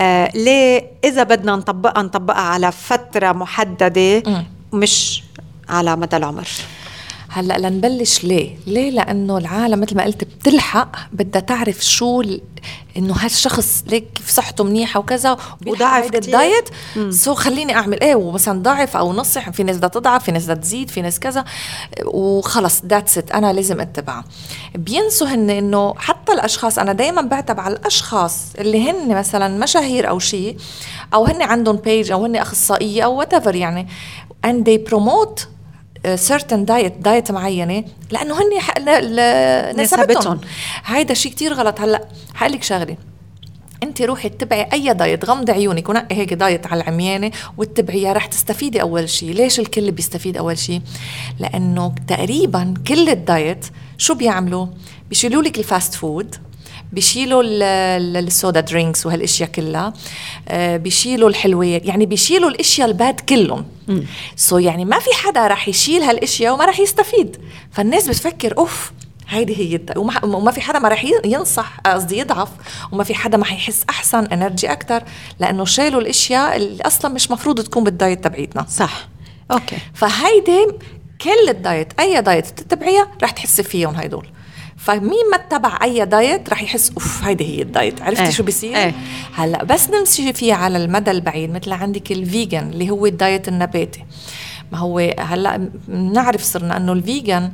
آه 0.00 0.30
ليه 0.34 0.86
إذا 1.04 1.22
بدنا 1.22 1.56
نطبقها 1.56 2.02
نطبقها 2.02 2.40
على 2.40 2.72
فترة 2.72 3.32
محددة 3.32 4.22
مش 4.72 5.22
على 5.68 5.96
مدى 5.96 6.16
العمر؟ 6.16 6.48
هلأ 7.32 7.58
لنبلش 7.58 8.24
ليه؟ 8.24 8.56
ليه؟ 8.66 8.90
لأنه 8.90 9.38
العالم 9.38 9.80
مثل 9.80 9.96
ما 9.96 10.04
قلت 10.04 10.24
بتلحق 10.24 10.96
بدها 11.12 11.40
تعرف 11.40 11.84
شو 11.84 12.22
إنه 12.96 13.14
هالشخص 13.14 13.84
ليك 13.86 14.04
كيف 14.14 14.30
صحته 14.30 14.64
منيحة 14.64 15.00
وكذا 15.00 15.36
وضعف 15.66 16.14
ال 16.14 16.23
diet؟ 16.23 16.68
so 17.10 17.34
خليني 17.34 17.74
أعمل 17.74 18.00
إيه؟ 18.00 18.14
ومثلا 18.14 18.62
ضعف 18.62 18.96
أو 18.96 19.12
نصح 19.12 19.50
في 19.50 19.62
ناس 19.62 19.76
بدها 19.76 19.88
تضعف 19.88 20.24
في 20.24 20.32
ناس 20.32 20.44
بدها 20.44 20.54
تزيد 20.54 20.90
في 20.90 21.02
ناس 21.02 21.20
كذا. 21.20 21.44
وخلص 22.04 22.82
that's 22.84 23.18
it 23.18 23.30
أنا 23.30 23.52
لازم 23.52 23.80
اتبعها 23.80 24.24
بينسوا 24.74 25.26
هن 25.26 25.50
إنه 25.50 25.94
حتى 25.98 26.32
الأشخاص 26.32 26.78
أنا 26.78 26.92
دائما 26.92 27.22
بعتب 27.22 27.60
على 27.60 27.74
الأشخاص 27.74 28.34
اللي 28.58 28.90
هن 28.90 29.18
مثلا 29.18 29.58
مشاهير 29.58 30.08
أو 30.08 30.18
شيء 30.18 30.56
أو 31.14 31.24
هن 31.26 31.42
عندهم 31.42 31.76
page 31.76 32.10
أو 32.12 32.24
هن 32.24 32.36
أخصائية 32.36 33.02
أو 33.02 33.14
what 33.14 33.46
يعني. 33.46 33.88
And 34.46 34.64
they 34.64 34.92
promote 34.92 35.46
certain 36.14 36.64
diet 36.64 36.96
diet 36.98 37.30
معينة 37.32 37.84
لأنه 38.10 38.34
هن 38.34 39.80
نسبتهم. 39.80 40.40
هيدا 40.84 41.14
شيء 41.14 41.32
كتير 41.32 41.52
غلط. 41.52 41.80
هلأ 41.80 42.08
حقول 42.34 42.52
لك 42.52 42.62
شغلة. 42.62 42.96
انت 43.82 44.02
روحي 44.02 44.28
اتبعي 44.28 44.68
أي 44.72 44.94
diet 44.94 45.24
غمضي 45.24 45.52
عيونك. 45.52 45.88
ونقي 45.88 46.16
هيك 46.16 46.34
دايت 46.34 46.66
على 46.66 46.82
العميانة 46.82 47.30
واتبعيها. 47.56 48.12
رح 48.12 48.26
تستفيدي 48.26 48.80
أول 48.82 49.08
شيء 49.08 49.32
ليش 49.32 49.60
الكل 49.60 49.90
بيستفيد 49.90 50.36
أول 50.36 50.58
شيء 50.58 50.80
لأنه 51.38 51.94
تقريبا 52.08 52.74
كل 52.88 53.08
ال 53.08 53.20
diet 53.20 53.66
شو 53.98 54.14
بيعملوا؟ 54.14 54.66
بيشيلوا 55.08 55.42
لك 55.42 55.58
ال 55.58 55.65
fast 55.65 55.94
food 55.94 56.36
بيشيلوا 56.92 57.42
ال 57.44 57.67
soda 57.67 58.60
drinks 58.60 59.06
وهالأشياء 59.06 59.48
كلها. 59.48 59.92
آه، 60.48 60.76
بيشيلوا 60.76 61.28
الحلويات 61.28 61.86
يعني 61.86 62.06
بيشيلوا 62.06 62.50
الأشياء 62.50 62.88
ال 62.88 62.96
bad 62.96 63.20
كلهم. 63.20 63.64
so 64.36 64.62
يعني 64.62 64.84
ما 64.84 64.98
في 64.98 65.10
حدا 65.12 65.46
رح 65.46 65.68
يشيل 65.68 66.02
هالأشياء 66.02 66.54
وما 66.54 66.64
رح 66.64 66.80
يستفيد. 66.80 67.36
فالناس 67.70 68.08
بتفكر 68.08 68.58
أوف 68.58 68.92
هيدي 69.28 69.56
هي 69.56 69.80
وما, 69.96 70.24
وما 70.24 70.50
في 70.50 70.60
حدا 70.60 70.78
ما 70.78 70.88
رح 70.88 71.04
ينصح 71.24 71.80
قصدي 71.86 72.18
يضعف 72.18 72.48
وما 72.92 73.04
في 73.04 73.14
حدا 73.14 73.36
ما 73.36 73.44
حيحس 73.44 73.84
أحسن 73.90 74.24
energy 74.24 74.72
أكثر 74.72 75.02
لأنه 75.40 75.64
شالوا 75.64 76.00
الأشياء 76.00 76.56
اللي 76.56 76.82
أصلا 76.82 77.14
مش 77.14 77.30
مفروض 77.30 77.60
تكون 77.60 77.84
بال 77.84 77.97
diet 77.97 78.24
تبعيتنا. 78.24 78.66
صح. 78.68 79.08
okay. 79.52 79.76
فهيدي 79.94 80.66
كل 81.20 81.48
ال 81.48 81.58
diet 81.58 82.00
أي 82.00 82.20
diet 82.20 82.46
تتبعيها 82.46 83.08
رح 83.22 83.30
تحسي 83.30 83.62
فيهم 83.62 83.94
هدول 83.94 84.26
فمين 84.80 85.30
ما 85.30 85.36
اتبع 85.36 85.78
أي 85.82 86.04
diet 86.04 86.50
رح 86.50 86.62
يحس 86.62 86.90
أوف 86.90 87.24
هيدي 87.24 87.56
هي 87.56 87.62
ال 87.62 87.70
diet 87.70 88.02
عرفتي 88.02 88.22
إيه. 88.22 88.30
شو 88.30 88.42
بيصير 88.42 88.76
إيه. 88.76 88.94
هلأ 89.34 89.64
بس 89.64 89.90
نمشي 89.90 90.32
فيه 90.32 90.54
على 90.54 90.84
المدى 90.84 91.10
البعيد 91.10 91.50
مثل 91.50 91.72
عندك 91.72 92.12
ال 92.12 92.22
vegan 92.22 92.70
اللي 92.70 92.90
هو 92.90 93.06
ال 93.06 93.14
diet 93.14 93.48
النباتي 93.48 94.04
ما 94.72 94.78
هو 94.78 94.98
هلأ 95.18 95.68
بنعرف 95.88 96.42
صرنا 96.42 96.76
إنه 96.76 96.92
ال 96.92 97.02
vegan 97.02 97.50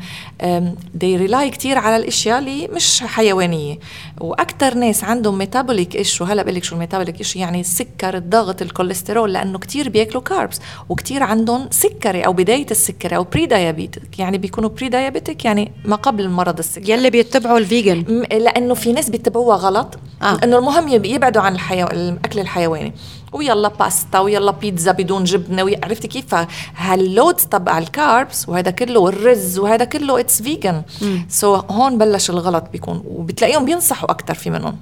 they 0.94 1.16
rely 1.16 1.50
كثير 1.50 1.78
على 1.78 1.96
الأشياء 1.96 2.38
اللي 2.38 2.68
مش 2.68 3.02
حيوانية. 3.06 3.78
وأكثر 4.20 4.74
ناس 4.74 5.04
عندهم 5.04 5.38
metabolic 5.38 5.96
issue 5.96 6.24
هلأ 6.24 6.42
بقول 6.42 6.54
لك 6.54 6.64
شو 6.64 6.74
ال 6.74 6.79
metabolic 6.79 7.18
issue 7.18 7.38
يعني 7.38 7.60
السكر 7.60 8.16
الضغط 8.16 8.62
الكوليسترول 8.62 9.32
لأنه 9.32 9.58
كثير 9.58 9.88
بياكلوا 9.88 10.22
carbs 10.22 10.60
وكثير 10.88 11.22
عندهم 11.22 11.68
سكري 11.70 12.26
أو 12.26 12.32
بداية 12.32 12.66
السكري 12.70 13.16
أو 13.16 13.24
prediabetic 13.24 14.18
يعني 14.18 14.38
بيكونوا 14.38 14.70
prediabetic 14.70 15.44
يعني 15.44 15.72
ما 15.84 15.96
قبل 15.96 16.28
مرض 16.28 16.58
السكر 16.58 16.90
يلي 16.90 17.10
بيتبعوا 17.10 17.58
ال 17.58 17.69
vegan 17.69 18.24
لأنه 18.32 18.74
في 18.74 18.92
ناس 18.92 19.10
بيتبعوها 19.10 19.56
غلط. 19.56 19.98
آه. 20.22 20.38
إنه 20.44 20.58
المهم 20.58 20.88
يب- 20.88 21.04
يبعدوا 21.04 21.42
عن 21.42 21.54
الحيو... 21.54 21.86
الأكل 21.86 22.40
الحيواني. 22.40 22.92
ويلا 23.32 23.68
باستا 23.68 24.18
ويلا 24.18 24.50
بيتزا 24.50 24.92
بدون 24.92 25.24
جبنة 25.24 25.76
عرفتي 25.84 26.08
كيف؟ 26.08 26.34
فهال 26.34 26.77
load 26.77 27.34
تبع 27.34 27.78
ال 27.78 27.90
carbs 27.90 28.48
وهذا 28.48 28.70
كله 28.70 29.00
والرز 29.00 29.58
وهذا 29.58 29.84
كله 29.84 30.20
it's 30.20 30.42
vegan 30.42 30.82
so 31.28 31.54
هون 31.54 31.98
بلش 31.98 32.30
الغلط 32.30 32.64
بيكون 32.72 33.02
وبتلاقيهم 33.06 33.64
بينصحوا 33.64 34.10
أكثر 34.10 34.34
في 34.34 34.50
منهم. 34.50 34.76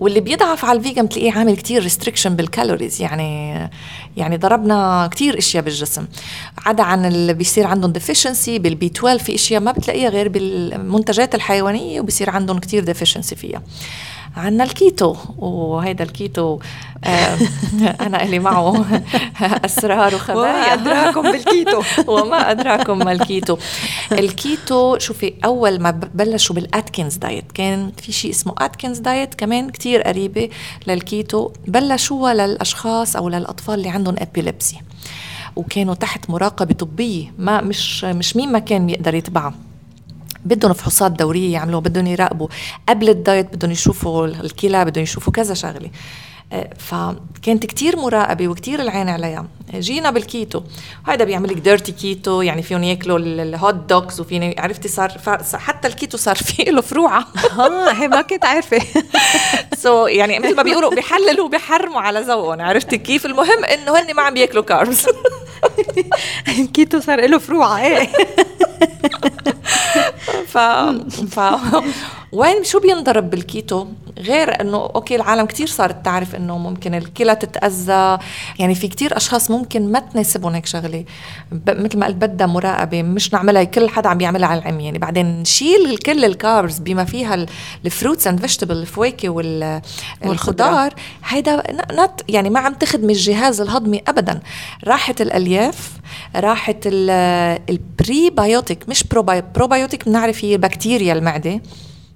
واللي 0.00 0.20
بيضعف 0.20 0.64
على 0.64 0.78
ال 0.78 0.83
vegan 0.83 1.06
بتلاقيه 1.06 1.32
عامل 1.32 1.56
كتير 1.56 1.82
restriction 1.82 2.36
بال 2.36 2.49
calories 2.49 3.02
يعني 3.02 3.52
يعني 4.16 4.36
ضربنا 4.36 5.08
كتير 5.12 5.38
إشياء 5.38 5.64
بالجسم. 5.64 6.06
عدا 6.66 6.82
عن 6.82 7.04
اللي 7.04 7.34
بيصير 7.34 7.66
عندهم 7.66 7.92
deficiency 7.92 8.58
بال 8.58 8.77
B 8.77 8.86
12 8.86 9.24
في 9.24 9.34
إشياء 9.34 9.60
ما 9.60 9.72
بتلاقيها 9.72 10.08
غير 10.08 10.28
بالمنتجات 10.28 11.34
الحيوانية 11.34 12.00
وبصير 12.00 12.30
عندهم 12.30 12.58
كتير 12.58 12.84
deficiency 12.84 13.36
فيها. 13.36 13.62
عنا 14.36 14.64
الكيتو 14.64 15.16
وهيدا 15.38 16.04
الكيتو 16.04 16.58
آه 17.04 17.38
أنا 18.06 18.22
اللي 18.22 18.38
معه 18.38 18.84
أسرار 19.64 20.14
وما 20.14 20.16
وخبايا 20.16 20.72
أدراكم 20.72 21.22
بالكيتو. 21.22 21.82
وما 22.12 22.50
أدراكم 22.50 22.98
ما 22.98 23.12
ال 23.12 23.19
keto. 23.19 23.56
ال 24.12 24.29
keto 24.29 24.98
شوفي 24.98 25.34
أول 25.44 25.80
ما 25.80 25.90
بلشوا 25.90 26.54
بال 26.56 26.71
Atkins 26.71 27.16
diet 27.16 27.52
كان 27.52 27.92
في 28.02 28.12
شيء 28.12 28.30
اسمه 28.30 28.54
Atkins 28.58 28.98
diet 28.98 29.34
كمان 29.34 29.70
كتير 29.70 30.02
قريبة 30.02 30.48
للكيتو 30.86 31.50
بلشوها 31.66 32.34
للأشخاص 32.34 33.16
أو 33.16 33.28
للأطفال 33.28 33.74
اللي 33.74 33.88
عندهم 33.88 34.14
epilepsy 34.18 34.80
وكانوا 35.56 35.94
تحت 35.94 36.30
مراقبة 36.30 36.74
طبية 36.74 37.32
ما 37.38 37.60
مش 37.60 38.04
مش 38.04 38.36
مين 38.36 38.52
ما 38.52 38.58
كان 38.58 38.90
يقدر 38.90 39.14
يتبعها. 39.14 39.54
بدهم 40.44 40.72
فحوصات 40.72 41.12
دورية 41.12 41.52
يعملوها 41.52 41.80
بدهم 41.80 42.06
يراقبوا. 42.06 42.48
قبل 42.88 43.08
ال 43.08 43.18
diet 43.18 43.56
بدهم 43.56 43.70
يشوفوا 43.70 44.26
الكلى 44.26 44.84
بدهم 44.84 45.02
يشوفوا 45.02 45.32
كذا 45.32 45.54
شغلة. 45.54 45.90
آه، 46.52 46.70
فكانت 46.78 47.66
كتير 47.66 47.96
مراقبة 47.96 48.48
وكتير 48.48 48.80
العين 48.82 49.08
عليها. 49.08 49.46
جينا 49.74 50.10
بالكيتو. 50.10 50.62
هذا 51.06 51.24
بيعمل 51.24 51.48
لك 51.48 51.56
dirty 51.56 51.92
keto 51.92 52.42
يعني 52.42 52.62
فيهم 52.62 52.82
ياكلوا 52.82 53.18
ال- 53.18 53.40
ال 53.40 53.48
hot 53.48 53.74
dogs 53.74 54.20
وفيني 54.20 54.54
عرفتي 54.58 54.88
صار 54.88 55.12
حتى 55.54 55.88
الكيتو 55.88 56.16
صار 56.18 56.34
فيه 56.46 56.64
له 56.64 56.80
فروعة. 56.80 57.26
آه 57.58 57.92
هي 57.92 58.08
ما 58.08 58.22
كنت 58.22 58.44
عارفة. 58.44 58.78
so, 59.76 60.08
يعني 60.10 60.38
مثل 60.38 60.56
ما 60.56 60.62
بيقولوا 60.62 60.94
بيحللوا 60.94 61.44
وبيحرموا 61.44 62.00
على 62.00 62.20
ذوقهم. 62.20 62.60
عرفتي 62.60 62.98
كيف؟ 62.98 63.26
المهم 63.26 63.64
إنه 63.64 63.98
هن 63.98 64.14
ما 64.16 64.22
عم 64.22 64.34
بياكلوا 64.34 64.62
carbs 64.62 65.06
الكيتو 66.58 67.00
صار 67.00 67.26
له 67.28 67.38
فروعة 67.38 67.78
إيه. 67.86 68.08
ف... 70.46 70.58
ف... 71.34 71.40
وين 72.38 72.64
شو 72.64 72.80
بينضرب 72.80 73.30
بالكيتو؟ 73.30 73.86
غير 74.18 74.60
إنه 74.60 74.76
okay 74.76 75.16
العالم 75.16 75.46
كتير 75.46 75.66
صارت 75.66 76.04
تعرف 76.04 76.34
إنه 76.34 76.58
ممكن 76.58 76.94
الكلى 76.94 77.36
تتأذى. 77.36 78.18
يعني 78.58 78.74
في 78.74 78.88
كتير 78.88 79.16
أشخاص 79.16 79.50
ممكن 79.50 79.92
ما 79.92 79.98
تناسبهم 79.98 80.54
هيك 80.54 80.66
شغلة. 80.66 81.04
مثل 81.68 81.98
ما 81.98 82.06
قلت 82.06 82.16
بدها 82.16 82.46
مراقبة. 82.46 83.02
مش 83.02 83.32
نعملها 83.32 83.64
كل 83.64 83.88
حدا 83.88 84.08
عم 84.08 84.20
يعملها 84.20 84.48
على 84.48 84.60
العمي 84.60 84.84
يعني 84.84 84.98
بعدين 84.98 85.40
نشيل 85.40 85.98
كل 85.98 86.24
ال 86.24 86.33
carbs 86.33 86.78
بما 86.78 87.04
فيها 87.04 87.46
ال 87.84 87.90
fruits 87.90 88.26
and 88.26 88.40
vegetable 88.40 88.76
الفواكه 88.76 89.28
وال... 89.28 89.80
والخضار 90.24 90.94
هيدا 91.24 91.62
not 91.92 92.20
يعني 92.28 92.50
ما 92.50 92.60
عم 92.60 92.74
تخدم 92.74 93.10
الجهاز 93.10 93.60
الهضمي 93.60 94.02
ابدا. 94.08 94.40
راحت 94.84 95.20
الألياف 95.20 95.92
راحت 96.36 96.78
ال 96.86 98.30
prebiotic 98.30 98.88
مش 98.88 99.04
probi- 99.04 99.42
probiotic 99.54 100.08
بنعرف 100.08 100.44
هي 100.44 100.56
بكتيريا 100.56 101.12
المعدة. 101.12 101.60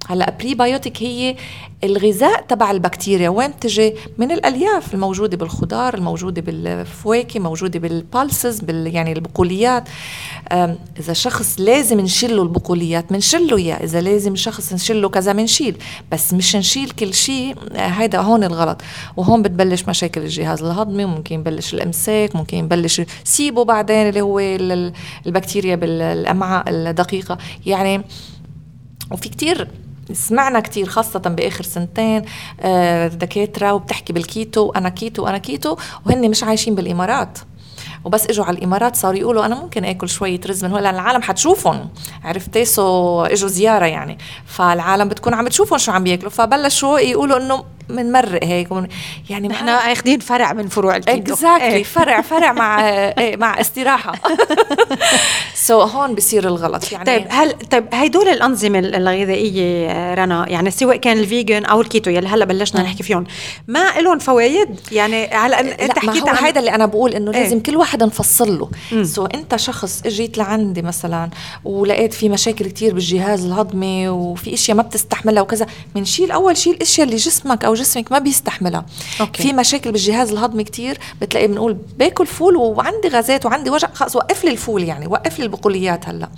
هلا 0.09 0.37
prebiotic 0.41 1.03
هي 1.03 1.37
الغذاء 1.85 2.43
تبع 2.43 2.71
البكتيريا. 2.71 3.29
وين 3.29 3.51
بتجي؟ 3.51 3.95
من 4.19 4.33
الألياف 4.33 4.95
الموجودة 4.95 5.37
بالخضار 5.37 5.95
الموجودة 5.95 6.43
بالفواكه 6.43 7.41
موجودة 7.41 7.79
بال 7.79 7.99
pulses 7.99 8.61
بال 8.61 8.95
يعني 8.95 9.13
البقوليات. 9.13 9.89
إذا 11.01 11.13
شخص 11.13 11.61
لازم 11.61 12.01
نشيل 12.01 12.37
له 12.37 12.43
البقوليات 12.43 13.13
بنشيل 13.13 13.47
له 13.47 13.57
إياه. 13.57 13.75
إذا 13.75 14.01
لازم 14.01 14.37
شخص 14.37 14.73
نشيل 14.73 15.03
له 15.03 15.09
كذا 15.09 15.33
بنشيل 15.33 15.77
بس 16.13 16.35
مش 16.35 16.57
نشيل 16.57 16.91
كل 16.91 17.15
شيء 17.15 17.57
هيدا 17.75 18.21
هون 18.21 18.45
الغلط. 18.45 18.83
وهون 19.17 19.43
بتبلش 19.43 19.85
مشاكل 19.89 20.21
الجهاز 20.21 20.63
الهضمي 20.63 21.05
وممكن 21.05 21.35
يبلش 21.35 21.75
الامساك 21.75 22.37
ممكن 22.37 22.57
يبلش 22.57 23.03
SIBO 23.25 23.65
بعدين 23.65 24.09
اللي 24.09 24.21
هو 24.21 24.39
البكتيريا 25.27 25.77
بالامعاء 25.77 26.65
الدقيقة. 26.69 27.39
يعني 27.67 28.03
وفي 29.13 29.29
كتير 29.29 29.69
سمعنا 30.13 30.61
كتير 30.61 30.87
خاصة 30.87 31.19
بآخر 31.19 31.65
سنتين 31.65 32.23
دكاترة 33.19 33.73
وبتحكي 33.73 34.13
بالكيتو 34.13 34.73
أنا 34.77 34.89
كيتو 34.89 35.27
أنا 35.27 35.39
كيتو 35.39 35.77
وهن 36.07 36.31
مش 36.31 36.45
عايشين 36.45 36.75
بالإمارات. 36.75 37.39
وبس 38.05 38.27
إجوا 38.27 38.45
على 38.45 38.59
الإمارات 38.59 38.97
صاروا 38.97 39.19
يقولوا 39.19 39.47
أنا 39.47 39.55
ممكن 39.55 39.85
آكل 39.85 40.09
شوية 40.09 40.41
رز 40.47 40.65
من 40.65 40.73
هون 40.73 40.83
لأن 40.83 40.95
العالم 40.95 41.23
حتشوفهم. 41.23 41.89
عرفتي؟ 42.25 42.65
so 42.65 43.23
إجوا 43.25 43.49
زيارة 43.49 43.87
يعني. 43.87 44.19
فالعالم 44.47 45.09
بتكون 45.09 45.35
عم 45.35 45.49
تشوفهم 45.49 45.79
شو 45.79 45.93
عم 45.93 46.05
بياكلوا. 46.05 46.31
فبلشوا 46.31 46.99
يقولوا 46.99 47.37
إنه 47.39 47.65
بنمرق 47.89 48.45
هيك 48.45 48.69
يعني 49.31 49.49
نحن 49.49 49.69
أخذين 49.69 50.21
فرع 50.21 50.53
من 50.53 50.69
فروع 50.69 50.97
ال 50.97 51.04
keto 51.04 51.33
exactly. 51.33 51.85
فرع 51.85 52.21
فرع 52.21 52.53
مع 52.53 52.81
إيه 52.89 53.37
مع 53.37 53.61
استراحة. 53.61 54.13
so 55.55 55.91
هون 55.91 56.15
بصير 56.15 56.49
الغلط. 56.49 56.93
يعني 56.93 57.05
طيب 57.05 57.27
هل 57.31 57.53
طيب 57.53 57.85
هدول 57.93 58.29
الأنظمة 58.29 58.79
الغذائية 58.79 60.15
رنا 60.15 60.49
يعني 60.49 60.71
سواء 60.71 60.97
كان 60.97 61.19
ال 61.19 61.27
vegan 61.27 61.65
أو 61.65 61.81
الكيتو 61.81 62.11
يلي 62.11 62.29
هلأ 62.29 62.45
بلشنا 62.45 62.83
نحكي 62.83 63.03
فيهم 63.03 63.25
ما 63.69 64.01
لهم 64.01 64.19
فوائد 64.19 64.81
يعني 64.93 65.35
على 65.35 65.61
ان 65.61 65.67
أنت 65.67 65.99
حكيت 65.99 66.29
عن 66.29 66.37
هذا 66.37 66.61
اللي 66.61 66.75
أنا 66.75 66.87
بقول 66.87 67.15
إنه 67.15 67.35
إيه. 67.35 67.43
لازم 67.43 67.61
كل 67.61 67.77
واحد 67.77 68.03
نفصل 68.03 68.59
له. 68.59 68.71
so 69.05 69.35
أنت 69.35 69.57
شخص 69.57 70.03
إجيت 70.07 70.39
لعندي 70.39 70.83
مثلا 70.83 71.31
ولقيت 71.65 72.15
في 72.15 72.29
مشاكل 72.29 72.67
كتير 72.67 72.95
بالجهاز 72.95 73.45
الهضمي 73.45 74.09
وفي 74.09 74.55
إشياء 74.55 74.77
ما 74.77 74.83
بتستحملها 74.83 75.43
وكذا 75.43 75.67
بنشيل 75.95 76.31
أول 76.31 76.57
شيء 76.57 76.73
الإشياء 76.75 77.07
اللي 77.07 77.17
جسمك 77.17 77.65
أو 77.65 77.75
جسمك 77.77 78.13
ما 78.13 78.19
بيستحملها. 78.19 78.87
okay. 79.21 79.43
في 79.43 79.53
مشاكل 79.53 79.93
بالجهاز 79.93 80.33
الهضمي 80.33 80.65
كتير 80.65 80.99
بتلاقي 81.21 81.47
بنقول 81.47 81.77
باكل 81.99 82.27
فول 82.27 82.57
وعندي 82.57 83.09
غازات 83.09 83.47
وعندي 83.47 83.71
وجع 83.71 83.89
خلص 83.95 84.17
وقف 84.17 84.45
لي 84.45 84.51
الفول 84.51 84.83
يعني 84.83 85.07
وقف 85.07 85.39
لي 85.39 85.45
البقوليات 85.45 86.09
هلا. 86.09 86.29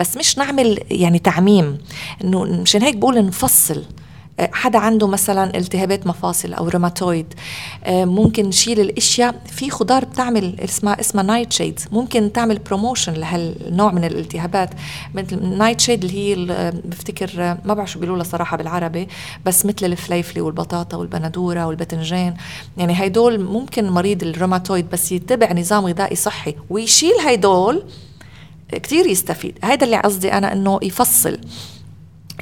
بس 0.00 0.16
مش 0.16 0.38
نعمل 0.38 0.78
يعني 0.90 1.18
تعميم 1.18 1.78
إنه 2.24 2.44
مشان 2.44 2.82
هيك 2.82 2.96
بقول 2.96 3.26
نفصل. 3.26 3.84
حدا 4.52 4.78
عنده 4.78 5.06
مثلا 5.06 5.56
التهابات 5.58 6.06
مفاصل 6.06 6.52
أو 6.52 6.68
روماتويد 6.68 7.34
ممكن 7.88 8.46
نشيل 8.46 8.80
الأشياء. 8.80 9.34
في 9.46 9.70
خضار 9.70 10.04
بتعمل 10.04 10.60
اسمها 10.60 11.00
اسمها 11.00 11.24
nightshades 11.24 11.86
ممكن 11.92 12.32
تعمل 12.32 12.58
promotion 12.58 13.12
لهالنوع 13.12 13.92
من 13.92 14.04
الالتهابات. 14.04 14.70
مثل 15.14 15.46
nightshade 15.46 16.04
اللي 16.04 16.18
هي 16.18 16.72
بفتكر 16.84 17.56
ما 17.64 17.74
بعرف 17.74 17.90
شو 17.90 18.00
بيقولوا 18.00 18.24
صراحة 18.24 18.56
بالعربي 18.56 19.08
بس 19.46 19.66
مثل 19.66 19.86
الفليفله 19.86 20.42
والبطاطا 20.42 20.96
والبندورة 20.96 21.66
والباذنجان 21.66 22.34
يعني 22.76 23.00
هيدول 23.00 23.40
ممكن 23.40 23.90
مريض 23.90 24.22
الروماتويد 24.22 24.90
بس 24.90 25.12
يتبع 25.12 25.52
نظام 25.52 25.86
غذائي 25.86 26.16
صحي. 26.16 26.54
ويشيل 26.70 27.14
هيدول 27.26 27.82
كتير 28.72 29.06
يستفيد. 29.06 29.58
هذا 29.64 29.84
اللي 29.84 29.96
قصدي 29.96 30.32
أنا 30.32 30.52
إنه 30.52 30.78
يفصل. 30.82 31.38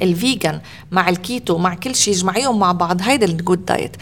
ال 0.01 0.11
vegan 0.11 0.59
مع 0.91 1.09
الكيتو 1.09 1.57
مع 1.57 1.73
كل 1.73 1.95
شيء 1.95 2.13
اجمعيهم 2.13 2.59
مع 2.59 2.71
بعض. 2.71 3.01
هيدا 3.01 3.25
ال 3.25 3.33
good 3.33 3.65
diet 3.65 3.95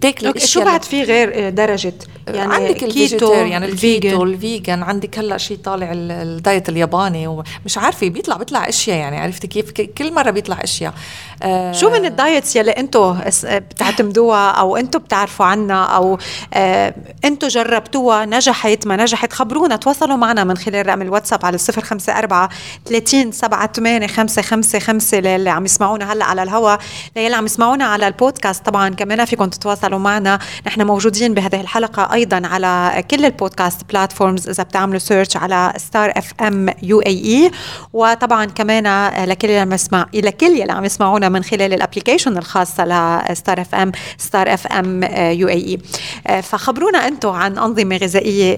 تاكل 0.00 0.26
الأشياء 0.26 0.48
شو 0.48 0.64
بعد 0.64 0.82
في 0.82 1.02
غير 1.02 1.50
درجة؟ 1.50 1.94
يعني 2.26 2.54
عندك 2.54 2.84
الكيتو 2.84 3.32
يعني 3.32 3.66
الكيتو 3.66 4.22
ال 4.22 4.31
vegan. 4.31 4.82
عندك 4.82 5.18
هلأ 5.18 5.38
شيء 5.38 5.56
طالع 5.56 5.88
ال 5.92 6.07
diet 6.07 6.68
الياباني 6.68 7.26
ومش 7.26 7.78
عارفة 7.78 8.08
بيطلع 8.08 8.36
بيطلع 8.36 8.68
أشياء 8.68 8.96
يعني 8.96 9.18
عرفتي 9.18 9.46
كيف؟ 9.46 9.70
كل 9.70 10.12
مرة 10.12 10.30
بيطلع 10.30 10.58
أشياء. 10.64 10.94
آه 11.42 11.72
شو 11.72 11.90
من 11.90 12.04
ال 12.04 12.13
diets 12.13 12.56
يلي 12.56 12.70
أنتم 12.70 13.18
بتعتمدوها 13.44 14.50
أو 14.50 14.76
أنتم 14.76 14.98
بتعرفوا 14.98 15.46
عنها 15.46 15.84
أو 15.84 16.18
آه 16.54 16.94
أنتم 17.24 17.48
جربتوها 17.48 18.24
نجحت 18.24 18.86
ما 18.86 18.96
نجحت؟ 18.96 19.32
خبرونا 19.32 19.76
تواصلوا 19.76 20.16
معنا 20.16 20.44
من 20.44 20.56
خلال 20.56 20.86
رقم 20.86 21.02
الواتساب 21.02 21.44
على 21.44 21.58
054 21.58 22.48
30 22.86 23.32
78 23.32 24.06
555 24.06 25.25
للي 25.26 25.50
عم 25.50 25.64
يسمعونا 25.64 26.12
هلا 26.12 26.24
على 26.24 26.42
الهوا. 26.42 26.76
للي 27.16 27.34
عم 27.36 27.44
يسمعونا 27.44 27.84
على 27.84 28.06
البودكاست. 28.06 28.66
طبعا 28.66 28.88
كمان 28.88 29.24
فيكم 29.24 29.48
تتواصلوا 29.48 29.98
معنا. 29.98 30.38
نحن 30.66 30.82
موجودين 30.82 31.34
بهذه 31.34 31.60
الحلقة 31.60 32.12
أيضا 32.12 32.42
على 32.44 33.04
كل 33.10 33.24
البودكاست 33.24 33.80
platforms 33.88 34.48
إذا 34.48 34.62
بتعملوا 34.62 34.98
search 34.98 35.36
على 35.36 35.72
Star 35.76 36.12
FM 36.16 36.68
UAE 36.82 37.50
وطبعا 37.92 38.44
كمان 38.44 39.08
لكل 39.24 39.48
اللي 39.48 39.58
عم 39.58 39.72
يسمع 39.72 40.06
لكل 40.14 40.62
اللي 40.62 40.72
عم 40.72 40.84
يسمعونا 40.84 41.28
من 41.28 41.44
خلال 41.44 41.72
ال 41.74 41.79
application 41.79 42.38
الخاصة 42.38 42.84
ل 42.84 42.99
Star 42.99 43.60
FM 43.60 43.92
Star 44.18 44.54
FM 44.54 45.02
UAE 45.12 46.42
فخبرونا 46.42 47.08
أنتم 47.08 47.30
عن 47.30 47.58
أنظمة 47.58 47.96
غذائية 47.96 48.56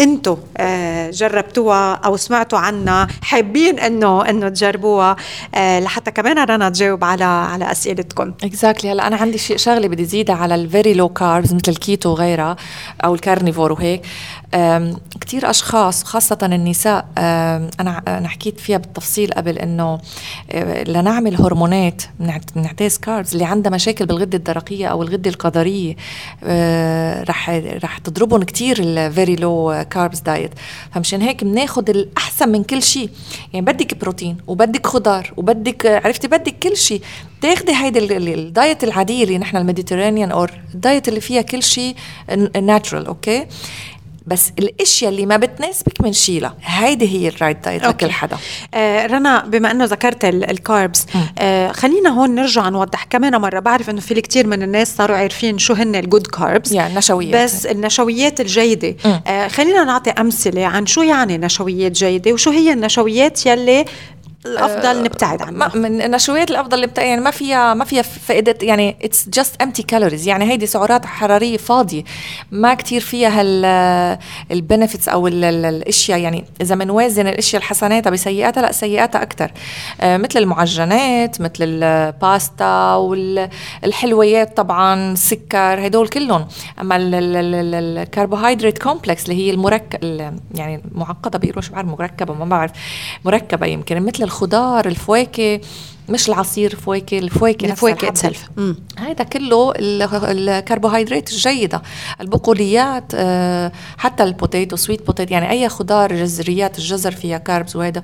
أنتم 0.00 0.36
جربتوها 1.10 1.94
أو 1.94 2.16
سمعتوا 2.16 2.58
عنها 2.58 3.08
حابين 3.22 3.78
انه 3.78 4.28
إنه 4.28 4.48
تجربوها 4.48 5.16
لحتى 5.56 6.03
كمان 6.10 6.38
رنا 6.38 6.68
تجاوب 6.68 7.04
على 7.04 7.24
على 7.24 7.70
أسئلتكم. 7.70 8.34
exactly 8.44 8.92
هلا 8.92 9.06
أنا 9.06 9.16
عندي 9.16 9.38
شيء 9.38 9.56
شغلة 9.56 9.88
بدي 9.88 10.04
زيدها 10.04 10.36
على 10.36 10.54
ال 10.54 10.62
very 10.62 10.94
low 10.94 11.08
carbs 11.08 11.54
مثل 11.54 11.72
الكيتو 11.72 12.10
وغيرها 12.10 12.56
أو 13.04 13.14
ال 13.14 13.20
carnivore 13.20 13.72
وهيك. 13.72 14.02
كثير 15.20 15.50
أشخاص 15.50 16.04
خاصة 16.04 16.38
النساء 16.42 17.06
أنا 17.18 18.02
أنا 18.08 18.28
حكيت 18.28 18.60
فيها 18.60 18.78
بالتفصيل 18.78 19.32
قبل 19.32 19.58
إنه 19.58 20.00
أه، 20.50 20.84
لنعمل 20.84 21.36
هرمونات 21.36 22.02
بنعتاز 22.54 22.98
carbs 22.98 23.32
اللي 23.32 23.44
عندها 23.44 23.72
مشاكل 23.72 24.06
بالغده 24.06 24.38
الدرقية 24.38 24.86
أو 24.86 25.02
الغده 25.02 25.30
الكظرية 25.30 25.96
أه، 26.44 27.22
رح 27.22 27.50
رح 27.84 27.98
تضربهم 27.98 28.42
كثير 28.42 28.76
ال 28.80 28.91
very 28.91 29.36
low 29.36 29.84
carbs 29.90 30.20
diet 30.20 30.50
فمشان 30.94 31.22
هيك 31.22 31.44
بناخذ 31.44 31.90
الأحسن 31.90 32.48
من 32.48 32.64
كل 32.64 32.82
شيء 32.82 33.10
يعني 33.52 33.66
بدك 33.66 34.00
بروتين 34.00 34.36
وبدك 34.46 34.86
خضار 34.86 35.32
وبدك 35.36 35.86
عرفتي؟ 35.86 36.28
بدك 36.28 36.54
كل 36.62 36.76
شيء 36.76 37.00
بتاخذي 37.38 37.72
هيدي 37.74 37.98
ال 38.34 38.44
diet 38.44 38.84
العادية 38.84 39.24
اللي 39.24 39.38
نحن 39.38 39.56
ال 39.56 39.61
Mediterranean 39.61 40.32
or 40.32 40.50
ال 40.74 40.81
diet 40.81 41.08
اللي 41.08 41.20
فيها 41.20 41.42
كل 41.42 41.62
شيء 41.62 41.94
natural 42.62 43.06
okay 43.06 43.46
بس 44.26 44.52
الاشياء 44.58 45.10
اللي 45.10 45.26
ما 45.26 45.36
بتناسبك 45.36 46.02
بنشيلها 46.02 46.54
هيدي 46.64 47.08
هي 47.08 47.28
ال 47.28 47.34
right 47.34 47.64
diet 47.64 47.84
لكل 47.84 48.10
حدا. 48.10 48.36
آه 48.74 49.06
رنا 49.06 49.44
بما 49.44 49.70
إنه 49.70 49.84
ذكرت 49.84 50.24
ال 50.24 50.38
carbs 50.38 51.06
آه 51.38 51.72
خلينا 51.72 52.10
هون 52.10 52.34
نرجع 52.34 52.68
نوضح. 52.68 53.04
كمان 53.04 53.40
مرة 53.40 53.58
بعرف 53.58 53.90
إنه 53.90 54.00
في 54.00 54.14
كثير 54.20 54.46
من 54.46 54.62
الناس 54.62 54.96
صاروا 54.96 55.16
عارفين 55.16 55.58
شو 55.58 55.74
هن 55.74 55.94
ال 55.94 56.00
good 56.00 56.26
carbs 56.26 56.72
يعني 56.72 56.92
النشويات. 56.92 57.44
بس 57.44 57.66
النشويات 57.66 58.40
الجيدة. 58.40 58.96
آه 59.26 59.48
خلينا 59.48 59.84
نعطي 59.84 60.10
أمثلة 60.10 60.66
عن 60.66 60.86
شو 60.86 61.02
يعني 61.02 61.38
نشويات 61.38 61.92
جيدة 61.92 62.32
وشو 62.32 62.50
هي 62.50 62.72
النشويات 62.72 63.46
يلي 63.46 63.84
الأفضل 64.46 65.02
نبتعد 65.02 65.42
عنها 65.42 65.70
من 65.74 66.02
النشويات 66.02 66.50
الأفضل 66.50 66.80
نبتعد 66.80 67.06
يعني 67.06 67.20
ما 67.20 67.30
فيها 67.30 67.74
ما 67.74 67.84
فيها 67.84 68.02
فائدة 68.02 68.58
يعني 68.62 68.96
it's 69.02 69.28
just 69.28 69.62
empty 69.62 69.82
calories 69.82 70.28
يعني 70.28 70.44
هيدي 70.44 70.66
سعرات 70.66 71.06
حرارية 71.06 71.56
فاضية. 71.56 72.04
ما 72.50 72.74
كتير 72.74 73.00
فيها 73.00 73.42
ال 74.50 74.56
benefits 74.56 75.08
أو 75.08 75.26
ال 75.26 75.44
ال 75.44 75.64
الأشياء. 75.64 76.20
يعني 76.20 76.44
إذا 76.60 76.74
بنوازن 76.74 77.26
الأشياء 77.26 77.62
الحسناتها 77.62 78.10
بسيئاتها 78.10 78.60
لا 78.62 78.72
سيئاتها 78.72 79.22
أكثر 79.22 79.50
آه 80.00 80.16
مثل 80.16 80.38
المعجنات 80.38 81.40
مثل 81.40 81.54
الباستا 81.60 82.94
والحلويات 82.94 84.56
طبعا 84.56 85.12
السكر 85.12 85.86
هدول 85.86 86.08
كلهم. 86.08 86.46
أما 86.80 86.96
الكربوهيدرات 86.98 88.78
complex 88.78 89.24
اللي 89.24 89.46
هي 89.46 89.50
المركب 89.50 90.32
يعني 90.54 90.82
معقدة 90.92 91.38
بيقولوا 91.38 91.62
شو 91.62 91.72
بعرف 91.72 91.88
مركبة 91.88 92.34
ما 92.34 92.44
بعرف 92.44 92.70
مركبة 93.24 93.66
يمكن 93.66 94.02
مثل 94.02 94.22
الخضار 94.34 94.86
الفواكه 94.86 95.60
مش 96.08 96.28
العصير 96.28 96.72
الفواكه 96.72 97.18
الفواكه 97.18 97.66
الفواكه 97.66 98.08
itself 98.08 98.48
هذا 98.98 99.24
كله 99.24 99.72
الكربوهيدرات 99.76 101.32
الجيدة 101.32 101.82
البقوليات 102.20 103.12
آه، 103.14 103.72
حتى 103.98 104.22
ال 104.22 104.30
potato 104.30 104.76
sweet 104.76 105.06
potato 105.06 105.32
يعني 105.32 105.50
أي 105.50 105.68
خضار 105.68 106.16
جزريات 106.16 106.78
الجزر 106.78 107.10
فيها 107.10 107.38
carbs 107.38 107.76
وهذا 107.76 108.02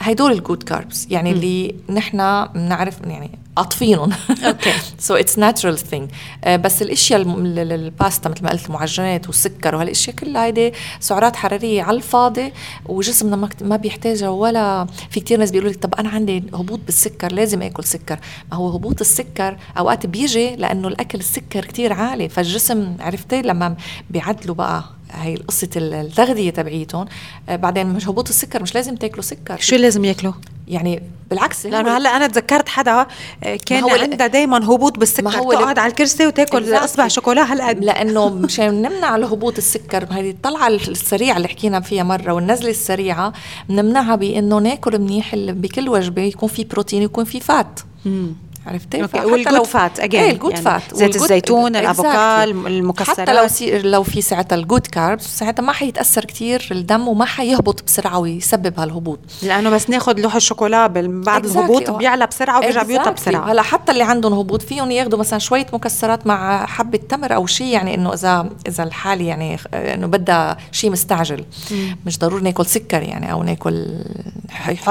هدول 0.00 0.32
ال 0.32 0.38
good 0.38 0.62
carbs 0.62 1.06
يعني 1.10 1.32
اللي 1.32 1.74
نحن 1.90 2.46
بنعرف 2.46 3.00
يعني 3.06 3.30
قاطفينهم 3.58 4.10
okay. 4.44 4.72
So 4.98 5.14
it's 5.14 5.38
natural 5.38 5.78
thing 5.78 6.10
بس 6.48 6.82
الأشياء 6.82 7.20
الباستا 7.22 8.28
مثل 8.28 8.44
ما 8.44 8.50
قلت 8.50 8.66
المعجنات 8.66 9.26
والسكر 9.26 9.74
وهالأشياء 9.74 10.16
كلها 10.16 10.44
هيدي 10.44 10.72
سعرات 11.00 11.36
حرارية 11.36 11.82
على 11.82 11.96
الفاضي 11.96 12.52
وجسمنا 12.86 13.48
ما 13.60 13.76
بيحتاجها 13.76 14.28
ولا 14.28 14.86
في 15.10 15.20
كثير 15.20 15.38
ناس 15.38 15.50
بيقولوا 15.50 15.72
لي 15.72 15.78
طب 15.78 15.94
أنا 15.94 16.08
عندي 16.08 16.44
هبوط 16.54 16.80
بالسكر 16.86 17.32
لازم 17.32 17.62
آكل 17.62 17.84
سكر. 17.84 18.18
ما 18.52 18.56
هو 18.56 18.68
هبوط 18.68 19.00
السكر 19.00 19.56
أوقات 19.78 20.06
بيجي 20.06 20.56
لأنه 20.56 20.88
الأكل 20.88 21.18
السكر 21.18 21.64
كثير 21.64 21.92
عالي 21.92 22.28
فالجسم 22.28 22.96
عرفتي 23.00 23.42
لما 23.42 23.76
بيعدلوا 24.10 24.54
بقى 24.54 24.84
هي 25.10 25.36
قصة 25.36 25.68
التغذية 25.76 26.50
تبعيتهم. 26.50 27.06
آه، 27.48 27.56
بعدين 27.56 27.86
مش 27.86 28.08
هبوط 28.08 28.28
السكر 28.28 28.62
مش 28.62 28.74
لازم 28.74 28.96
تاكلوا 28.96 29.22
سكر. 29.22 29.56
شو 29.60 29.76
لازم 29.76 30.04
ياكلوا؟ 30.04 30.32
يعني 30.68 31.02
بالعكس 31.30 31.66
لأنه 31.66 31.96
هلأ 31.96 32.16
أنا 32.16 32.26
تذكرت 32.26 32.68
حدا 32.68 33.06
آه، 33.44 33.56
كان 33.66 33.90
عندها 33.90 34.26
دائما 34.26 34.58
هبوط 34.58 34.98
بالسكر 34.98 35.24
ما 35.24 35.36
هو 35.36 35.52
تقعد 35.52 35.78
على 35.78 35.90
الكرسي 35.90 36.26
وتاكل 36.26 36.74
أصبع 36.74 37.08
شوكولا 37.08 37.52
هالقد 37.52 37.84
لأنه 37.84 38.28
مشان 38.44 38.82
نمنع 38.82 39.16
الهبوط 39.16 39.56
السكر 39.56 40.06
هذه 40.10 40.30
الطلعه 40.30 40.68
السريعة 40.68 41.36
اللي 41.36 41.48
حكينا 41.48 41.80
فيها 41.80 42.02
مرة 42.02 42.32
والنزلة 42.32 42.70
السريعة 42.70 43.32
بنمنعها 43.68 44.16
بإنه 44.16 44.58
ناكل 44.58 44.98
منيح 44.98 45.34
بكل 45.36 45.88
وجبة 45.88 46.22
يكون 46.22 46.48
في 46.48 46.64
بروتين 46.64 47.02
يكون 47.02 47.24
في 47.24 47.40
fat. 47.40 47.80
مم. 48.04 48.32
عرفتي؟ 48.68 49.02
okay 49.02 49.24
وال 49.24 49.38
good 49.38 49.66
fat 49.66 50.00
again 50.00 50.20
إيه 50.20 50.30
ال 50.30 50.34
good 50.34 50.50
يعني. 50.52 50.64
fat. 50.64 50.82
زيت 50.92 51.16
الزيتون 51.16 51.76
الافوكادو 51.76 52.48
المكسرات 52.48 53.20
حتى 53.20 53.34
لو 53.34 53.48
so 53.48 54.02
في 54.02 54.22
ساعتها 54.22 54.56
ال 54.56 54.62
good 54.62 54.86
carbs 54.86 55.38
ساعتها 55.38 55.62
ما 55.62 55.72
حيتأثر 55.72 56.24
كثير 56.24 56.68
الدم 56.70 57.08
وما 57.08 57.24
حيهبط 57.24 57.84
بسرعة 57.84 58.18
ويسبب 58.18 58.80
هالهبوط. 58.80 59.18
لأنه 59.42 59.70
بس 59.70 59.90
ناخذ 59.90 60.20
لوح 60.20 60.34
الشوكولا 60.34 60.86
بعد 60.86 61.44
الهبوط 61.44 61.90
بيعلى 61.90 62.26
بسرعة 62.26 62.58
وبيرجع 62.58 62.82
بيوطى 62.82 63.10
بسرعة. 63.10 63.52
هلا 63.52 63.62
حتى 63.62 63.92
اللي 63.92 64.04
عندهم 64.04 64.32
هبوط 64.32 64.62
فيهم 64.62 64.90
ياخذوا 64.90 65.18
مثلا 65.18 65.38
شوية 65.38 65.66
مكسرات 65.72 66.26
مع 66.26 66.66
حبة 66.66 66.98
تمر 67.08 67.34
أو 67.34 67.46
شيء 67.46 67.66
يعني 67.66 67.94
إنه 67.94 68.12
اذا 68.12 68.50
إذا 68.68 68.84
الحالة 68.84 69.24
يعني 69.24 69.58
إنه 69.74 70.06
بدها 70.06 70.56
شيء 70.72 70.90
مستعجل. 70.90 71.44
مم. 71.70 71.96
مش 72.06 72.18
ضروري 72.18 72.42
ناكل 72.42 72.66
سكر 72.66 73.02
يعني 73.02 73.32
أو 73.32 73.42
ناكل 73.42 73.86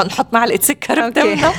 نحط 0.05 0.33
معلقة 0.33 0.59
سكر 0.61 1.09
بتمنا. 1.09 1.53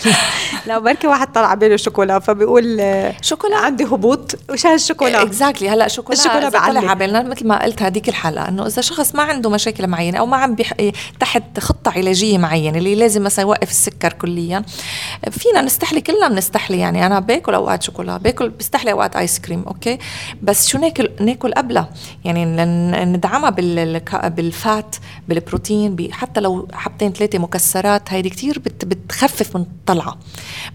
لا 0.66 0.78
بركي 0.78 1.06
واحد 1.06 1.32
طلع 1.32 1.45
باله 1.54 1.76
شوكولا 1.76 2.18
فبيقول 2.18 2.82
شوكولا؟ 3.20 3.56
عندي 3.56 3.84
هبوط 3.84 4.34
وش 4.50 4.66
هالشوكولا 4.66 5.22
اكزاكتلي 5.22 5.68
هلا 5.68 5.88
شوكولا 5.88 6.18
الشوكولا 6.18 6.48
طلع 6.48 6.60
على 6.60 6.94
بالنا 6.94 7.22
مثل 7.22 7.46
ما 7.46 7.64
قلت 7.64 7.82
هذيك 7.82 8.08
الحلقة 8.08 8.48
إنه 8.48 8.66
إذا 8.66 8.82
شخص 8.82 9.14
ما 9.14 9.22
عنده 9.22 9.50
مشاكل 9.50 9.86
معينة 9.86 10.18
أو 10.18 10.26
ما 10.26 10.36
عم 10.36 10.54
بيح... 10.54 10.72
تحت 11.20 11.60
خطة 11.60 11.90
علاجية 11.90 12.38
معينة 12.38 12.78
اللي 12.78 12.94
لازم 12.94 13.22
مثلا 13.22 13.44
يوقف 13.44 13.70
السكر 13.70 14.12
كليا 14.12 14.62
فينا 15.30 15.62
نستحلي 15.62 16.00
كلنا 16.00 16.28
بنستحلي 16.28 16.78
يعني. 16.78 17.06
أنا 17.06 17.20
باكل 17.20 17.54
أوقات 17.54 17.82
شوكولا 17.82 18.16
باكل 18.16 18.48
بستحلي 18.48 18.92
أوقات 18.92 19.16
ice 19.16 19.38
cream 19.38 19.64
okay؟ 19.66 19.98
بس 20.42 20.68
شو 20.68 20.78
ناكل 20.78 21.10
ناكل 21.20 21.52
قبلها؟ 21.52 21.88
يعني 22.24 22.44
ندعمها 23.04 23.50
بال... 23.50 24.00
بال 24.24 24.53
fat 24.53 24.96
بالبروتين 25.28 26.12
حتى 26.12 26.40
لو 26.40 26.68
حبتين 26.72 27.12
ثلاثة 27.12 27.38
مكسرات 27.38 28.12
هيدي 28.12 28.30
كتير 28.30 28.58
بت... 28.58 28.84
بتخفف 28.84 29.56
من 29.56 29.62
الطلعه 29.62 30.18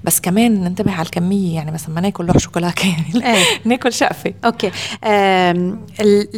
بس 0.03 0.19
كمان 0.19 0.50
ننتبه 0.53 0.91
على 0.93 1.05
الكمية 1.05 1.55
يعني 1.55 1.71
مثلا 1.71 1.95
ما 1.95 2.01
ناكل 2.01 2.25
لوح 2.25 2.37
شوكولاتة 2.37 2.87
يعني 3.13 3.37
إيه. 3.37 3.43
ناكل 3.65 3.93
شقفة. 3.93 4.33
okay. 4.45 4.71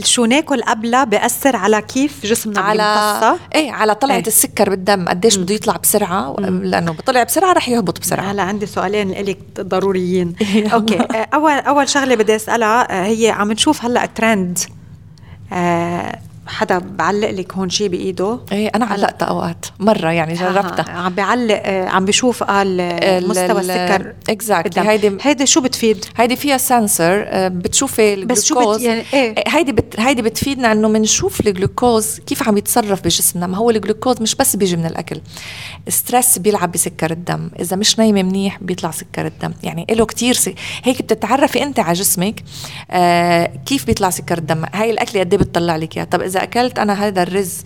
شو 0.06 0.26
ناكل 0.26 0.62
قبلها 0.64 1.04
بيأثر 1.04 1.56
على 1.56 1.82
كيف 1.82 2.26
جسمنا 2.26 2.60
على 2.62 3.38
إيه 3.56 3.72
على 3.72 3.96
طلعة 3.96 4.16
إيه. 4.16 4.28
السكر 4.28 4.70
بالدم 4.70 5.08
قديش 5.08 5.38
بده 5.38 5.56
يطلع 5.56 5.78
بسرعة. 5.78 6.36
لأنه 6.40 6.92
بطلع 6.92 7.24
بسرعة 7.24 7.54
رح 7.54 7.70
يهبط 7.70 8.00
بسرعة. 8.00 8.32
هلا 8.32 8.44
عندي 8.44 8.66
سؤالين 8.66 9.12
لك 9.12 9.40
ضروريين. 9.60 10.36
أوكي. 10.74 10.98
أول 11.34 11.52
أول 11.52 11.90
شغلة 11.90 12.16
بدي 12.16 12.36
أسألها 12.36 13.06
هي 13.06 13.30
عم 13.30 13.52
نشوف 13.52 13.86
هلأ 13.86 14.06
ترند 14.06 14.60
حدا 16.48 16.78
بعلق 16.78 17.30
لك 17.30 17.54
هون 17.54 17.70
شيء 17.70 17.88
بإيده؟ 17.88 18.40
إيه 18.52 18.72
أنا 18.76 18.86
علقتها 18.86 19.26
أوقات 19.26 19.66
مرة 19.80 20.12
يعني 20.12 20.34
جربتها. 20.34 20.86
آه 20.88 20.92
عم 20.92 21.14
بيعلق 21.14 21.62
آه 21.66 21.90
عم 21.90 22.06
بيشوف 22.06 22.44
قال 22.44 22.82
آه 22.82 23.20
مستوى 23.20 23.62
السكر 23.62 24.14
exactly 24.30 24.90
هيدي 24.90 25.18
هيدي 25.22 25.46
شو 25.46 25.62
بتفيد؟ 25.62 26.06
هيدي 26.18 26.36
فيها 26.36 26.58
sensor 26.58 27.26
آه 27.28 27.48
بتشوفي 27.48 28.26
بس 28.26 28.46
شو 28.46 28.74
بت 28.74 28.82
يعني 28.82 29.04
إيه. 29.14 29.36
هيدي 29.48 29.72
بت 29.72 30.00
هيدي 30.00 30.22
بتفيدنا 30.22 30.72
إنه 30.72 30.88
بنشوف 30.88 31.40
الجلوكوز 31.40 32.20
كيف 32.20 32.48
عم 32.48 32.58
يتصرف 32.58 33.02
بجسمنا. 33.02 33.48
ما 33.48 33.58
هو 33.58 33.70
الجلوكوز 33.70 34.22
مش 34.22 34.36
بس 34.36 34.56
بيجي 34.56 34.76
من 34.76 34.86
الأكل. 34.86 35.22
stress 35.88 36.40
بيلعب 36.40 36.72
بسكر 36.72 37.12
الدم. 37.12 37.50
إذا 37.60 37.76
مش 37.76 38.00
نايمة 38.00 38.24
منيح 38.24 38.58
بيطلع 38.62 38.92
سكر 38.92 39.26
الدم. 39.26 39.54
يعني 39.64 39.88
له 39.92 40.06
كثير 40.06 40.34
س... 40.34 40.50
هيك 40.84 41.02
بتتعرفي 41.02 41.64
أنت 41.64 41.80
على 41.80 41.94
جسمك 41.94 42.44
آه 42.92 43.52
كيف 43.66 43.86
بيطلع 43.86 44.10
سكر 44.10 44.38
الدم. 44.38 44.66
هاي 44.74 44.92
الأكلة 44.92 45.20
قد 45.20 45.34
إيه 45.34 45.40
بتطلع 45.40 45.76
لك 45.76 45.98
إياها؟ 45.98 46.06
طب 46.06 46.33
إذا 46.34 46.44
أكلت 46.44 46.80
أنا 46.80 47.08
هذا 47.08 47.24
الرز 47.24 47.62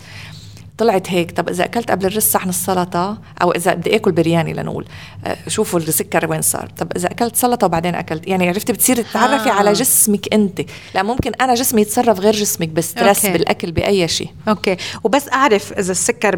طلعت 0.78 1.10
هيك 1.10 1.30
طب 1.30 1.48
إذا 1.48 1.64
أكلت 1.64 1.90
قبل 1.90 2.06
الرز 2.06 2.22
صحن 2.22 2.48
السلطة 2.48 3.18
أو 3.42 3.52
إذا 3.52 3.74
بدي 3.74 3.96
آكل 3.96 4.12
برياني 4.12 4.52
لنقول. 4.52 4.86
آه، 5.26 5.36
شوفوا 5.48 5.80
السكر 5.80 6.30
وين 6.30 6.42
صار. 6.42 6.70
طب 6.78 6.92
إذا 6.96 7.10
أكلت 7.10 7.36
سلطة 7.36 7.66
وبعدين 7.66 7.94
أكلت 7.94 8.28
يعني 8.28 8.48
عرفتي 8.48 8.72
بتصيري 8.72 9.02
تتعرفي 9.02 9.48
آه. 9.48 9.52
على 9.52 9.72
جسمك 9.72 10.34
أنت. 10.34 10.60
لا 10.94 11.02
ممكن 11.02 11.32
أنا 11.40 11.54
جسمي 11.54 11.82
يتصرف 11.82 12.20
غير 12.20 12.32
جسمك 12.32 12.68
ب 12.68 12.76
stress 12.76 13.24
okay. 13.24 13.38
بالأكل 13.38 13.72
بأي 13.72 14.08
شيء. 14.08 14.28
okay. 14.48 14.76
وبس 15.04 15.28
أعرف 15.32 15.72
إذا 15.72 15.92
السكر 15.92 16.36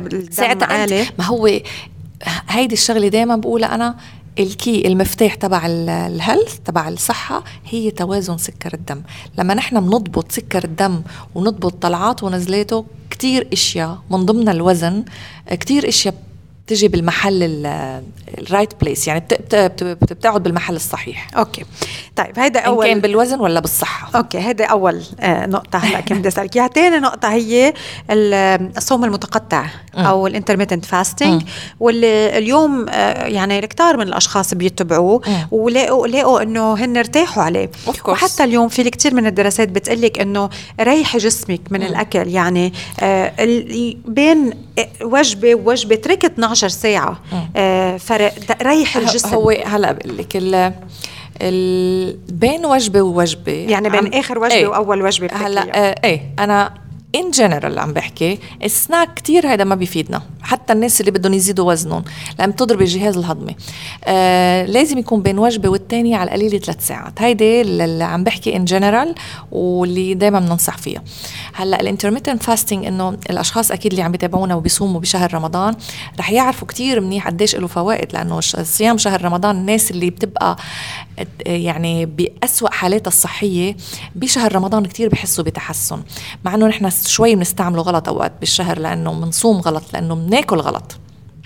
عالي. 0.63 1.07
ما 1.19 1.25
هو 1.25 1.61
هيدي 2.49 2.75
الشغلة 2.75 3.09
دائما 3.09 3.37
بقولها 3.37 3.75
أنا 3.75 3.97
ال 4.39 4.51
key 4.51 4.89
المفتاح 4.89 5.35
تبع 5.35 5.67
ال 5.67 5.80
health 5.80 6.59
تبع 6.65 6.89
الصحة 6.89 7.45
هي 7.67 7.91
توازن 7.91 8.39
سكر 8.39 8.75
الدم. 8.75 9.03
لما 9.39 9.55
نحن 9.55 9.81
بنضبط 9.81 10.33
سكر 10.33 10.65
الدم 10.65 11.03
ونضبط 11.35 11.83
طلعاته 11.83 12.27
ونزلاته 12.27 12.85
كتير 13.11 13.49
إشياء 13.53 13.99
من 14.11 14.27
ضمن 14.27 14.49
الوزن 14.49 15.05
كتير 15.51 15.89
إشياء 15.89 16.15
بتجي 16.67 16.89
بالمحل 16.89 17.67
ال 18.39 18.46
right 18.46 18.81
place 18.81 19.09
يعني 19.09 19.25
بتقعد 19.83 20.43
بالمحل 20.43 20.77
الصحيح. 20.77 21.37
أوكي. 21.37 21.65
طيب 22.25 22.39
هيدا 22.39 22.61
اول 22.61 22.87
إن 22.87 22.93
كان 22.93 23.01
بالوزن 23.01 23.41
ولا 23.41 23.61
بالصحة؟ 23.61 24.11
أوكي 24.19 24.39
هيدا 24.39 24.65
أول 24.65 25.03
آه، 25.21 25.47
نقطة 25.47 25.79
هلا 25.79 26.01
كنت 26.01 26.19
بدي 26.19 26.29
أسألك 26.29 26.57
إياها. 26.57 26.69
ثاني 26.69 26.99
نقطة 26.99 27.33
هي 27.33 27.73
الصوم 28.11 29.05
المتقطع 29.05 29.67
أو 29.97 30.27
ال 30.27 30.31
intermittent 30.31 30.85
fasting 30.85 31.43
واللي 31.81 32.39
اليوم 32.39 32.87
آه، 32.89 33.27
يعني 33.27 33.59
الكثار 33.59 33.97
من 33.97 34.03
الأشخاص 34.03 34.55
بيتبعوه 34.55 35.21
ولاقوا 35.51 36.07
لاقوا 36.07 36.43
إنه 36.43 36.75
هن 36.75 36.97
ارتاحوا 36.97 37.43
عليه. 37.43 37.71
وحتى 38.09 38.45
اليوم 38.45 38.69
في 38.69 38.83
الكثير 38.83 39.15
من 39.15 39.27
الدراسات 39.27 39.69
بتقلك 39.69 40.19
إنه 40.19 40.51
ريحي 40.81 41.19
جسمك 41.19 41.61
من 41.71 41.83
الأكل. 41.83 42.29
يعني 42.29 42.73
آه، 43.01 43.33
بين 44.05 44.51
وجبة 45.03 45.55
ووجبة 45.55 45.95
تركت 45.95 46.25
12 46.25 46.61
12 46.67 46.69
ساعه 46.69 47.19
فرق 47.99 48.35
ريح 48.63 48.97
الجسم. 48.97 49.29
هو 49.29 49.51
هلا 49.51 49.93
بقول 49.93 50.19
لك 50.19 50.37
بين 52.29 52.67
وجبة 52.67 53.03
ووجبة 53.03 53.53
يعني 53.53 53.91
بين 53.91 54.15
آخر 54.15 54.39
وجبة 54.39 54.55
إيه. 54.55 54.67
وأول 54.67 55.03
وجبة 55.03 55.29
هلا 55.35 55.77
آه 55.79 56.01
إيه. 56.05 56.35
أنا 56.39 56.75
in 57.15 57.31
general 57.31 57.79
عم 57.79 57.93
بحكي 57.93 58.39
السناك 58.65 59.15
كتير 59.15 59.47
هذا 59.53 59.65
ما 59.65 59.75
بيفيدنا. 59.75 60.23
حتى 60.43 60.73
الناس 60.73 61.01
اللي 61.01 61.11
بدهم 61.11 61.35
يزيدوا 61.35 61.73
وزنهم 61.73 62.05
لأن 62.39 62.51
بتضرب 62.51 62.81
الجهاز 62.81 63.17
الهضمي. 63.17 63.57
آه 64.05 64.67
لازم 64.67 64.99
يكون 64.99 65.23
بين 65.23 65.39
وجبة 65.39 65.69
والتانية 65.69 66.17
على 66.17 66.29
القليل 66.29 66.61
ثلاث 66.61 66.87
ساعات. 66.87 67.23
هيدي 67.23 67.61
اللي 67.61 68.05
عم 68.05 68.25
بحكي 68.25 68.57
in 68.57 68.65
general 68.65 69.15
واللي 69.53 70.15
دائما 70.15 70.39
بننصح 70.41 70.79
فيها. 70.79 71.03
هلا 71.53 71.81
ال 71.81 71.86
intermittent 71.86 72.43
fasting 72.43 72.87
إنه 72.87 73.17
الأشخاص 73.31 73.71
أكيد 73.71 73.93
اللي 73.93 74.03
عم 74.03 74.15
يتابعونا 74.15 74.55
وبيصوموا 74.55 75.01
بشهر 75.01 75.35
رمضان 75.35 75.75
رح 76.19 76.31
يعرفوا 76.31 76.69
كتير 76.69 77.01
منيح 77.01 77.27
قديش 77.27 77.57
له 77.57 77.67
فوائد 77.67 78.13
لأنه 78.13 78.41
صيام 78.41 78.99
شهر 78.99 79.25
رمضان 79.25 79.57
الناس 79.57 79.91
اللي 79.91 80.11
بتبقى 80.11 80.57
يعني 81.47 82.07
بأسوأ 82.07 82.71
حالاتها 82.71 83.09
الصحية 83.09 83.77
بشهر 84.15 84.55
رمضان 84.55 84.87
كتير 84.87 85.09
بحسوا 85.09 85.45
بتحسن 85.45 86.03
مع 86.45 86.55
إنه 86.55 86.67
نحن 86.67 86.91
شوي 87.07 87.35
بنستعمله 87.35 87.83
غلط 87.83 88.09
أوقات 88.09 88.33
بالشهر 88.41 88.79
لأنه 88.79 89.13
بنصوم 89.13 89.61
غلط 89.61 89.83
لأنه 89.93 90.15
بناكل 90.15 90.57
غلط 90.57 90.99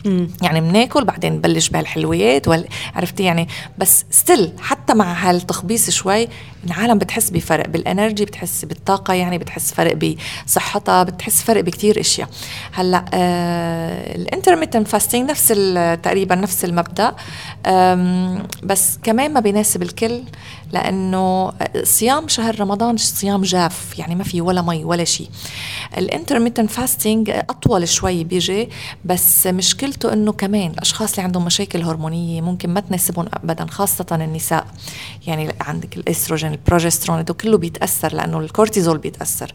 مم. 0.04 0.28
يعني 0.42 0.60
بناكل 0.60 1.04
بعدين 1.04 1.32
نبلش 1.32 1.68
بهالحلويات 1.68 2.48
وال... 2.48 2.68
عرفتي 2.94 3.22
يعني 3.22 3.48
بس 3.78 4.04
still 4.10 4.52
حتى 4.60 4.94
مع 4.94 5.12
هالتخبيص 5.12 5.90
شوي 5.90 6.28
العالم 6.66 6.98
بتحس 6.98 7.30
بفرق 7.30 7.68
بال 7.68 7.82
energy 7.82 8.24
بتحس 8.24 8.64
بالطاقة 8.64 9.14
يعني 9.14 9.38
بتحس 9.38 9.74
فرق 9.74 10.16
بصحتها 10.46 11.02
بتحس 11.02 11.42
فرق 11.42 11.60
بكتير 11.60 12.00
أشياء. 12.00 12.28
هلأ 12.72 13.04
آه 13.14 14.16
ال 14.16 14.22
intermittent 14.22 14.88
fasting 14.88 15.30
نفس 15.30 15.48
تقريبا 16.02 16.34
نفس 16.34 16.64
المبدأ. 16.64 17.14
بس 18.62 18.98
كمان 19.02 19.32
ما 19.32 19.40
بيناسب 19.40 19.82
الكل 19.82 20.22
لأنه 20.72 21.52
صيام 21.82 22.28
شهر 22.28 22.60
رمضان 22.60 22.96
صيام 22.96 23.42
جاف 23.42 23.98
يعني 23.98 24.14
ما 24.14 24.24
في 24.24 24.40
ولا 24.40 24.62
مي 24.62 24.84
ولا 24.84 25.04
شيء 25.04 25.28
ال 25.98 26.04
intermittent 26.04 26.70
fasting 26.70 27.30
أطول 27.30 27.88
شوي 27.88 28.24
بيجي 28.24 28.68
بس 29.04 29.46
مشكلته 29.46 30.12
إنه 30.12 30.32
كمان 30.32 30.70
الأشخاص 30.70 31.10
اللي 31.10 31.22
عندهم 31.22 31.44
مشاكل 31.44 31.82
هرمونية 31.82 32.40
ممكن 32.40 32.70
ما 32.70 32.80
تناسبهم 32.80 33.26
ابدا 33.34 33.66
خاصة 33.66 34.06
النساء. 34.12 34.66
يعني 35.26 35.54
عندك 35.60 35.96
الإستروجين 35.96 36.52
البروجسترون 36.54 37.18
هدول 37.18 37.36
كله 37.36 37.58
بيتاثر 37.58 38.14
لأنه 38.14 38.40
الكورتيزول 38.40 38.98
بيتأثر. 38.98 39.52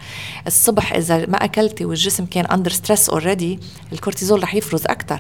الصبح 0.48 0.94
إذا 0.94 1.26
ما 1.26 1.38
أكلتي 1.38 1.86
والجسم 1.86 2.26
كان 2.26 2.46
under 2.46 2.72
stress 2.72 3.10
already 3.10 3.60
الكورتيزول 3.94 4.44
رح 4.44 4.56
يفرز 4.56 4.86
أكثر 4.86 5.20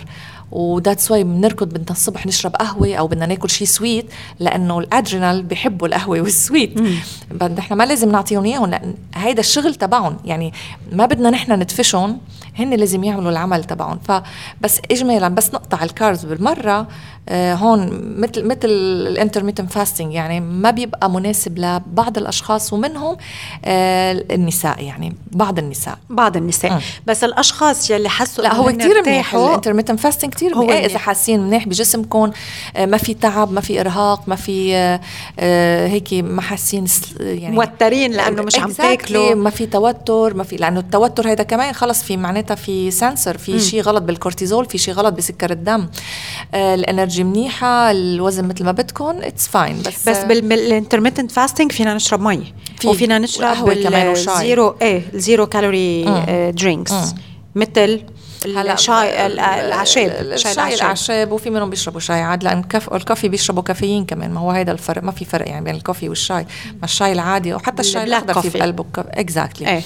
و 0.51 0.60
that's 0.60 1.11
why 1.11 1.23
بنركض 1.23 1.67
بدنا 1.69 1.91
الصبح 1.91 2.25
نشرب 2.25 2.55
قهوة 2.55 2.95
أو 2.95 3.07
بدنا 3.07 3.25
ناكل 3.25 3.49
شيء 3.49 3.67
sweet 3.67 4.05
لأنه 4.39 4.79
الأدرينال 4.79 5.43
بحبوا 5.43 5.87
القهوة 5.87 6.21
وال 6.21 6.38
sweet 6.38 6.81
نحن 7.57 7.73
ما 7.73 7.83
لازم 7.83 8.11
نعطيهم 8.11 8.45
إياهم 8.45 8.65
لأن 8.69 8.93
هيدا 9.15 9.39
الشغل 9.39 9.75
تبعهم. 9.75 10.17
يعني 10.25 10.53
ما 10.91 11.05
بدنا 11.05 11.29
نحن 11.29 11.51
ندفشهم 11.51 12.17
هن 12.55 12.73
لازم 12.73 13.03
يعملوا 13.03 13.31
العمل 13.31 13.63
تبعهم. 13.63 13.99
فبس 14.07 14.79
اجمالا 14.91 15.27
بس 15.27 15.53
نقطع 15.53 15.83
ال 15.83 15.90
carbs 15.90 16.25
بالمرة 16.25 16.87
آه 17.29 17.53
هون 17.55 17.89
مثل 18.19 18.45
مثل 18.45 18.59
ال 18.65 18.73
intermittent 18.73 19.71
fasting 19.71 20.13
يعني 20.13 20.39
ما 20.39 20.71
بيبقى 20.71 21.09
مناسب 21.09 21.59
لبعض 21.59 22.17
الأشخاص 22.17 22.73
ومنهم 22.73 23.17
آه 23.65 24.25
النساء 24.31 24.83
يعني 24.83 25.15
بعض 25.31 25.59
النساء. 25.59 25.97
بعض 26.09 26.37
النساء. 26.37 26.73
م. 26.73 26.79
بس 27.07 27.23
الأشخاص 27.23 27.89
يلي 27.89 28.09
حسوا 28.09 28.43
لا 28.43 28.55
هو 28.55 28.71
كثير 28.71 29.01
منيح 29.01 29.35
ال 29.35 29.40
intermittent 29.40 29.99
fasting 29.99 30.33
كثير 30.39 30.57
منيح 30.57 30.75
إيه 30.75 30.85
إذا 30.85 30.97
حاسين 30.97 31.39
منيح 31.39 31.67
بجسمكم 31.67 32.31
آه 32.75 32.85
ما 32.85 32.97
في 32.97 33.13
تعب 33.13 33.51
ما 33.51 33.61
في 33.61 33.79
إرهاق 33.81 34.21
ما 34.27 34.35
في 34.35 34.75
آه, 34.75 35.01
آه، 35.39 35.87
هيك 35.87 36.13
ما 36.13 36.41
حاسين 36.41 36.85
يعني 37.19 37.55
موترين 37.55 38.11
لأنه 38.11 38.41
مش 38.43 38.59
عم 38.59 38.71
تاكلوا. 38.71 39.35
ما 39.35 39.49
في 39.49 39.65
توتر 39.65 40.33
ما 40.33 40.43
في 40.43 40.55
لأنه 40.55 40.79
التوتر 40.79 41.27
هيدا 41.27 41.43
كمان 41.43 41.73
خلص 41.73 42.03
في 42.03 42.17
معناتها 42.17 42.55
في 42.55 42.91
sensor 42.91 43.37
في 43.37 43.59
شيء 43.59 43.81
غلط 43.81 44.03
بالكورتيزول 44.03 44.65
في 44.65 44.77
شيء 44.77 44.93
غلط 44.93 45.13
بسكر 45.13 45.51
الدم. 45.51 45.87
آه 46.53 46.75
ال 46.75 46.82
energy 46.82 47.23
منيحة 47.23 47.91
الوزن 47.91 48.47
مثل 48.47 48.65
ما 48.65 48.71
بدكم 48.71 49.15
it's 49.21 49.47
fine 49.47 49.81
بس 49.81 50.09
بس 50.09 50.23
بال 50.23 50.38
intermittent 50.38 51.31
fasting 51.31 51.71
فينا 51.71 51.93
نشرب 51.93 52.21
مي. 52.21 52.53
في 52.79 52.87
وفينا 52.87 53.19
نشرب 53.19 53.73
كمان 53.73 54.07
وشاي. 54.07 54.37
zero 54.37 54.75
إيه 54.81 55.01
zero 55.13 55.45
calorie 55.45 56.03
drinks 56.51 56.93
مثل 57.55 58.01
هلا 58.45 58.75
شاي 58.75 59.25
الاعشاب 59.25 60.11
الشاي 60.21 60.73
الاعشاب 60.73 61.31
وفي 61.31 61.49
منهم 61.49 61.69
بيشربوا 61.69 61.99
شاي. 61.99 62.21
عاد 62.21 62.43
لأن 62.43 62.63
كف 62.63 62.93
الكافي 62.93 63.29
بيشربوا 63.29 63.63
كافيين 63.63 64.05
كمان. 64.05 64.31
ما 64.31 64.39
هو 64.39 64.51
هيدا 64.51 64.71
الفرق 64.71 65.03
ما 65.03 65.11
في 65.11 65.25
فرق 65.25 65.47
يعني 65.47 65.65
بين 65.65 65.75
الكافي 65.75 66.09
والشاي. 66.09 66.45
ما 66.65 66.83
الشاي 66.83 67.11
العادي 67.11 67.53
وحتى 67.53 67.81
الشاي 67.81 68.03
الأخضر 68.03 68.41
في 68.41 68.49
بقلبه 68.49 68.85
exactly. 68.97 69.81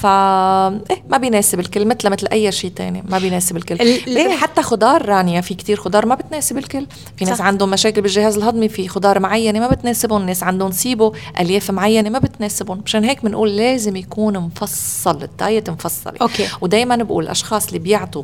ف 0.00 0.06
إيه 0.06 1.02
ما 1.10 1.16
بيناسب 1.18 1.60
الكل 1.60 1.84
مثل 1.84 2.10
مثل 2.10 2.26
أي 2.32 2.52
شيء 2.52 2.70
تاني 2.70 3.02
ما 3.08 3.18
بيناسب 3.18 3.56
الكل. 3.56 3.74
ال... 3.80 4.32
حتى 4.32 4.62
خضار 4.62 5.08
رانيا 5.08 5.40
في 5.40 5.54
كتير 5.54 5.76
خضار 5.76 6.06
ما 6.06 6.14
بتناسب 6.14 6.58
الكل. 6.58 6.86
في 7.16 7.24
ناس 7.24 7.38
صح. 7.38 7.44
عندهم 7.44 7.70
مشاكل 7.70 8.02
بالجهاز 8.02 8.36
الهضمي 8.36 8.68
في 8.68 8.88
خضار 8.88 9.20
معينة 9.20 9.60
ما 9.60 9.68
بتناسبهم 9.68 10.26
ناس 10.26 10.42
عندهم 10.42 10.70
SIBO 10.70 11.12
ألياف 11.40 11.70
معينة 11.70 12.10
ما 12.10 12.18
بتناسبهم. 12.18 12.82
مشان 12.84 13.04
هيك 13.04 13.24
بنقول 13.24 13.56
لازم 13.56 13.96
يكون 13.96 14.38
مفصل 14.38 15.22
ال 15.22 15.32
diet 15.32 15.70
مفصله 15.70 16.14
أوكي. 16.22 16.48
ودائما 16.60 16.96
بقول 16.96 17.24
الاشخاص 17.24 17.66
اللي 17.66 17.78
بيعطوا 17.78 18.22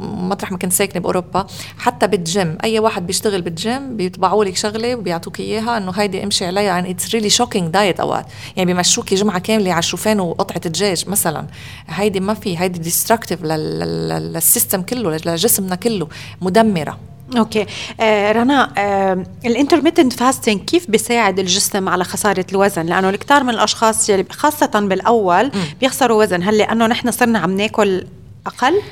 مطرح 0.00 0.52
ما 0.52 0.58
كنت 0.58 0.72
ساكنة 0.72 1.02
بأوروبا 1.02 1.46
حتى 1.78 2.06
بالجيم 2.06 2.58
أي 2.64 2.78
واحد 2.78 3.06
بيشتغل 3.06 3.42
بالجيم 3.42 3.96
بيطبعوا 3.96 4.44
لك 4.44 4.56
شغلة 4.56 4.94
وبيعطوك 4.94 5.40
إياها 5.40 5.76
إنه 5.76 5.92
هيدي 5.92 6.24
امشي 6.24 6.46
عليها. 6.46 6.62
يعني 6.62 6.90
it's 6.90 7.14
really 7.14 7.30
shocking 7.30 7.70
diet 7.70 8.00
أوقات. 8.00 8.26
يعني 8.56 8.72
بيمشوكي 8.72 9.14
جمعه 9.14 9.38
كاملة 9.38 9.72
على 9.72 9.82
شوفان 9.82 10.20
وقطعة 10.20 10.58
دجاج 10.58 11.03
مثلا 11.08 11.46
هيدي 11.88 12.20
ما 12.20 12.34
في 12.34 12.58
هيدي 12.58 12.78
destructive 12.78 13.42
لل 13.42 13.77
system 13.77 14.82
كله 14.82 15.16
لجسمنا 15.16 15.74
كله 15.74 16.08
مدمرة. 16.40 16.98
أوكي. 17.36 17.66
آه 18.00 18.32
رنا 18.32 18.72
آه 18.78 19.26
ال 19.44 19.49
intermittent 19.49 20.12
fasting 20.12 20.60
كيف 20.60 20.90
بيساعد 20.90 21.38
الجسم 21.38 21.88
على 21.88 22.04
خسارة 22.04 22.46
الوزن؟ 22.52 22.86
لأنه 22.86 23.10
الكثار 23.10 23.44
من 23.44 23.50
الأشخاص 23.50 24.08
يلي 24.08 24.24
خاصة 24.30 24.66
بالأول 24.66 25.50
بيخسروا 25.80 26.22
وزن. 26.22 26.42
هل 26.42 26.58
لأنه 26.58 26.86
نحن 26.86 27.10
صرنا 27.10 27.38
عم 27.38 27.56
ناكل 27.56 28.06
أقل؟ 28.46 28.82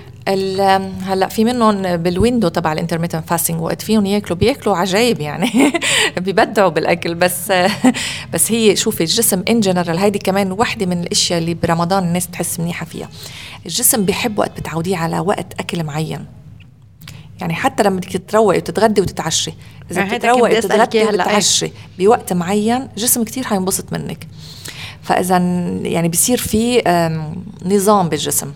هلا 1.02 1.28
في 1.28 1.44
منهم 1.44 1.96
بال 1.96 2.09
window 2.09 2.48
تبع 2.48 2.72
ال 2.72 2.76
intermittent 2.76 3.28
fasting 3.28 3.60
وقت 3.60 3.82
فيهم 3.82 4.06
ياكلوا 4.06 4.38
بياكلوا 4.38 4.76
عجايب 4.76 5.20
يعني 5.20 5.72
ببدعوا 6.16 6.68
بالأكل. 6.68 7.14
بس 7.14 7.52
بس 8.34 8.52
هي 8.52 8.76
شوفي 8.76 9.00
الجسم 9.00 9.42
in 9.48 9.60
general 9.60 9.98
هيدي 9.98 10.18
كمان 10.18 10.52
وحدة 10.52 10.86
من 10.86 11.00
الأشياء 11.00 11.38
اللي 11.38 11.54
برمضان 11.54 12.04
الناس 12.04 12.26
بتحس 12.26 12.60
منيحة 12.60 12.86
فيها. 12.86 13.08
الجسم 13.66 14.04
بحب 14.04 14.38
وقت 14.38 14.60
بتعوديه 14.60 14.96
على 14.96 15.20
وقت 15.20 15.60
أكل 15.60 15.84
معين. 15.84 16.26
يعني 17.40 17.54
حتى 17.54 17.82
لما 17.82 17.96
بدك 17.96 18.12
تتروقي 18.12 18.58
وتتغدي 18.58 19.00
وتتعشي 19.00 19.52
إذا 19.90 20.00
يعني 20.00 20.18
بتتروقي 20.18 20.58
وتتغدي 20.58 21.04
وتتعشي 21.04 21.72
بوقت 21.98 22.32
معين 22.32 22.88
جسم 22.96 23.24
كتير 23.24 23.44
حينبسط 23.44 23.92
منك. 23.92 24.26
فإذا 25.02 25.36
يعني 25.82 26.08
بصير 26.08 26.38
في 26.38 26.82
نظام 27.64 28.08
بالجسم. 28.08 28.52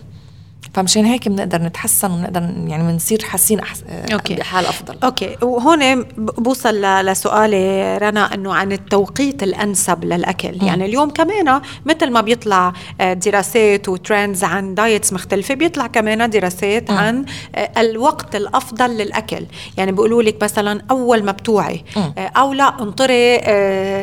فمشان 0.77 1.05
هيك 1.05 1.27
بنقدر 1.27 1.61
نتحسن 1.61 2.11
وبنقدر 2.11 2.41
يعني 2.67 2.91
بنصير 2.91 3.23
حاسين 3.23 3.59
أحس... 3.59 3.83
أوكي. 4.13 4.35
بحال 4.35 4.65
أفضل 4.65 4.97
أوكي 5.03 5.37
وهون 5.41 6.03
بوصل 6.17 6.81
لسؤالي 6.81 7.97
رنا 7.97 8.33
إنه 8.33 8.53
عن 8.53 8.71
التوقيت 8.71 9.43
الأنسب 9.43 10.05
للأكل 10.05 10.57
م. 10.61 10.65
يعني 10.65 10.85
اليوم 10.85 11.09
كمان 11.09 11.61
مثل 11.85 12.11
ما 12.11 12.21
بيطلع 12.21 12.73
آه، 13.01 13.13
دراسات 13.13 13.89
و 13.89 13.97
trends 13.97 14.43
عن 14.43 14.75
diets 14.75 15.13
مختلفة 15.13 15.53
بيطلع 15.53 15.87
كمان 15.87 16.29
دراسات 16.29 16.91
م. 16.91 16.93
عن 16.93 17.25
آه، 17.55 17.71
الوقت 17.77 18.35
الأفضل 18.35 18.89
للأكل 18.89 19.45
يعني 19.77 19.91
بيقولوا 19.91 20.23
لك 20.23 20.43
مثلا 20.43 20.81
أول 20.91 21.23
ما 21.23 21.31
بتوعي 21.31 21.83
آه، 21.97 22.31
أو 22.37 22.53
لا 22.53 22.81
انطري 22.81 23.37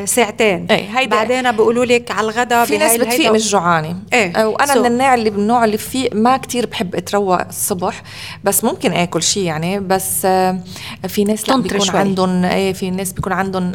ساعتين 0.07 0.66
إيه 0.70 1.07
بعدين 1.07 1.53
بيقولوا 1.53 1.85
لك 1.85 2.11
على 2.11 2.25
الغداء 2.25 2.64
في 2.64 2.79
ناس 2.79 2.97
بتفيق 2.97 3.33
مش 3.33 3.51
جوعانه 3.51 3.97
إيه 4.12 4.47
وأنا 4.47 4.75
so. 4.75 4.77
من 4.77 4.87
النوع 4.87 5.14
اللي 5.14 5.31
من 5.31 5.39
النوع 5.39 5.64
اللي 5.64 5.79
فيه 5.79 6.09
ما 6.12 6.37
كتير 6.37 6.64
كتير 6.65 6.71
بحب 6.71 6.95
أتروق 6.95 7.47
الصبح 7.47 8.03
بس 8.45 8.65
ممكن 8.65 8.93
آكل 8.93 9.23
شيء 9.23 9.43
يعني 9.43 9.81
بس 9.81 10.25
آه، 10.25 10.61
في 11.09 11.25
ناس 11.25 11.49
لا 11.49 11.57
بيكون 11.57 11.81
شوي. 11.81 11.99
عندهم 11.99 12.45
إيه 12.45 12.73
في 12.73 12.91
ناس 12.91 13.12
بيكون 13.12 13.33
عندهم 13.33 13.73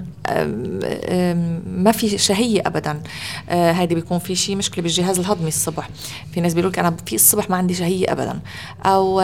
ما 1.68 1.92
في 1.92 2.18
شهية 2.18 2.62
ابدا. 2.66 3.02
هذه 3.50 3.84
آه، 3.84 3.86
بيكون 3.86 4.20
في 4.20 4.36
شيء 4.36 4.56
مشكلة 4.56 4.84
بالجهاز 4.84 5.20
الهضمي 5.20 5.48
الصبح. 5.48 5.90
في 6.34 6.42
ناس 6.42 6.54
بيقولوا 6.54 6.80
أنا 6.80 6.96
في 7.06 7.16
الصبح 7.16 7.50
ما 7.50 7.58
عندي 7.58 7.74
شهية 7.74 8.12
ابدا. 8.12 8.40
أو 8.86 9.20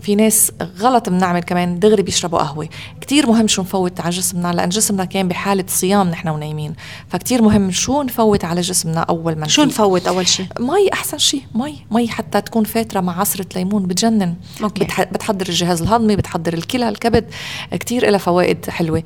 في 0.00 0.14
ناس 0.14 0.52
غلط 0.78 1.08
بنعمل 1.08 1.40
كمان 1.40 1.78
دغري 1.78 2.02
بيشربوا 2.02 2.38
قهوة. 2.38 2.68
كتير 3.00 3.26
مهم 3.26 3.46
شو 3.48 3.62
نفوت 3.62 4.00
على 4.00 4.10
جسمنا 4.10 4.52
لأن 4.52 4.68
جسمنا 4.68 5.04
كان 5.04 5.28
بحالة 5.28 5.64
صيام 5.68 6.08
نحن 6.08 6.28
ونايمين. 6.28 6.74
فكتير 7.08 7.42
مهم 7.42 7.70
شو 7.70 8.02
نفوت 8.02 8.44
على 8.44 8.60
جسمنا 8.60 9.00
أول 9.00 9.38
ما 9.38 9.48
شو 9.48 9.64
نفوت 9.64 10.06
أول 10.06 10.28
شيء 10.28 10.46
مي 10.60 10.92
أحسن 10.92 11.18
شيء 11.18 11.42
مي 11.54 11.86
مي 11.90 12.08
حتى 12.08 12.40
تكون 12.40 12.64
فاتره 12.76 13.00
مع 13.00 13.20
عصرة 13.20 13.46
ليمون 13.56 13.86
بتجنن 13.86 14.34
أوكي. 14.62 14.84
بتحضر 15.12 15.46
الجهاز 15.48 15.82
الهضمي 15.82 16.16
بتحضر 16.16 16.54
الكلى 16.54 16.88
الكبد 16.88 17.24
كتير 17.72 18.10
لها 18.10 18.18
فوائد 18.18 18.70
حلوة 18.70 19.02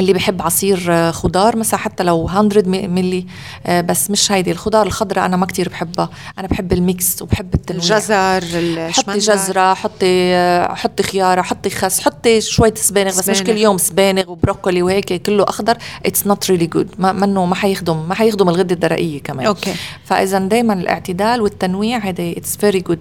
اللي 0.00 0.12
بحب 0.12 0.42
عصير 0.42 0.86
آه، 0.90 1.10
خضار 1.10 1.56
مثلا 1.56 1.80
حتى 1.80 2.02
لو 2.04 2.26
100 2.26 2.88
ملي 2.88 3.26
آه، 3.66 3.80
بس 3.80 4.10
مش 4.10 4.32
هيدي. 4.32 4.50
الخضار 4.50 4.86
الخضراء 4.86 5.26
أنا 5.26 5.36
ما 5.36 5.46
كتير 5.46 5.68
بحبها. 5.68 6.10
أنا 6.38 6.48
بحب 6.48 6.72
ال 6.72 6.85
mix 6.85 7.22
وبحب 7.22 7.54
التنويع. 7.54 7.82
الجزر 7.82 8.92
حطي 8.92 9.18
جزرة 9.18 9.74
حطي 9.74 10.34
آه، 10.34 10.74
حطي 10.74 11.02
خيارة 11.02 11.42
حطي 11.42 11.70
خس 11.70 12.00
حطي 12.00 12.40
شوية 12.40 12.74
سبانغ 12.74 13.10
بس 13.10 13.28
مش 13.28 13.42
كل 13.42 13.56
يوم 13.56 13.78
سبانغ 13.78 14.30
وبروكولي 14.30 14.82
وهيك 14.82 15.22
كله 15.22 15.44
أخضر. 15.44 15.76
it's 16.06 16.26
not 16.26 16.50
really 16.50 16.66
good 16.66 16.88
ما 16.98 17.12
منه 17.12 17.44
ما 17.44 17.54
حيخدم 17.54 18.08
ما 18.08 18.14
حيخدم 18.14 18.48
الغدة 18.48 18.74
الدرقية 18.74 19.22
كمان. 19.22 19.46
okay. 19.46 19.74
فإذا 20.04 20.38
دائما 20.38 20.72
الاعتدال 20.72 21.40
والتنويع 21.40 21.98
هذا 21.98 22.30
it's 22.30 22.56
very 22.56 22.80
good 22.80 22.98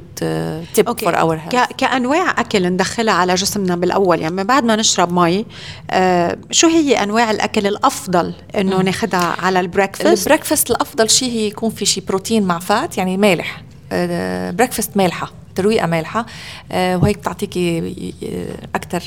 tip 0.74 1.00
for 1.00 1.20
our 1.20 1.40
كأنواع 1.78 2.32
أكل 2.40 2.68
ندخلها 2.70 3.14
على 3.14 3.36
جسمنا 3.36 3.76
بالأول. 3.76 4.22
يعني 4.22 4.44
بعد 4.44 4.64
ما 4.64 4.76
نشرب 4.76 5.14
مي 5.14 5.46
آه 5.92 6.38
شو 6.52 6.73
هي 6.74 6.90
هي 6.90 7.04
أنواع 7.04 7.32
الأكل 7.32 7.68
الأفضل 7.68 8.34
إنه 8.56 8.82
ناخذها 8.82 9.36
على 9.40 9.60
ال 9.60 9.66
breakfast؟ 9.66 10.28
ال 10.28 10.32
breakfast 10.32 10.72
الأفضل 10.72 11.10
شيء 11.10 11.32
هي 11.32 11.48
يكون 11.48 11.70
في 11.70 11.86
شيء 11.86 12.04
بروتين 12.08 12.44
مع 12.44 12.60
fat 12.60 12.98
يعني 12.98 13.18
مالح. 13.18 13.64
breakfast 14.52 14.90
آه، 14.90 14.98
مالحة. 14.98 15.43
ترويقه 15.56 15.88
مالحه 15.88 16.26
آه، 16.72 16.98
وهيك 16.98 17.18
بتعطيكي 17.18 17.94
أكثر 18.76 19.04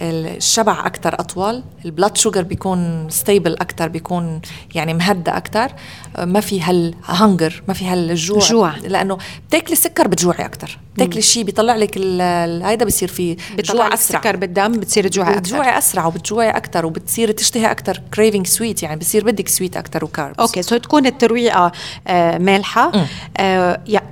الشبع 0.00 0.86
أكثر 0.86 1.14
اطول 1.14 1.62
ال 1.84 1.89
blood 1.89 2.16
sugar 2.16 2.42
بيكون 2.42 3.06
stable 3.10 3.52
أكثر 3.52 3.88
بيكون 3.88 4.40
يعني 4.74 4.94
مهدى 4.94 5.30
أكثر 5.30 5.72
آه، 6.16 6.24
ما 6.24 6.40
في 6.40 6.62
هال 6.62 6.87
hunger 6.87 7.62
ما 7.68 7.74
في 7.74 7.86
هالجوع 7.86 8.38
جوع. 8.38 8.76
لأنه 8.76 9.18
بتاكلي 9.48 9.76
سكر 9.76 10.08
بتجوعي 10.08 10.44
أكثر 10.44 10.78
بتاكلي 10.94 11.22
شيء 11.22 11.44
بيطلع 11.44 11.76
لك 11.76 11.98
هيدا 11.98 12.84
بصير 12.84 13.08
في 13.08 13.36
جوع 13.58 13.94
أسرع. 13.94 14.20
سكر. 14.20 14.36
بالدم 14.36 14.72
بتصير 14.72 15.08
تجوعي 15.08 15.28
أكثر 15.30 15.40
بتجوعي 15.40 15.78
أسرع 15.78 16.06
وبتجوعي 16.06 16.50
أكثر 16.50 16.86
وبتصير 16.86 17.30
تشتهي 17.32 17.70
أكثر 17.70 18.02
craving 18.14 18.46
sweet 18.46 18.82
يعني 18.82 18.96
بصير 19.00 19.24
بدك 19.24 19.48
sweet 19.48 19.76
أكثر 19.76 20.04
و 20.04 20.10
carbs 20.10 20.38
okay 20.40 20.62
so 20.62 20.76
تكون 20.76 21.06
الترويقة 21.06 21.72
آه 22.08 22.38
مالحة. 22.38 22.92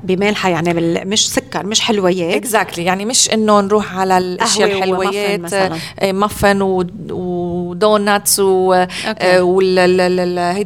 بمالحة 0.05 0.49
يعني 0.49 0.72
مش 0.81 1.31
سكر 1.31 1.66
مش 1.66 1.81
حلويات. 1.81 2.35
exactly 2.34 2.84
exactly. 2.85 2.87
يعني 2.87 3.05
مش 3.05 3.31
إنه 3.31 3.61
نروح 3.61 3.97
على 3.97 4.18
الأشياء 4.18 4.72
الحلويات 4.72 5.55
muffin 6.05 6.62
و 7.11 7.29
donuts 7.29 8.40
وهيدي 8.41 8.95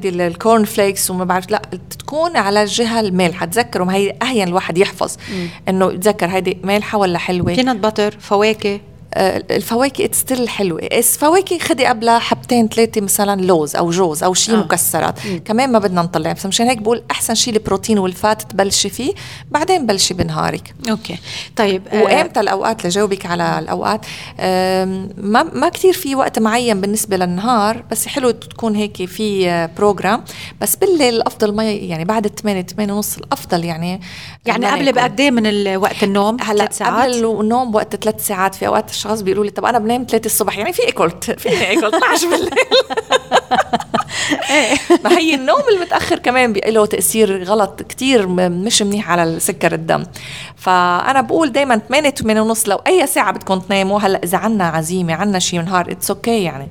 ال 0.09 0.20
corn 0.20 0.65
flakes 0.65 1.11
وما 1.11 1.25
بعرف 1.25 1.51
لا 1.51 1.63
تكون 1.99 2.37
على 2.37 2.63
الجهه 2.63 3.01
المالحه 3.01 3.47
تذكروا 3.47 3.93
هي 3.93 4.17
أهين 4.23 4.49
الواحد 4.49 4.79
يحفظ 4.79 5.17
إنه 5.69 5.93
يتذكر 5.93 6.27
هيدي 6.27 6.59
مالحه 6.65 6.99
ولا 6.99 7.19
حلوة. 7.19 7.55
peanut 7.55 7.77
butter 7.77 8.17
فواكه. 8.21 8.81
آه، 9.15 9.45
الفواكه 9.51 10.09
still 10.13 10.49
حلوة. 10.49 10.81
الفواكه 10.81 11.59
خدي 11.59 11.87
قبلها 11.87 12.19
حبتين 12.19 12.69
ثلاثة 12.69 13.01
مثلا 13.01 13.41
لوز 13.41 13.77
أو 13.77 13.91
جوز 13.91 14.23
أو 14.23 14.35
شيء 14.35 14.55
آه. 14.55 14.59
مكسرات. 14.59 15.27
مم. 15.27 15.41
كمان 15.45 15.73
ما 15.73 15.79
بدنا 15.79 16.03
نطلع. 16.03 16.33
بس 16.33 16.47
مشان 16.47 16.69
هيك 16.69 16.79
بقول 16.79 17.03
أحسن 17.11 17.35
شيء 17.35 17.55
ال 17.55 17.60
protein 17.60 17.99
وال 17.99 18.16
fat 18.16 18.43
تبلشي 18.43 18.89
فيه 18.89 19.13
بعدين 19.51 19.87
بلشي 19.87 20.15
بنهارك. 20.15 20.75
okay. 20.91 21.19
طيب 21.57 21.83
آه 21.89 22.03
وامتى 22.03 22.41
الأوقات؟ 22.41 22.87
لجاوبك 22.87 23.27
على 23.27 23.59
الأوقات. 23.59 24.01
ما 25.17 25.43
ما 25.43 25.69
كثير 25.69 25.93
في 25.93 26.15
وقت 26.15 26.39
معين 26.39 26.81
بالنسبة 26.81 27.17
للنهار 27.17 27.85
بس 27.91 28.07
حلو 28.07 28.31
تكون 28.31 28.75
هيك 28.75 29.05
في 29.05 29.69
program 29.77 30.25
بس 30.61 30.77
بالليل 30.77 31.15
الافضل 31.15 31.55
ما 31.55 31.65
يعني 31.73 32.05
بعد 32.05 32.27
8 32.27 32.63
8 32.63 32.93
ونص 32.93 33.17
الأفضل 33.17 33.65
يعني 33.65 34.01
يعني 34.47 34.67
قبل 34.67 34.93
بقد 34.93 35.21
إيه 35.21 35.31
من 35.31 35.77
وقت 35.77 36.03
النوم؟ 36.03 36.37
هلأ 36.41 36.71
قبل 36.81 37.25
النوم 37.25 37.75
وقت 37.75 37.97
ثلاث 37.97 38.27
ساعات. 38.27 38.55
في 38.55 38.67
أوقات 38.67 38.91
اشخاص 39.01 39.21
بيقولوا 39.21 39.45
لي 39.45 39.51
طب 39.51 39.65
أنا 39.65 39.79
بنام 39.79 40.07
3 40.11 40.27
الصبح. 40.27 40.59
يعني 40.59 40.73
في 40.73 40.89
اكلت 40.89 41.31
فيني 41.31 41.73
اكل 41.73 41.87
12 41.87 42.31
بالليل. 42.31 42.51
ما 45.05 45.19
هي 45.19 45.35
النوم 45.35 45.63
المتأخر 45.75 46.19
كمان 46.19 46.53
له 46.53 46.87
تأثير 46.87 47.45
غلط 47.45 47.83
كتير 47.83 48.27
مش 48.29 48.83
منيح 48.83 49.11
على 49.11 49.41
سكر 49.41 49.73
الدم. 49.75 50.05
فأنا 50.57 51.21
بقول 51.21 51.53
دائما 51.53 51.81
8 51.89 52.11
8 52.11 52.41
ونص 52.41 52.69
لو 52.69 52.77
أي 52.77 53.07
ساعة 53.07 53.33
بدكم 53.33 53.59
تناموا. 53.59 54.01
هلأ 54.01 54.21
إذا 54.25 54.39
عنا 54.39 54.65
عزيمة 54.65 55.15
عنا 55.15 55.39
شيء 55.39 55.63
نهار 55.63 55.91
it's 55.91 56.11
okay 56.11 56.43
يعني. 56.43 56.69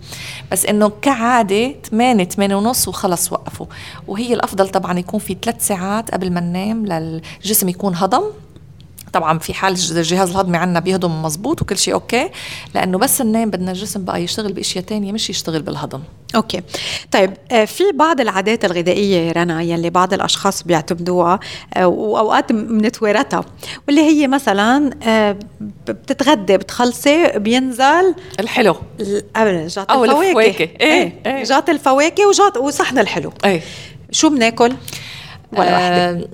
بس 0.52 0.66
إنه 0.66 0.92
كعادة 1.02 1.74
8 1.92 2.24
8 2.24 2.56
ونص 2.56 2.88
وخلص 2.88 3.32
وقفوا. 3.32 3.66
وهي 4.08 4.34
الأفضل 4.34 4.70
طبعا 4.70 5.00
يكون 5.00 5.20
في 5.20 5.38
ثلاث 5.42 5.68
ساعات 5.68 6.12
قبل 6.12 6.32
ما 6.32 6.40
ننام 6.40 6.86
للجسم 6.86 7.70
يكون 7.70 7.96
هضم. 7.96 8.24
طبعا 9.14 9.40
في 9.40 9.54
حال 9.54 9.74
الجهاز 9.92 10.30
الهضمي 10.30 10.58
عنا 10.58 10.80
بيهضم 10.80 11.22
مزبوط 11.22 11.62
وكل 11.62 11.78
شيء 11.78 11.94
okay 11.94 12.30
لأنه 12.76 12.98
بس 12.98 13.22
ننام 13.22 13.50
بدنا 13.50 13.72
الجسم 13.72 14.06
بقى 14.06 14.24
يشتغل 14.24 14.54
بإشياء 14.54 14.84
تانية 14.84 15.12
مش 15.12 15.30
يشتغل 15.30 15.62
بالهضم. 15.62 16.02
okay. 16.36 16.62
طيب 17.12 17.34
آه، 17.52 17.66
في 17.66 17.84
بعض 17.94 18.22
العادات 18.22 18.66
الغذائية 18.66 19.32
رنا 19.32 19.62
يلي 19.62 19.90
بعض 19.90 20.14
الأشخاص 20.14 20.64
بيعتمدوها 20.64 21.40
آه، 21.74 21.88
وأوقات 21.88 22.52
بنتوارثها 22.52 23.46
واللي 23.88 24.02
هي 24.02 24.28
مثلا 24.28 24.90
آه، 25.04 25.36
بتتغدى 25.88 26.58
بتخلصي 26.58 27.28
بينزل 27.40 28.16
الحلو. 28.40 28.76
قبل 29.36 29.68
جات 29.68 29.92
الفواكه. 29.92 30.70
إيه, 30.82 31.22
إيه. 31.26 31.44
جات 31.44 31.70
الفواكه 31.70 32.28
وجات 32.28 32.58
وصحن 32.58 33.00
الحلو. 33.00 33.34
إيه. 33.46 33.62
شو 34.12 34.30
بناكل؟ 34.30 34.74
ولا 35.52 35.72
وحده 35.72 36.12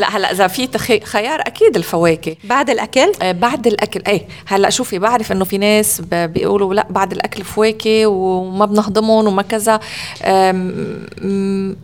لا 0.00 0.16
هلا 0.16 0.32
إذا 0.32 0.46
في 0.46 0.68
خيار 1.04 1.40
أكيد 1.40 1.76
الفواكه. 1.76 2.36
بعد 2.44 2.70
الأكل؟ 2.70 3.12
آه 3.22 3.32
بعد 3.32 3.66
الأكل. 3.66 4.02
إيه 4.06 4.26
هلا 4.46 4.70
شوفي 4.70 4.98
بعرف 4.98 5.32
إنه 5.32 5.44
في 5.44 5.58
ناس 5.58 6.00
بيقولوا 6.10 6.74
لا 6.74 6.86
بعد 6.90 7.12
الأكل 7.12 7.44
فواكه 7.44 8.06
وما 8.06 8.66
بنهضمهم 8.66 9.26
وما 9.26 9.42
كذا. 9.42 9.80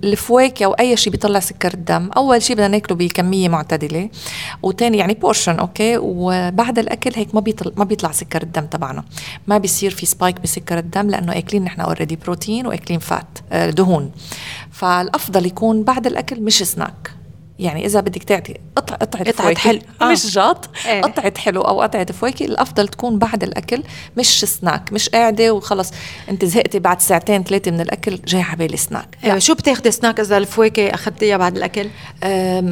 الفواكه 0.04 0.64
أو 0.64 0.72
أي 0.72 0.96
شيء 0.96 1.12
بيطلع 1.12 1.40
سكر 1.40 1.74
الدم. 1.74 2.10
أول 2.16 2.42
شيء 2.42 2.56
بدنا 2.56 2.68
ناكله 2.68 2.96
بكمية 2.96 3.48
معتدلة. 3.48 4.08
وثاني 4.62 4.98
يعني 4.98 5.14
portion 5.14 5.58
okay؟ 5.58 5.96
وبعد 5.98 6.78
الأكل 6.78 7.10
هيك 7.16 7.34
ما 7.34 7.40
بيطلع 7.40 7.72
ما 7.76 7.84
بيطلع 7.84 8.12
سكر 8.12 8.42
الدم 8.42 8.66
تبعنا. 8.66 9.04
ما 9.46 9.58
بيصير 9.58 9.90
في 9.90 10.06
spike 10.06 10.40
بسكر 10.40 10.78
الدم 10.78 11.10
لأنه 11.10 11.38
أكلين 11.38 11.64
نحن 11.64 11.80
already 11.80 12.16
protein 12.16 12.66
وأكلين 12.66 13.00
fat 13.00 13.38
آه، 13.52 13.70
دهون. 13.70 14.10
فالأفضل 14.78 15.46
يكون 15.46 15.82
بعد 15.82 16.06
الأكل 16.06 16.40
مش 16.40 16.62
سناك 16.62 17.10
يعني 17.58 17.86
إذا 17.86 18.00
بدك 18.00 18.22
تعطي 18.22 18.54
قطع 18.76 18.94
قطعه 18.94 19.24
قطعه 19.24 19.54
حلو. 19.58 19.80
آه. 20.02 20.04
مش 20.04 20.34
جاط. 20.34 20.70
إيه. 20.86 21.02
قطعه 21.02 21.38
حلو 21.38 21.60
أو 21.60 21.82
قطعه 21.82 22.12
فواكه 22.12 22.44
الأفضل 22.44 22.88
تكون 22.88 23.18
بعد 23.18 23.42
الأكل 23.42 23.82
مش 24.16 24.44
سناك 24.44 24.92
مش 24.92 25.08
قاعدة 25.08 25.50
وخلص. 25.52 25.90
أنت 26.28 26.44
زهقتي 26.44 26.78
بعد 26.78 27.00
ساعتين 27.00 27.44
ثلاثة 27.44 27.70
من 27.70 27.80
الأكل 27.80 28.18
جاي 28.26 28.42
على 28.42 28.56
بالي 28.56 28.76
سناك. 28.76 29.18
إيه. 29.24 29.38
شو 29.38 29.54
بتاخذي 29.54 29.90
سناك 29.90 30.20
إذا 30.20 30.36
الفواكه 30.38 30.94
اخذتيها 30.94 31.36
بعد 31.36 31.56
الأكل؟ 31.56 31.88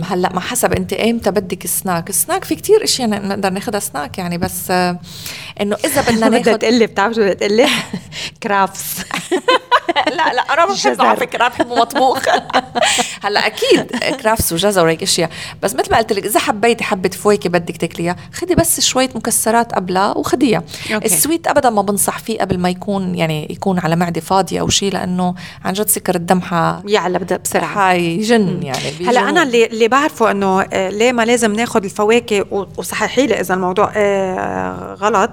هلأ 0.05 0.33
ما 0.33 0.41
حسب 0.41 0.73
أنت 0.73 0.93
ايمتى 0.93 1.31
بدك 1.31 1.65
السناك. 1.65 2.11
السناك 2.11 2.45
في 2.45 2.55
كتير 2.55 2.85
إشياء 2.85 3.09
نقدر 3.09 3.51
ناخذها 3.51 3.81
سناك 3.81 4.19
يعني 4.19 4.39
بس 4.39 4.71
إنه 5.61 5.77
إذا 5.85 6.01
بدنا 6.03 6.29
ناخذ 6.29 6.41
بدها 6.43 6.57
تقلي 6.57 6.87
بتعرف 6.87 7.15
شو 7.15 7.21
بدها 7.21 7.35
تقلي؟ 7.35 7.67
كرافس. 8.43 9.05
لا 10.07 10.33
لا 10.33 10.43
أنا 10.53 10.67
بحبه 10.67 11.05
على 11.05 11.17
فكرة 11.17 11.49
بحبه 11.49 11.75
مطبوخ. 11.75 12.19
هلأ 13.25 13.47
أكيد 13.47 13.97
كرافس 13.97 14.53
وجزر 14.53 14.76
وهيك 14.83 15.03
أشياء. 15.03 15.31
بس 15.63 15.75
مثل 15.75 15.91
ما 15.91 15.99
قلت 15.99 16.13
لك 16.13 16.25
إذا 16.25 16.41
حبيتي 16.41 16.85
حبة 16.85 17.09
فواكه 17.09 17.51
بدك 17.51 17.77
تاكليها 17.77 18.17
خدي 18.33 18.55
بس 18.55 18.81
شوية 18.81 19.11
مكسرات 19.15 19.73
قبلها 19.73 20.17
وخديها. 20.17 20.63
ال 21.05 21.12
sweet 21.12 21.47
ابدا 21.47 21.71
ما 21.71 21.83
بنصح 21.83 22.19
فيه 22.19 22.39
قبل 22.39 22.59
ما 22.59 22.71
يكون 22.71 23.15
يعني 23.15 23.47
يكون 23.51 23.79
على 23.79 23.97
معدة 23.97 24.21
فاضية 24.21 24.61
أو 24.61 24.69
شيء 24.69 24.93
لأنه 24.93 25.35
عن 25.65 25.73
جد 25.73 25.89
سكر 25.89 26.15
الدم 26.15 26.41
يعلى 26.87 27.19
بسرعة. 27.19 27.75
حيجن 27.75 28.63
يعني 28.63 29.09
هلأ 29.09 29.29
أنا 29.29 29.43
اللي 29.43 29.67
اللي 29.67 29.89
بعرفه 29.89 30.31
إنه 30.31 30.61
آه، 30.63 30.91
ليه 30.91 31.13
ما 31.13 31.25
لازم 31.25 31.53
ناخذ 31.53 31.85
الفواكه 31.85 32.67
وصححي 32.77 33.27
لي 33.27 33.41
إذا 33.41 33.55
الموضوع 33.55 33.93
آه، 33.97 34.95
غلط. 34.95 35.31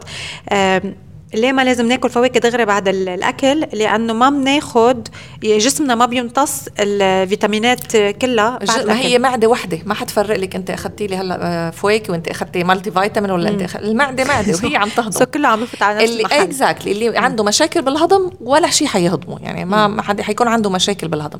ليه 1.33 1.51
ما 1.51 1.61
لازم 1.61 1.87
ناكل 1.87 2.09
فواكه 2.09 2.39
دغري 2.39 2.65
بعد 2.65 2.87
الأكل؟ 2.87 3.59
لأنه 3.73 4.13
ما 4.13 4.29
بناخد 4.29 5.07
جسمنا 5.43 5.95
ما 5.95 6.05
بيمتص 6.05 6.67
الفيتامينات 6.79 7.97
كلها 7.97 8.59
بعد 8.67 8.85
ما 8.85 8.99
هي 8.99 9.19
معدة 9.19 9.47
وحدة. 9.47 9.79
ما 9.85 9.93
حتفرق 9.93 10.37
لك 10.37 10.55
أنت 10.55 10.69
أخذتي 10.69 11.07
لي 11.07 11.15
هلأ 11.15 11.39
آه، 11.41 11.69
فواكه 11.69 12.11
وأنت 12.11 12.27
أخذتي 12.27 12.63
multivitamin 12.63 13.31
ولا 13.31 13.49
أنت 13.49 13.61
أخ... 13.61 13.75
المعدة 13.75 14.23
معدة 14.23 14.53
وهي 14.63 14.75
عم 14.75 14.89
تهضم. 14.89 15.11
so 15.11 15.25
كله 15.25 15.47
عم 15.47 15.63
يفوت 15.63 15.81
على 15.81 16.03
نفس 16.03 16.11
اللي 16.11 16.23
exactly 16.23 16.91
اللي 16.91 17.17
عنده 17.17 17.43
مشاكل 17.43 17.81
بالهضم 17.81 18.31
ولا 18.41 18.69
شيء 18.69 18.87
حيهضمه. 18.87 19.39
يعني 19.41 19.65
ما 19.65 19.87
ما 19.87 20.01
حد 20.01 20.21
حيكون 20.21 20.47
عنده 20.47 20.69
مشاكل 20.69 21.07
بالهضم. 21.07 21.39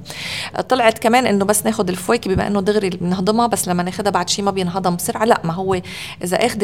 طلعت 0.69 0.99
كمان 0.99 1.27
إنه 1.27 1.45
بس 1.45 1.65
ناخذ 1.65 1.89
الفواكه 1.89 2.35
بما 2.35 2.47
إنه 2.47 2.61
دغري 2.61 2.89
بنهضمها 2.89 3.47
بس 3.47 3.67
لما 3.67 3.83
ناخذها 3.83 4.11
بعد 4.11 4.29
شيء 4.29 4.45
ما 4.45 4.51
بينهضم 4.51 4.95
بسرعة. 4.95 5.25
لأ 5.25 5.41
ما 5.43 5.53
هو 5.53 5.81
إذا 6.23 6.45
أخذ 6.45 6.59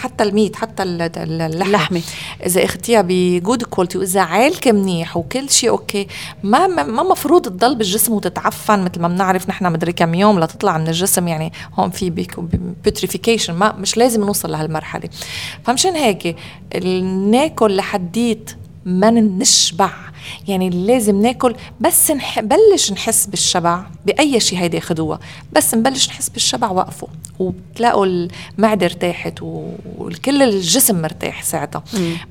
حتى 0.00 0.24
ال 0.24 0.30
meat 0.30 0.56
حتى 0.56 0.82
اللحمة. 0.82 2.02
إذا 2.46 2.64
اخذتيها 2.64 3.04
ب 3.08 3.19
good 3.19 3.62
quality 3.62 3.98
وإذا 3.98 4.20
عالكه 4.20 4.72
منيح 4.72 5.16
وكل 5.16 5.50
شيء 5.50 5.70
okay 5.70 6.06
ما 6.42 6.66
ما 6.66 7.02
مفروض 7.02 7.42
تضل 7.42 7.74
بالجسم 7.74 8.12
وتتعفن 8.12 8.84
مثل 8.84 9.00
ما 9.00 9.08
بنعرف 9.08 9.48
نحن 9.48 9.72
مدري 9.72 9.92
كم 9.92 10.14
يوم 10.14 10.40
لتطلع 10.40 10.78
من 10.78 10.88
الجسم 10.88 11.28
يعني 11.28 11.52
هون 11.78 11.90
في 11.90 12.10
putrefaction 12.10 13.54
ما 13.54 13.72
مش 13.72 13.96
لازم 13.96 14.24
نوصل 14.24 14.50
لهالمرحلة. 14.50 15.08
فمشان 15.64 15.94
هيك 15.94 16.36
ناكل 17.30 17.76
لحديت 17.76 18.50
ما 18.84 19.10
نشبع. 19.10 19.90
يعني 20.48 20.70
لازم 20.70 21.22
ناكل 21.22 21.54
بس 21.80 22.10
نبلش 22.38 22.92
نحس 22.92 23.26
بالشبع 23.26 23.82
بأي 24.06 24.40
شيء 24.40 24.58
هيدي 24.58 24.80
خدوها 24.80 25.20
بس 25.52 25.74
نبلش 25.74 26.08
نحس 26.08 26.28
بالشبع 26.28 26.70
وقفوا 26.70 27.08
وبتلاقوا 27.38 28.06
المعدة 28.06 28.86
ارتاحت 28.86 29.38
وكل 29.42 30.42
الجسم 30.42 31.02
مرتاح 31.02 31.42
ساعتها. 31.42 31.82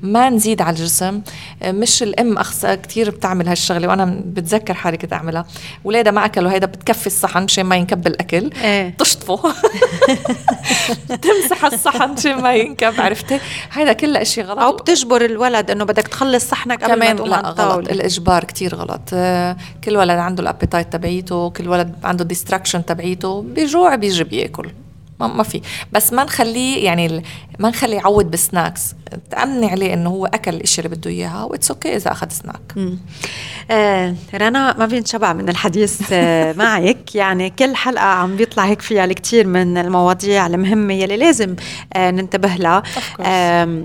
ما 0.02 0.30
نزيد 0.30 0.62
على 0.62 0.76
الجسم. 0.76 1.20
مش 1.64 2.02
الأم 2.02 2.38
اخص 2.38 2.66
كثير 2.66 3.10
بتعمل 3.10 3.48
هالشغلة 3.48 3.88
وأنا 3.88 4.22
بتذكر 4.26 4.74
حالي 4.74 4.96
كنت 4.96 5.12
أعملها. 5.12 5.46
اولادها 5.86 6.12
ما 6.12 6.24
أكلوا 6.24 6.50
هيدا 6.52 6.66
بتكفي 6.66 7.06
الصحن 7.06 7.42
مشان 7.44 7.66
ما 7.66 7.76
ينكب 7.76 8.06
الأكل. 8.06 8.50
إيه. 8.62 8.94
تشطفه 8.98 9.42
تمسح 11.22 11.64
الصحن 11.64 12.10
مشان 12.10 12.42
ما 12.42 12.54
ينكب 12.54 13.00
عرفتي؟ 13.00 13.40
هيدا 13.72 13.92
كله 13.92 14.22
اشياء 14.22 14.46
غلط. 14.46 14.58
أو 14.58 14.72
بتجبر 14.72 15.24
الولد 15.24 15.70
إنه 15.70 15.84
بدك 15.84 16.08
تخلص 16.08 16.44
صحنك 16.48 16.84
قبل 16.84 16.98
ما 16.98 17.12
تقوم 17.12 17.28
لا 17.28 17.40
غلط. 17.40 17.88
الإجبار 17.88 18.44
كتير 18.44 18.74
غلط. 18.74 19.00
آه، 19.12 19.56
كل 19.84 19.96
ولد 19.96 20.18
عنده 20.18 20.42
ال 20.42 20.48
appetite 20.48 20.92
تبعيته 20.92 21.50
كل 21.50 21.68
ولد 21.68 21.94
عنده 22.04 22.22
ال 22.22 22.27
distraction 22.27 22.84
تبعيته 22.84 23.42
بجوع 23.42 23.94
بيجي 23.94 24.24
بيأكل. 24.24 24.70
ما, 25.20 25.26
ما 25.26 25.42
في. 25.42 25.60
بس 25.92 26.12
ما 26.12 26.24
نخليه 26.24 26.84
يعني 26.84 27.22
ما 27.58 27.68
نخليه 27.68 27.96
يعود 27.96 28.30
ب 28.30 28.38
snacks. 28.38 28.94
تأمني 29.30 29.66
عليه 29.66 29.94
إنه 29.94 30.10
هو 30.10 30.26
أكل 30.26 30.54
الاشياء 30.54 30.86
اللي 30.86 30.96
بده 30.96 31.10
إياها 31.10 31.44
و 31.44 31.49
it's 31.49 31.70
okay 31.70 31.96
إذا 31.96 32.12
أخذ 32.12 32.28
سناك. 32.30 32.94
آه 33.70 34.14
رنا 34.34 34.78
ما 34.78 34.86
بينشبع 34.86 35.32
من 35.32 35.48
الحديث 35.48 36.00
آه 36.12 36.52
معك. 36.58 37.14
يعني 37.14 37.50
كل 37.50 37.76
حلقة 37.76 38.04
عم 38.04 38.36
بيطلع 38.36 38.64
هيك 38.64 38.82
فيها 38.82 39.04
الكثير 39.04 39.46
من 39.46 39.78
المواضيع 39.78 40.46
المهمة 40.46 40.94
يلي 40.94 41.16
لازم 41.16 41.56
آه 41.94 42.10
ننتبه 42.10 42.48
لها. 42.54 42.82
آه 43.20 43.84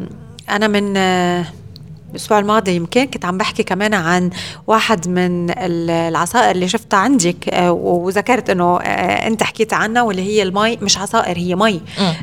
أنا 0.49 0.67
من 0.67 0.97
آه 0.97 1.45
الأسبوع 2.12 2.39
الماضي 2.39 2.76
يمكن 2.76 3.05
كنت 3.05 3.26
عم 3.26 3.38
بحكي 3.38 3.64
كمان 3.64 3.93
عن 3.93 4.30
واحد 4.68 5.07
من 5.07 5.51
العصائر 5.57 6.51
اللي 6.51 6.68
شفتها 6.68 6.97
عندك 6.97 7.49
آه، 7.49 7.72
وذكرت 7.72 8.49
إنه 8.49 8.80
آه، 8.80 9.28
أنت 9.28 9.43
حكيت 9.43 9.74
عنها 9.74 10.01
واللي 10.01 10.22
هي 10.22 10.43
المي 10.43 10.78
مش 10.82 10.97
عصائر 10.97 11.38
هي 11.38 11.55
مي. 11.55 11.82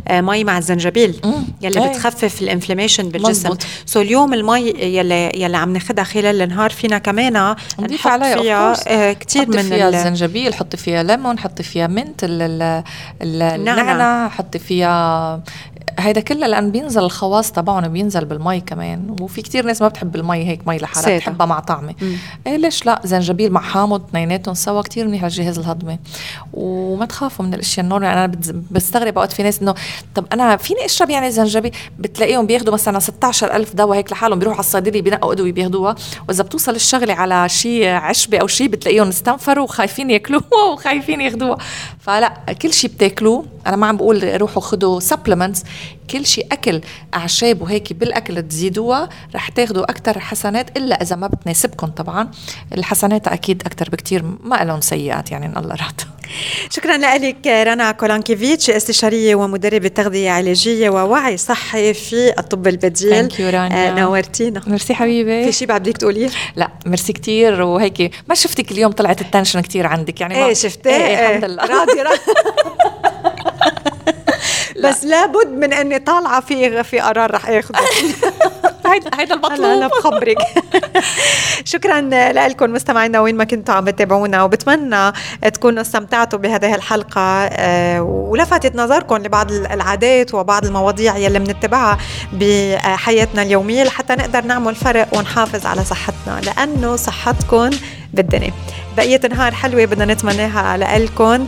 آه، 0.09 0.21
مي 0.21 0.45
مع 0.45 0.59
الزنجبيل 0.59 1.21
يلي 1.63 1.85
أي. 1.85 1.89
بتخفف 1.89 2.43
ال 2.43 2.48
inflammation 2.48 3.09
بالجسم. 3.09 3.55
so 3.87 4.01
اليوم 4.01 4.35
المي 4.35 4.69
يلي 4.69 5.31
يلي 5.35 5.57
عم 5.57 5.73
ناخذها 5.73 6.05
خلال 6.05 6.43
النهار 6.43 6.71
فينا 6.71 6.99
كمان 6.99 7.57
نضيف 7.79 8.07
عليها 8.07 8.75
فيها 8.75 9.13
كثير 9.13 9.49
من 9.49 9.63
فيها 9.63 9.89
الزنجبيل 9.89 10.55
حطي 10.55 10.77
فيها 10.77 11.03
ليمون 11.03 11.39
حطي 11.39 11.63
فيها 11.63 11.87
mint 11.87 12.21
النعناع 13.23 14.29
حطي 14.29 14.59
فيها 14.59 15.43
هيدا 15.99 16.21
كله 16.21 16.47
لأن 16.47 16.71
بينزل 16.71 17.03
الخواص 17.03 17.53
تبعهم 17.53 17.89
بينزل 17.89 18.25
بالمي 18.25 18.61
كمان. 18.61 19.17
وفي 19.21 19.43
كتير 19.43 19.67
ناس 19.67 19.83
ما 19.83 19.89
بتحب 19.89 20.17
المي 20.17 20.45
هيك 20.45 20.69
مي 20.69 20.79
لحالها 20.79 21.17
بتحبها 21.17 21.47
مع 21.47 21.61
طعمة. 21.61 21.95
إيه 22.47 22.57
ليش 22.57 22.87
لا؟ 22.87 23.01
زنجبيل 23.05 23.53
مع 23.53 23.61
حامض 23.61 24.03
اثنيناتهم 24.09 24.55
سوا 24.55 24.83
كتير 24.83 25.07
منيح 25.07 25.23
للجهاز 25.23 25.59
الهضمي. 25.59 25.99
وما 26.53 27.07
تخافوا 27.07 27.45
من 27.45 27.55
الأشياء 27.55 27.85
ال 27.85 27.88
normal. 27.88 28.09
أنا 28.09 28.33
بستغرب 28.71 29.15
أوقات 29.15 29.33
في 29.33 29.43
ناس 29.43 29.63
إنه 29.63 29.75
طب 30.15 30.27
أنا 30.33 30.57
فيني 30.57 30.85
اشرب 30.85 31.11
يعني 31.11 31.31
زنجبيل؟ 31.31 31.73
بتلاقيهم 31.99 32.47
بياخذوا 32.47 32.75
مثلا 32.75 32.99
16000 32.99 33.75
دواء 33.75 33.99
هيك 33.99 34.13
لحالهم 34.13 34.39
بيروحوا 34.39 34.57
على 34.57 34.67
الصيدليه 34.67 35.03
بينقوا 35.03 35.33
أدوية 35.33 35.53
بياخذوها 35.53 35.95
وإذا 36.29 36.43
بتوصل 36.43 36.75
الشغلة 36.75 37.15
على 37.15 37.49
شيء 37.49 37.87
عشبة 37.87 38.39
أو 38.39 38.47
شيء 38.47 38.69
بتلاقيهم 38.69 39.09
استنفروا 39.09 39.65
وخايفين 39.65 40.11
ياكلوها 40.11 40.65
وخايفين 40.73 41.21
ياخذوها 41.21 41.59
فلا 42.01 42.33
كل 42.63 42.73
شيء 42.73 42.91
بتاكلوه. 42.91 43.45
أنا 43.67 43.77
ما 43.77 43.87
عم 43.87 43.97
بقول 43.97 44.41
روحوا 44.41 44.63
خذوا 44.63 45.01
supplements 45.01 45.65
كل 46.11 46.27
شيء 46.27 46.47
أكل 46.53 46.81
أعشاب 47.15 47.63
وهيك 47.63 47.93
بالأكل 47.93 48.43
تزيدوها 48.43 49.09
رح 49.35 49.49
تاخذوا 49.49 49.91
أكثر 49.91 50.21
حسنات 50.21 50.77
إلا 50.77 51.03
إذا 51.03 51.17
ما 51.17 51.27
بتناسبكم 51.27 51.87
طبعا. 51.87 52.31
الحسنات 52.73 53.29
أكيد 53.29 53.63
أكثر 53.67 53.89
بكثير 53.91 54.25
ما 54.45 54.65
لهم 54.65 54.81
سيئات 54.81 55.31
يعني 55.31 55.59
الله 55.59 55.75
رايت 55.75 56.01
شكرا 56.75 56.97
لك 56.97 57.47
رنا 57.47 57.93
كولانكيفيتش 57.93 58.71
استشارية 58.71 59.35
ومدربة 59.35 59.89
تغذية 59.89 60.31
علاجية 60.31 60.91
ووعي 60.91 61.37
صحي 61.37 61.95
في 61.95 62.39
الطب 62.39 62.67
البديل. 62.67 63.13
آه 63.41 64.01
نورتينا. 64.01 64.63
ميرسي 64.67 64.95
حبيبي. 64.95 65.45
في 65.45 65.53
شيء 65.53 65.69
بعد 65.69 65.83
بدك 65.83 65.97
تقوليه؟ 65.97 66.29
لا 66.57 66.71
ميرسي 66.87 67.13
كثير 67.13 67.63
وهيك. 67.63 68.11
ما 68.29 68.35
شفتك 68.35 68.73
اليوم 68.73 68.93
طلعت 68.93 69.21
ال 69.21 69.26
tension 69.26 69.61
كثير 69.61 69.87
عندك 69.87 70.21
يعني 70.21 70.45
إيه 70.45 70.55
شفتي؟ 70.55 70.89
إيه, 70.89 70.97
إيه. 70.97 71.37
الحمد 71.37 71.51
لله. 71.51 71.63
راضي 71.63 72.03
راضي. 72.03 72.19
بس 74.89 75.05
لابد 75.05 75.49
من 75.49 75.73
أني 75.73 75.99
طالعة 75.99 76.41
في 76.41 76.85
في 76.85 77.01
قرار 77.01 77.31
رح 77.31 77.49
اخذه 77.49 77.79
هيدا 79.19 79.35
المطلوب 79.35 79.65
أنا 79.65 79.87
بخبرك. 79.87 80.37
شكرا 81.65 82.01
لكم 82.49 82.73
مستمعينا 82.73 83.21
وين 83.21 83.37
ما 83.37 83.45
كنتوا 83.45 83.75
عم 83.75 83.85
بتابعونا 83.85 84.43
وبتمنى 84.43 85.13
تكونوا 85.55 85.81
استمتعتوا 85.81 86.39
بهذه 86.39 86.75
الحلقة 86.75 87.21
آه، 87.21 88.03
ولفتت 88.03 88.77
نظركم 88.77 89.17
لبعض 89.17 89.53
العادات 89.53 90.35
وبعض 90.35 90.65
المواضيع 90.65 91.17
يلي 91.17 91.39
بنتبعها 91.39 91.99
بحياتنا 92.33 93.43
اليومية 93.43 93.85
لحتى 93.85 94.15
نقدر 94.15 94.45
نعمل 94.45 94.75
فرق 94.75 95.09
ونحافظ 95.13 95.67
على 95.67 95.85
صحتنا. 95.85 96.41
لأنه 96.41 96.97
صحتكم 96.97 97.71
بالدنيا. 98.17 98.53
بقية 98.97 99.21
نهار 99.31 99.55
حلوة 99.55 99.85
بدنا 99.85 100.15
نتمناها 100.15 100.99
لكم 100.99 101.47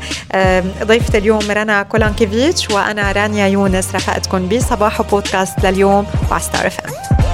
ضيفة 0.82 1.18
اليوم 1.18 1.50
رنا 1.50 1.82
كولانكيفيتش 1.82 2.70
وأنا 2.70 3.12
رانيا 3.12 3.46
يونس. 3.46 3.94
رفقتكم 3.94 4.48
بصباح 4.48 5.02
بودكاست 5.02 5.64
لليوم 5.64 6.06
وعلى 6.30 6.42
ستار 6.42 6.66
اف 6.66 6.80
ام 6.80 7.27